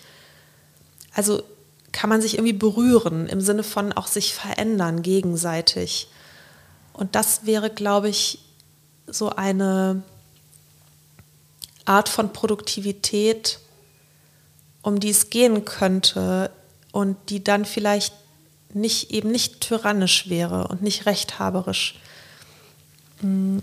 [1.14, 1.42] also
[1.90, 6.08] kann man sich irgendwie berühren im Sinne von auch sich verändern gegenseitig.
[6.92, 8.40] Und das wäre, glaube ich,
[9.06, 10.02] so eine
[11.86, 13.58] Art von Produktivität,
[14.82, 16.50] um die es gehen könnte
[16.92, 18.12] und die dann vielleicht
[18.74, 21.98] nicht eben nicht tyrannisch wäre und nicht rechthaberisch.
[23.20, 23.58] Mm.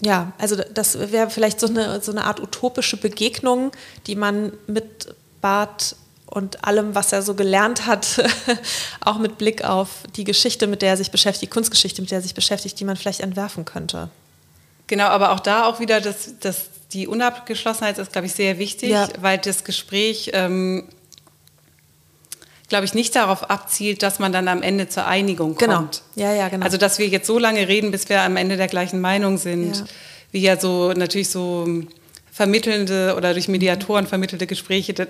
[0.00, 3.72] Ja, also das wäre vielleicht so eine, so eine Art utopische Begegnung,
[4.06, 8.22] die man mit Barth und allem, was er so gelernt hat,
[9.00, 12.18] auch mit Blick auf die Geschichte, mit der er sich beschäftigt, die Kunstgeschichte, mit der
[12.18, 14.10] er sich beschäftigt, die man vielleicht entwerfen könnte.
[14.86, 18.90] Genau, aber auch da auch wieder, das, das, die Unabgeschlossenheit ist, glaube ich, sehr wichtig,
[18.90, 19.08] Ja.
[19.20, 20.88] weil das Gespräch, ähm,
[22.68, 25.60] glaube ich, nicht darauf abzielt, dass man dann am Ende zur Einigung kommt.
[25.60, 25.84] Genau.
[26.16, 26.64] Ja, ja, genau.
[26.64, 29.76] Also, dass wir jetzt so lange reden, bis wir am Ende der gleichen Meinung sind,
[29.78, 29.84] Ja.
[30.32, 31.66] wie ja so natürlich so
[32.32, 35.06] vermittelnde oder durch Mediatoren vermittelte Gespräche, da,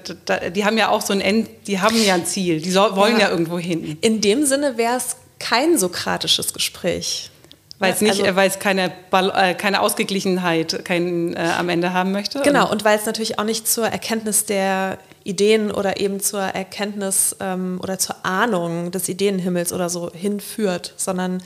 [0.50, 3.22] die haben ja auch so ein End, die haben ja ein Ziel, die wollen ja.
[3.26, 3.30] Ja.
[3.30, 3.98] irgendwo hin.
[4.00, 7.30] In dem Sinne wäre es kein sokratisches Gespräch.
[7.78, 12.10] Weil es nicht, Also- weil es keine, äh, keine Ausgeglichenheit kein, äh, am Ende haben
[12.12, 12.40] möchte.
[12.40, 14.96] Genau, und weil es natürlich auch nicht zur Erkenntnis der
[15.26, 21.42] Ideen oder eben zur Erkenntnis ähm, oder zur Ahnung des Ideenhimmels oder so hinführt, sondern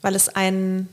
[0.00, 0.88] weil es ein,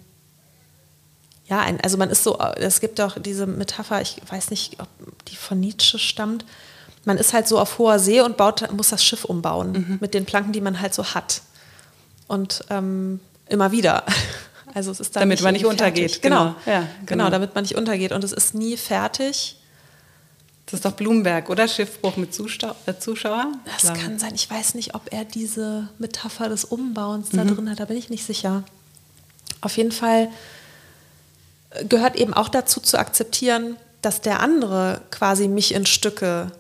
[1.48, 4.88] ja, ein, also man ist so, es gibt auch diese Metapher, ich weiß nicht, ob
[5.26, 6.46] die von Nietzsche stammt,
[7.06, 10.26] man ist halt so auf hoher See und baut, muss das Schiff umbauen mit den
[10.26, 11.42] Planken, die man halt so hat.
[12.28, 14.04] Und ähm, immer wieder.
[14.72, 16.22] Also es ist Damit man nicht irgendwie untergeht, fertig.
[16.22, 16.56] Genau.
[16.64, 16.72] genau.
[16.72, 17.30] Ja, genau, genau.
[17.32, 18.12] damit man nicht untergeht.
[18.12, 19.59] Und es ist nie fertig.
[20.70, 21.68] Das ist doch Blumenberg, oder?
[21.68, 23.52] Schiffbruch mit äh, Zuschauer?
[23.66, 24.00] Das Glaube.
[24.00, 24.36] kann sein.
[24.36, 27.38] Ich weiß nicht, ob er diese Metapher des Umbauens Mhm.
[27.38, 27.80] da drin hat.
[27.80, 28.64] Da bin ich nicht sicher.
[29.62, 30.30] Auf jeden Fall
[31.88, 36.52] gehört eben auch dazu zu akzeptieren, dass der andere quasi mich in Stücke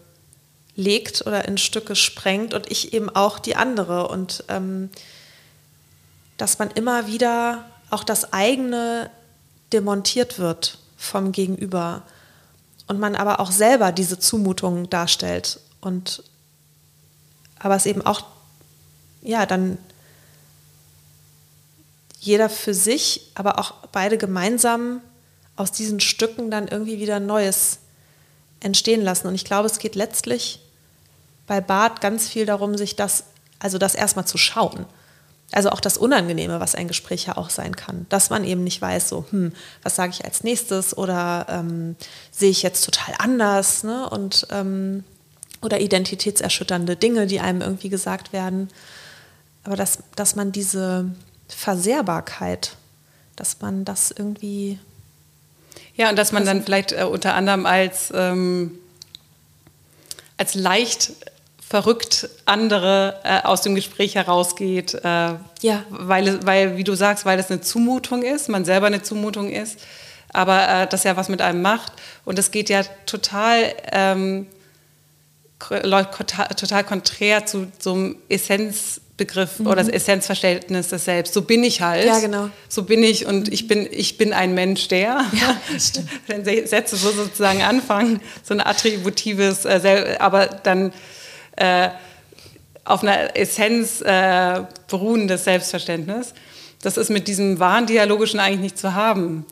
[0.75, 4.07] legt oder in Stücke sprengt und ich eben auch die andere.
[4.07, 4.89] Und ähm,
[6.37, 9.09] dass man immer wieder auch das eigene
[9.71, 12.01] demontiert wird vom Gegenüber
[12.89, 16.23] und man aber auch selber diese Zumutung darstellt und
[17.59, 18.25] aber es eben auch
[19.21, 19.77] ja dann
[22.19, 25.01] jeder für sich, aber auch beide gemeinsam
[25.55, 27.79] aus diesen Stücken dann irgendwie wieder Neues
[28.59, 29.27] entstehen lassen.
[29.27, 30.59] Und ich glaube, es geht letztlich
[31.47, 33.23] bei Bart ganz viel darum, sich das,
[33.59, 34.85] also das erstmal zu schauen.
[35.51, 38.05] Also auch das Unangenehme, was ein Gespräch ja auch sein kann.
[38.09, 41.95] Dass man eben nicht weiß, so, hm, was sage ich als nächstes oder ähm,
[42.31, 44.07] sehe ich jetzt total anders ne?
[44.09, 45.03] und, ähm,
[45.61, 48.69] oder identitätserschütternde Dinge, die einem irgendwie gesagt werden.
[49.63, 51.09] Aber dass, dass man diese
[51.47, 52.75] Versehrbarkeit,
[53.35, 54.79] dass man das irgendwie.
[55.95, 58.77] Ja, und dass man dann vielleicht äh, unter anderem als, ähm,
[60.37, 61.13] als leicht
[61.69, 64.95] verrückt andere äh, aus dem Gespräch herausgeht.
[64.95, 65.83] Äh, ja.
[65.89, 69.79] Weil, weil, wie du sagst, weil es eine Zumutung ist, man selber eine Zumutung ist,
[70.33, 71.93] aber äh, das ja was mit einem macht.
[72.25, 74.47] Und es geht ja total, ähm,
[75.59, 79.67] total konträr zu so einem Essenzbegriff mhm.
[79.67, 81.35] oder das Essenzverständnis des Selbst.
[81.35, 82.05] So bin ich halt.
[82.05, 82.49] Ja, genau.
[82.67, 85.23] So bin ich und ich bin, ich bin ein Mensch, der.
[85.33, 85.61] Ja.
[86.25, 90.93] Wenn Sätze so sozusagen anfangen, so ein attributives, äh, aber dann
[91.59, 91.89] äh,
[92.85, 96.33] auf einer Essenz äh, beruhendes Selbstverständnis.
[96.81, 99.45] Das ist mit diesem wahren Dialogischen eigentlich nicht zu haben.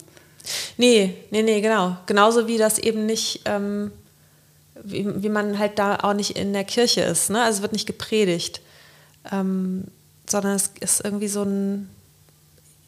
[0.78, 1.98] Nee, nee, nee, genau.
[2.06, 3.92] Genauso wie das eben nicht, ähm,
[4.84, 7.30] wie, wie man halt da auch nicht in der Kirche ist.
[7.30, 7.44] Ne?
[7.44, 8.62] Also es wird nicht gepredigt,
[9.32, 9.84] ähm,
[10.28, 11.90] sondern es ist irgendwie so ein,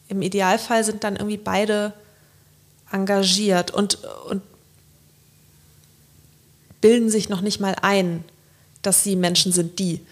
[0.08, 1.92] im Idealfall sind dann irgendwie beide
[2.90, 3.98] engagiert und,
[4.28, 4.42] und
[6.80, 8.24] bilden sich noch nicht mal ein
[8.82, 10.04] dass sie Menschen sind, die.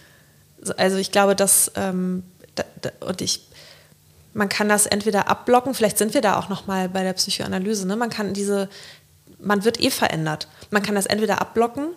[0.77, 2.23] Also ich glaube, dass ähm,
[2.55, 3.41] da, da, und ich,
[4.35, 7.87] man kann das entweder abblocken, vielleicht sind wir da auch noch mal bei der Psychoanalyse.
[7.87, 7.97] Ne?
[7.97, 8.69] Man kann diese,
[9.39, 10.49] man wird eh verändert.
[10.71, 11.91] Man kann das entweder abblocken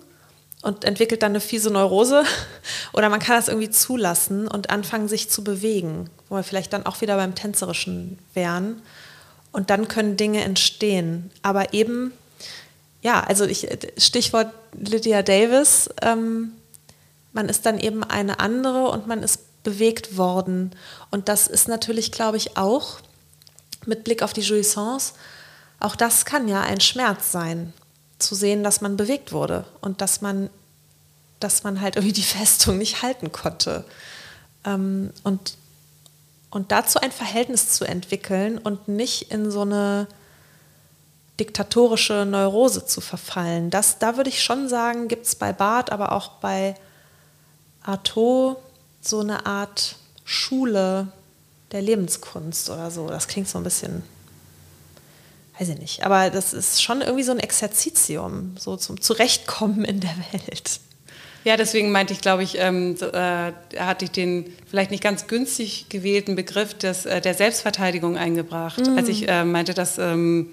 [0.62, 2.24] und entwickelt dann eine fiese Neurose
[2.94, 6.86] oder man kann das irgendwie zulassen und anfangen, sich zu bewegen, wo wir vielleicht dann
[6.86, 8.82] auch wieder beim Tänzerischen wären.
[9.52, 11.30] Und dann können Dinge entstehen.
[11.42, 12.14] Aber eben,
[13.02, 13.68] ja, also ich,
[13.98, 16.54] Stichwort Lydia Davis, ähm,
[17.34, 20.72] man ist dann eben eine andere und man ist bewegt worden.
[21.12, 23.00] Und das ist natürlich, glaube ich, auch
[23.86, 25.14] mit Blick auf die Jouissance,
[25.80, 27.74] auch das kann ja ein Schmerz sein,
[28.20, 30.50] zu sehen, dass man bewegt wurde und dass man,
[31.40, 33.84] dass man halt irgendwie die Festung nicht halten konnte.
[34.64, 35.58] Ähm, und,
[36.52, 40.08] und dazu ein Verhältnis zu entwickeln und nicht in so eine
[41.40, 43.72] diktatorische Neurose zu verfallen.
[43.72, 46.76] Das, da würde ich schon sagen, gibt es bei Barth, aber auch bei
[47.84, 48.58] Artaud
[49.02, 51.08] so eine Art Schule
[51.72, 53.08] der Lebenskunst oder so.
[53.08, 54.04] Das klingt so ein bisschen,
[55.60, 60.00] weiß ich nicht, aber das ist schon irgendwie so ein Exerzitium, so zum Zurechtkommen in
[60.00, 60.80] der Welt.
[61.44, 65.88] Ja, deswegen meinte ich, glaube ich, ähm, äh, hatte ich den vielleicht nicht ganz günstig
[65.90, 68.98] gewählten Begriff des, äh, der Selbstverteidigung eingebracht, mhm.
[68.98, 70.52] als ich äh, meinte, dass ähm,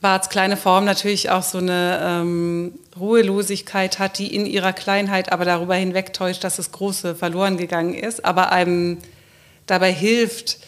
[0.00, 5.44] Barts kleine Form natürlich auch so eine ähm, Ruhelosigkeit hat, die in ihrer Kleinheit aber
[5.44, 8.98] darüber hinwegtäuscht, dass das Große verloren gegangen ist, aber einem
[9.66, 10.58] dabei hilft,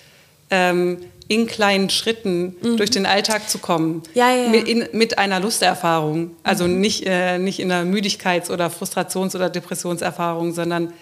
[0.51, 0.99] ähm,
[1.29, 2.79] in kleinen Schritten mhm.
[2.79, 4.03] durch den Alltag zu kommen.
[4.15, 4.49] Ja, ja.
[4.49, 6.31] Mit, in, mit einer Lusterfahrung.
[6.43, 6.81] Also mhm.
[6.81, 10.95] nicht, äh, nicht in einer Müdigkeits- oder Frustrations- oder Depressionserfahrung, sondern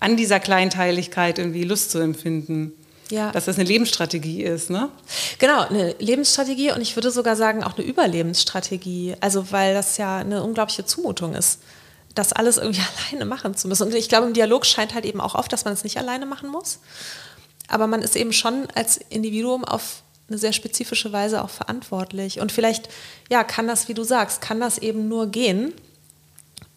[0.00, 2.72] an dieser Kleinteiligkeit irgendwie Lust zu empfinden.
[3.10, 3.30] Ja.
[3.30, 4.88] Dass das eine Lebensstrategie ist, ne?
[5.38, 9.14] Genau, eine Lebensstrategie und ich würde sogar sagen auch eine Überlebensstrategie.
[9.20, 11.60] Also weil das ja eine unglaubliche Zumutung ist,
[12.14, 13.84] das alles irgendwie alleine machen zu müssen.
[13.84, 16.26] Und ich glaube, im Dialog scheint halt eben auch oft, dass man es nicht alleine
[16.26, 16.80] machen muss.
[17.68, 22.40] Aber man ist eben schon als Individuum auf eine sehr spezifische Weise auch verantwortlich.
[22.40, 22.88] Und vielleicht,
[23.30, 25.72] ja, kann das, wie du sagst, kann das eben nur gehen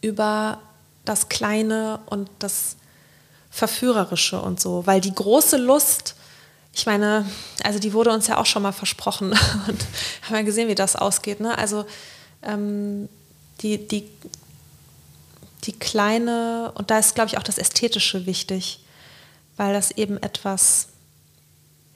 [0.01, 0.59] über
[1.05, 2.75] das Kleine und das
[3.49, 4.85] Verführerische und so.
[4.85, 6.15] Weil die große Lust,
[6.79, 7.25] ich meine,
[7.61, 9.31] also die wurde uns ja auch schon mal versprochen
[9.67, 9.85] und
[10.23, 11.41] haben ja gesehen, wie das ausgeht.
[11.41, 11.57] Ne?
[11.57, 11.85] Also
[12.41, 13.09] ähm,
[13.59, 14.09] die, die,
[15.65, 18.79] die kleine, und da ist, glaube ich, auch das Ästhetische wichtig,
[19.57, 20.87] weil das eben etwas,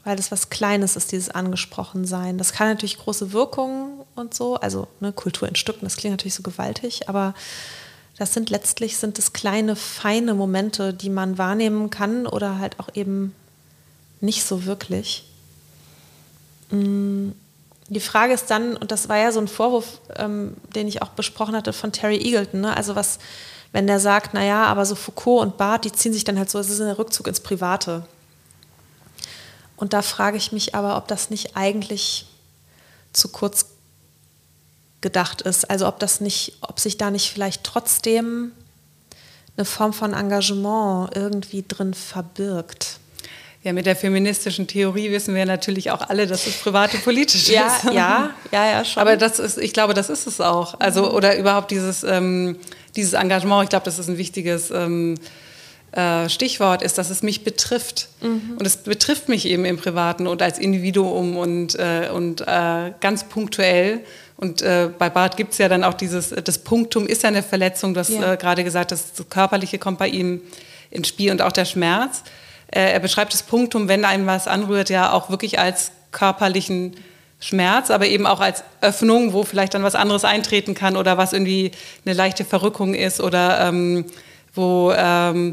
[0.03, 2.37] weil das was Kleines ist, dieses Angesprochensein.
[2.37, 6.35] Das kann natürlich große Wirkungen und so, also ne, Kultur in Stücken, das klingt natürlich
[6.35, 7.33] so gewaltig, aber
[8.17, 12.89] das sind letztlich sind es kleine, feine Momente, die man wahrnehmen kann oder halt auch
[12.93, 13.33] eben
[14.23, 15.25] nicht so wirklich.
[16.71, 17.31] Mm,
[17.89, 21.09] die Frage ist dann, und das war ja so ein Vorwurf, ähm, den ich auch
[21.09, 22.75] besprochen hatte von Terry Eagleton, ne?
[22.75, 23.19] also was,
[23.71, 26.57] wenn der sagt, naja, aber so Foucault und Barth, die ziehen sich dann halt so,
[26.59, 28.05] es ist ein Rückzug ins Private.
[29.75, 32.25] Und da frage ich mich aber, ob das nicht eigentlich
[33.11, 33.65] zu kurz
[35.01, 35.69] gedacht ist.
[35.69, 38.53] Also ob das nicht, ob sich da nicht vielleicht trotzdem
[39.57, 42.99] eine Form von Engagement irgendwie drin verbirgt.
[43.63, 47.67] Ja, mit der feministischen Theorie wissen wir natürlich auch alle, dass es private politisch ja,
[47.67, 47.85] ist.
[47.85, 48.99] Ja, ja, ja, schon.
[48.99, 50.79] Aber das ist, ich glaube, das ist es auch.
[50.81, 52.57] Also, oder überhaupt dieses, ähm,
[52.97, 55.15] dieses Engagement, ich glaube, das ist ein wichtiges ähm,
[55.93, 58.09] äh, Stichwort, ist, dass es mich betrifft.
[58.21, 58.57] Mhm.
[58.59, 63.23] Und es betrifft mich eben im Privaten und als Individuum und, äh, und äh, ganz
[63.23, 64.01] punktuell.
[64.35, 67.43] Und äh, bei Barth gibt es ja dann auch dieses, das Punktum ist ja eine
[67.43, 68.33] Verletzung, du hast ja.
[68.33, 70.41] Äh, gerade gesagt, das Körperliche kommt bei ihm
[70.91, 72.23] ins Spiel und auch der Schmerz.
[72.73, 76.95] Äh, er beschreibt das Punktum, wenn einem was anrührt, ja auch wirklich als körperlichen
[77.39, 81.33] Schmerz, aber eben auch als Öffnung, wo vielleicht dann was anderes eintreten kann oder was
[81.33, 81.71] irgendwie
[82.05, 84.05] eine leichte Verrückung ist oder ähm,
[84.53, 85.51] wo ähm,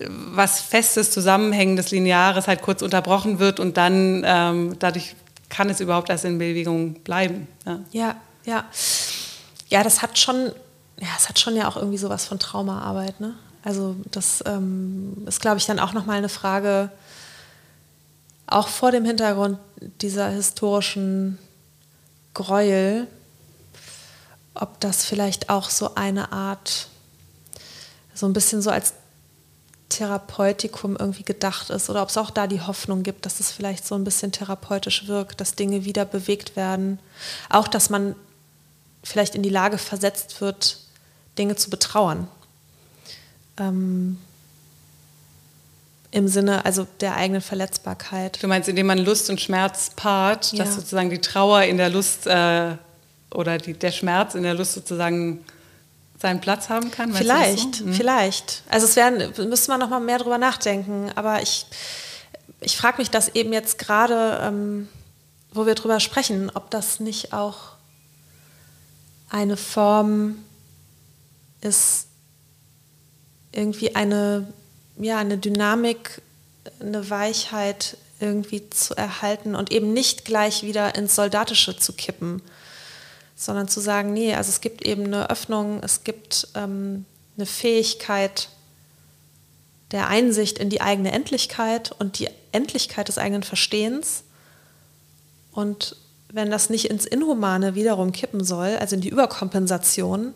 [0.00, 5.14] was Festes, Zusammenhängendes, Lineares halt kurz unterbrochen wird und dann ähm, dadurch
[5.48, 7.46] kann es überhaupt erst in Bewegung bleiben.
[7.64, 8.16] Ja, ja.
[8.44, 8.64] Ja,
[9.68, 10.52] ja das hat schon,
[11.00, 13.34] ja, es hat schon ja auch irgendwie sowas von Traumaarbeit, ne?
[13.68, 16.90] Also das ähm, ist, glaube ich, dann auch nochmal eine Frage,
[18.46, 19.58] auch vor dem Hintergrund
[20.00, 21.38] dieser historischen
[22.32, 23.06] Gräuel,
[24.54, 26.88] ob das vielleicht auch so eine Art,
[28.14, 28.94] so ein bisschen so als
[29.90, 33.86] Therapeutikum irgendwie gedacht ist oder ob es auch da die Hoffnung gibt, dass es vielleicht
[33.86, 37.00] so ein bisschen therapeutisch wirkt, dass Dinge wieder bewegt werden.
[37.50, 38.14] Auch, dass man
[39.04, 40.78] vielleicht in die Lage versetzt wird,
[41.36, 42.28] Dinge zu betrauern.
[43.58, 44.18] Ähm,
[46.10, 48.42] Im Sinne also der eigenen Verletzbarkeit.
[48.42, 50.64] Du meinst, indem man Lust und Schmerz paart, ja.
[50.64, 52.76] dass sozusagen die Trauer in der Lust äh,
[53.30, 55.44] oder die, der Schmerz in der Lust sozusagen
[56.20, 57.12] seinen Platz haben kann?
[57.12, 57.84] Vielleicht, so?
[57.84, 57.92] hm.
[57.92, 58.62] vielleicht.
[58.68, 61.10] Also es werden, müssen wir noch mal mehr drüber nachdenken.
[61.14, 61.66] Aber ich,
[62.60, 64.88] ich frage mich das eben jetzt gerade, ähm,
[65.52, 67.72] wo wir drüber sprechen, ob das nicht auch
[69.30, 70.36] eine Form
[71.60, 72.07] ist,
[73.58, 74.46] irgendwie eine,
[74.96, 76.22] ja, eine Dynamik,
[76.80, 82.42] eine Weichheit irgendwie zu erhalten und eben nicht gleich wieder ins Soldatische zu kippen
[83.38, 87.04] sondern zu sagen, nee, also es gibt eben eine Öffnung, es gibt ähm,
[87.36, 88.48] eine Fähigkeit
[89.92, 94.24] der Einsicht in die eigene Endlichkeit und die Endlichkeit des eigenen Verstehens.
[95.52, 95.94] Und
[96.32, 100.34] wenn das nicht ins Inhumane wiederum kippen soll, also in die Überkompensation,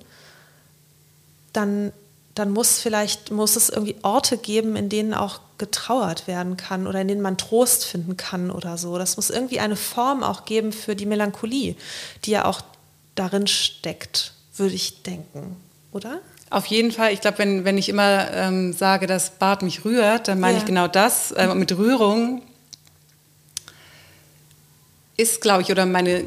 [1.53, 1.93] dann,
[2.35, 7.01] dann muss vielleicht muss es irgendwie Orte geben, in denen auch getrauert werden kann oder
[7.01, 8.99] in denen man Trost finden kann oder so.
[8.99, 11.77] Das muss irgendwie eine Form auch geben für die Melancholie,
[12.25, 12.63] die ja auch
[13.15, 15.57] darin steckt, würde ich denken,
[15.93, 16.21] oder?
[16.51, 17.13] Auf jeden Fall.
[17.13, 20.59] Ich glaube, wenn, wenn ich immer ähm, sage, dass Bart mich rührt, dann meine ja.
[20.59, 21.33] ich genau das.
[21.33, 22.43] Äh, mit Rührung
[25.17, 26.25] ist, glaube ich, oder meine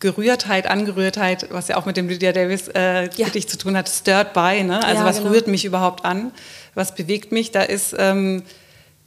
[0.00, 3.30] Gerührtheit, Angerührtheit, was ja auch mit dem Lydia Davis äh, ja.
[3.32, 4.62] zu tun hat, stirred by.
[4.62, 4.82] Ne?
[4.82, 5.30] Also ja, was genau.
[5.30, 6.32] rührt mich überhaupt an?
[6.74, 7.50] Was bewegt mich?
[7.50, 8.42] Da ist ähm,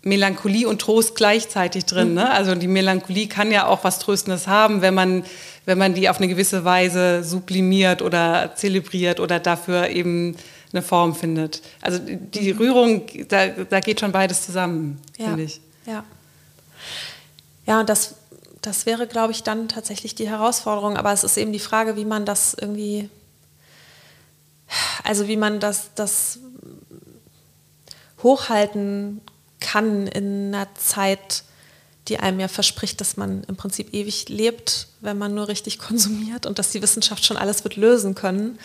[0.03, 2.09] Melancholie und Trost gleichzeitig drin.
[2.09, 2.13] Mhm.
[2.15, 2.31] Ne?
[2.31, 5.25] Also die Melancholie kann ja auch was Tröstendes haben, wenn man,
[5.65, 10.35] wenn man die auf eine gewisse Weise sublimiert oder zelebriert oder dafür eben
[10.73, 11.61] eine Form findet.
[11.81, 12.59] Also die mhm.
[12.59, 15.25] Rührung, da, da geht schon beides zusammen, ja.
[15.25, 15.59] finde ich.
[15.87, 16.03] Ja.
[17.65, 18.15] Ja, und das,
[18.63, 20.97] das wäre, glaube ich, dann tatsächlich die Herausforderung.
[20.97, 23.09] Aber es ist eben die Frage, wie man das irgendwie,
[25.03, 26.39] also wie man das, das
[28.23, 29.21] hochhalten
[29.59, 31.43] kann in einer Zeit,
[32.07, 36.45] die einem ja verspricht, dass man im Prinzip ewig lebt, wenn man nur richtig konsumiert
[36.45, 38.57] und dass die Wissenschaft schon alles wird lösen können,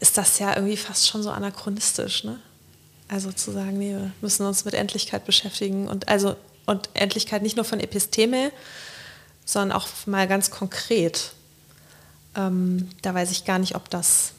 [0.00, 2.22] ist das ja irgendwie fast schon so anachronistisch.
[2.24, 2.38] Ne?
[3.08, 7.56] Also zu sagen, nee, wir müssen uns mit Endlichkeit beschäftigen und also und Endlichkeit nicht
[7.56, 8.52] nur von Episteme,
[9.48, 11.32] sondern auch mal ganz konkret.
[12.36, 14.32] Ähm, da weiß ich gar nicht, ob das,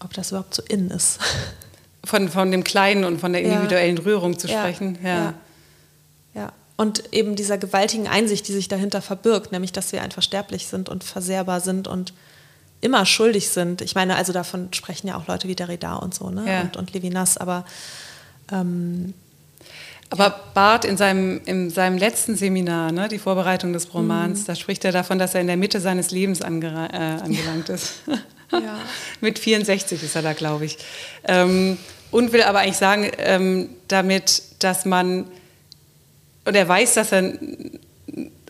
[0.00, 1.18] ob das überhaupt so in ist.
[2.04, 4.02] Von, von dem Kleinen und von der individuellen ja.
[4.02, 4.98] Rührung zu sprechen.
[5.02, 5.08] Ja.
[5.08, 5.34] ja.
[6.34, 6.52] ja.
[6.76, 10.88] Und eben dieser gewaltigen Einsicht, die sich dahinter verbirgt, nämlich dass wir einfach sterblich sind
[10.88, 12.14] und versehrbar sind und
[12.80, 13.82] immer schuldig sind.
[13.82, 16.50] Ich meine, also davon sprechen ja auch Leute wie Derrida und so, ne?
[16.50, 16.60] Ja.
[16.62, 17.66] Und, und Levinas, aber
[18.50, 19.12] ähm,
[20.10, 24.46] aber Barth in seinem, in seinem letzten Seminar, ne, die Vorbereitung des Romans, mhm.
[24.46, 27.94] da spricht er davon, dass er in der Mitte seines Lebens äh, angelangt ist.
[28.50, 28.78] Ja.
[29.20, 30.78] Mit 64 ist er da, glaube ich.
[31.24, 31.76] Ähm,
[32.10, 35.26] und will aber eigentlich sagen, ähm, damit, dass man,
[36.46, 37.34] und er weiß, dass er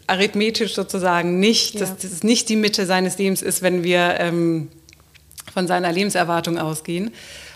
[0.06, 1.80] arithmetisch sozusagen nicht, ja.
[1.80, 4.68] dass das nicht die Mitte seines Lebens ist, wenn wir ähm,
[5.52, 7.10] von seiner Lebenserwartung ausgehen.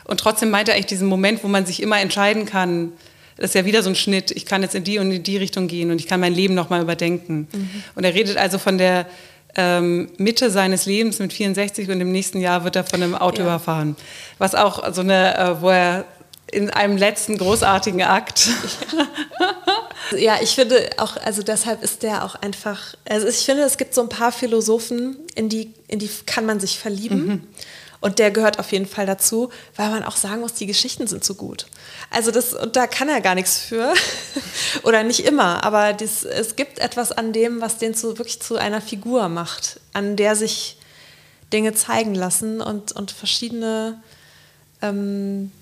[0.05, 2.93] Und trotzdem meint er eigentlich diesen Moment, wo man sich immer entscheiden kann,
[3.37, 5.37] das ist ja wieder so ein Schnitt, ich kann jetzt in die und in die
[5.37, 7.49] Richtung gehen und ich kann mein Leben nochmal überdenken.
[7.53, 7.83] Mhm.
[7.95, 9.07] Und er redet also von der
[9.57, 13.39] ähm, Mitte seines Lebens mit 64 und im nächsten Jahr wird er von einem Auto
[13.39, 13.45] ja.
[13.45, 13.97] überfahren.
[14.39, 16.05] Was auch so eine, äh, wo er
[16.51, 18.49] in einem letzten großartigen Akt.
[20.19, 20.37] Ja.
[20.43, 24.03] ich finde auch, also deshalb ist der auch einfach, also ich finde, es gibt so
[24.03, 27.27] ein paar Philosophen, in die, in die kann man sich verlieben.
[27.27, 27.49] Mhm.
[28.03, 31.25] Und der gehört auf jeden Fall dazu, weil man auch sagen muss, die Geschichten sind
[31.25, 31.67] so gut.
[32.13, 33.95] Also das, da kann er gar nichts für.
[34.83, 38.57] Oder nicht immer, aber dies, es gibt etwas an dem, was den zu, wirklich zu
[38.57, 40.77] einer Figur macht, an der sich
[41.53, 44.01] Dinge zeigen lassen und, und verschiedene
[44.83, 45.53] ähm,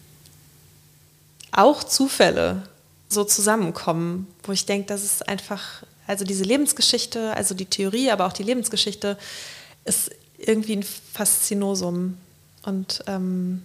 [1.52, 2.62] auch Zufälle
[3.08, 8.26] so zusammenkommen, wo ich denke, das ist einfach, also diese Lebensgeschichte, also die Theorie, aber
[8.26, 9.16] auch die Lebensgeschichte
[9.84, 12.16] ist irgendwie ein Faszinosum.
[12.62, 13.62] Und ähm,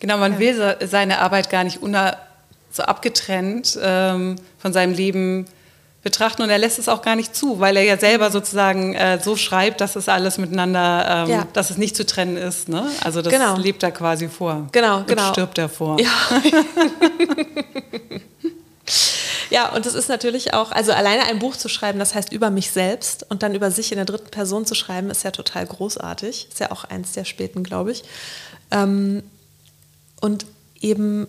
[0.00, 0.38] genau, man ja.
[0.38, 1.80] will seine Arbeit gar nicht
[2.70, 5.46] so abgetrennt ähm, von seinem Leben
[6.02, 9.18] betrachten und er lässt es auch gar nicht zu, weil er ja selber sozusagen äh,
[9.22, 11.46] so schreibt, dass es alles miteinander, ähm, ja.
[11.52, 12.68] dass es nicht zu trennen ist.
[12.68, 12.86] Ne?
[13.02, 13.56] Also das genau.
[13.56, 14.68] lebt er quasi vor.
[14.72, 15.26] Genau, genau.
[15.26, 15.98] Und stirbt er vor.
[16.00, 16.10] Ja.
[19.50, 22.50] Ja, und es ist natürlich auch, also alleine ein Buch zu schreiben, das heißt über
[22.50, 25.66] mich selbst und dann über sich in der dritten Person zu schreiben, ist ja total
[25.66, 26.48] großartig.
[26.50, 28.04] Ist ja auch eins der späten, glaube ich.
[28.70, 29.22] Ähm,
[30.20, 30.46] und
[30.80, 31.26] eben,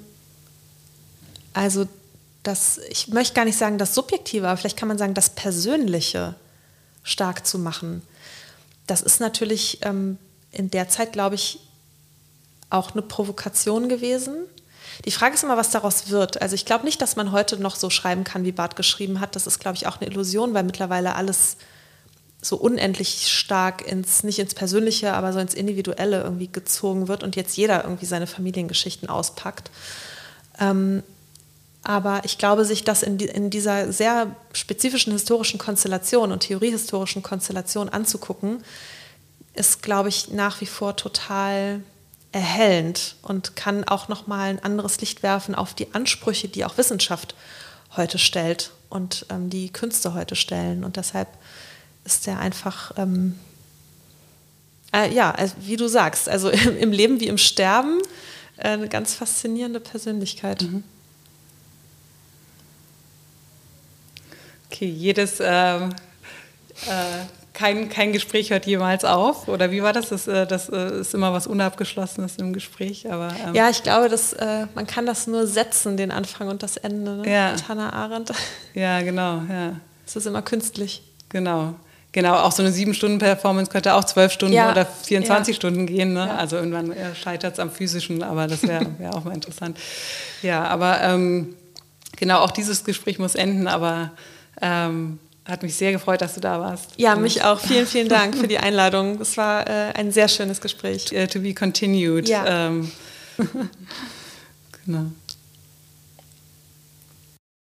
[1.53, 1.87] also
[2.43, 6.35] das, ich möchte gar nicht sagen das Subjektive, aber vielleicht kann man sagen, das Persönliche
[7.03, 8.01] stark zu machen.
[8.87, 10.17] Das ist natürlich ähm,
[10.51, 11.59] in der Zeit, glaube ich,
[12.69, 14.45] auch eine Provokation gewesen
[15.05, 16.41] die Frage ist immer, was daraus wird.
[16.41, 19.35] Also ich glaube nicht, dass man heute noch so schreiben kann, wie Barth geschrieben hat.
[19.35, 21.57] Das ist, glaube ich, auch eine Illusion, weil mittlerweile alles
[22.41, 27.35] so unendlich stark ins, nicht ins Persönliche, aber so ins Individuelle irgendwie gezogen wird und
[27.35, 29.71] jetzt jeder irgendwie seine Familiengeschichten auspackt.
[30.59, 31.03] Ähm,
[31.83, 37.89] aber ich glaube, sich das in, in, dieser sehr spezifischen historischen Konstellation und theoriehistorischen Konstellation
[37.89, 38.63] anzugucken,
[39.53, 41.81] ist, glaube ich, nach wie vor total
[42.31, 46.77] erhellend und kann auch noch mal ein anderes Licht werfen auf die Ansprüche, die auch
[46.77, 47.33] Wissenschaft
[47.97, 50.83] heute stellt und ähm, die Künste heute stellen.
[50.83, 51.27] Und deshalb
[52.05, 53.37] ist er einfach, ähm,
[54.93, 57.99] äh, ja, also wie du sagst, also im, im, Leben wie im Sterben
[58.57, 60.61] äh, eine ganz faszinierende Persönlichkeit.
[60.63, 60.83] Mhm.
[64.71, 65.89] Okay, jedes äh, äh
[67.59, 69.49] kein, kein Gespräch hört jemals auf?
[69.49, 70.09] Oder wie war das?
[70.09, 73.11] Das, äh, das äh, ist immer was Unabgeschlossenes im Gespräch.
[73.11, 76.63] Aber, ähm ja, ich glaube, dass, äh, man kann das nur setzen, den Anfang und
[76.63, 77.17] das Ende.
[77.17, 77.29] Ne?
[77.29, 77.51] Ja.
[77.51, 78.31] Mit Hannah Arendt.
[78.73, 79.41] Ja, genau.
[79.49, 79.73] Ja.
[80.07, 81.03] Es ist immer künstlich.
[81.27, 81.75] Genau.
[82.11, 84.71] Genau, auch so eine sieben Stunden Performance könnte auch zwölf Stunden ja.
[84.71, 85.55] oder 24 ja.
[85.55, 86.13] Stunden gehen.
[86.13, 86.25] Ne?
[86.27, 86.37] Ja.
[86.37, 89.77] Also irgendwann scheitert es am physischen, aber das wäre wär auch mal interessant.
[90.41, 91.55] Ja, aber ähm,
[92.17, 94.11] genau, auch dieses Gespräch muss enden, aber
[94.59, 95.19] ähm,
[95.49, 96.91] hat mich sehr gefreut, dass du da warst.
[96.97, 97.59] Ja, mich auch.
[97.59, 99.19] Vielen, vielen Dank für die Einladung.
[99.19, 101.11] Es war äh, ein sehr schönes Gespräch.
[101.11, 102.29] Uh, to be continued.
[102.29, 102.67] Ja.
[102.67, 102.91] Ähm,
[104.85, 105.05] genau.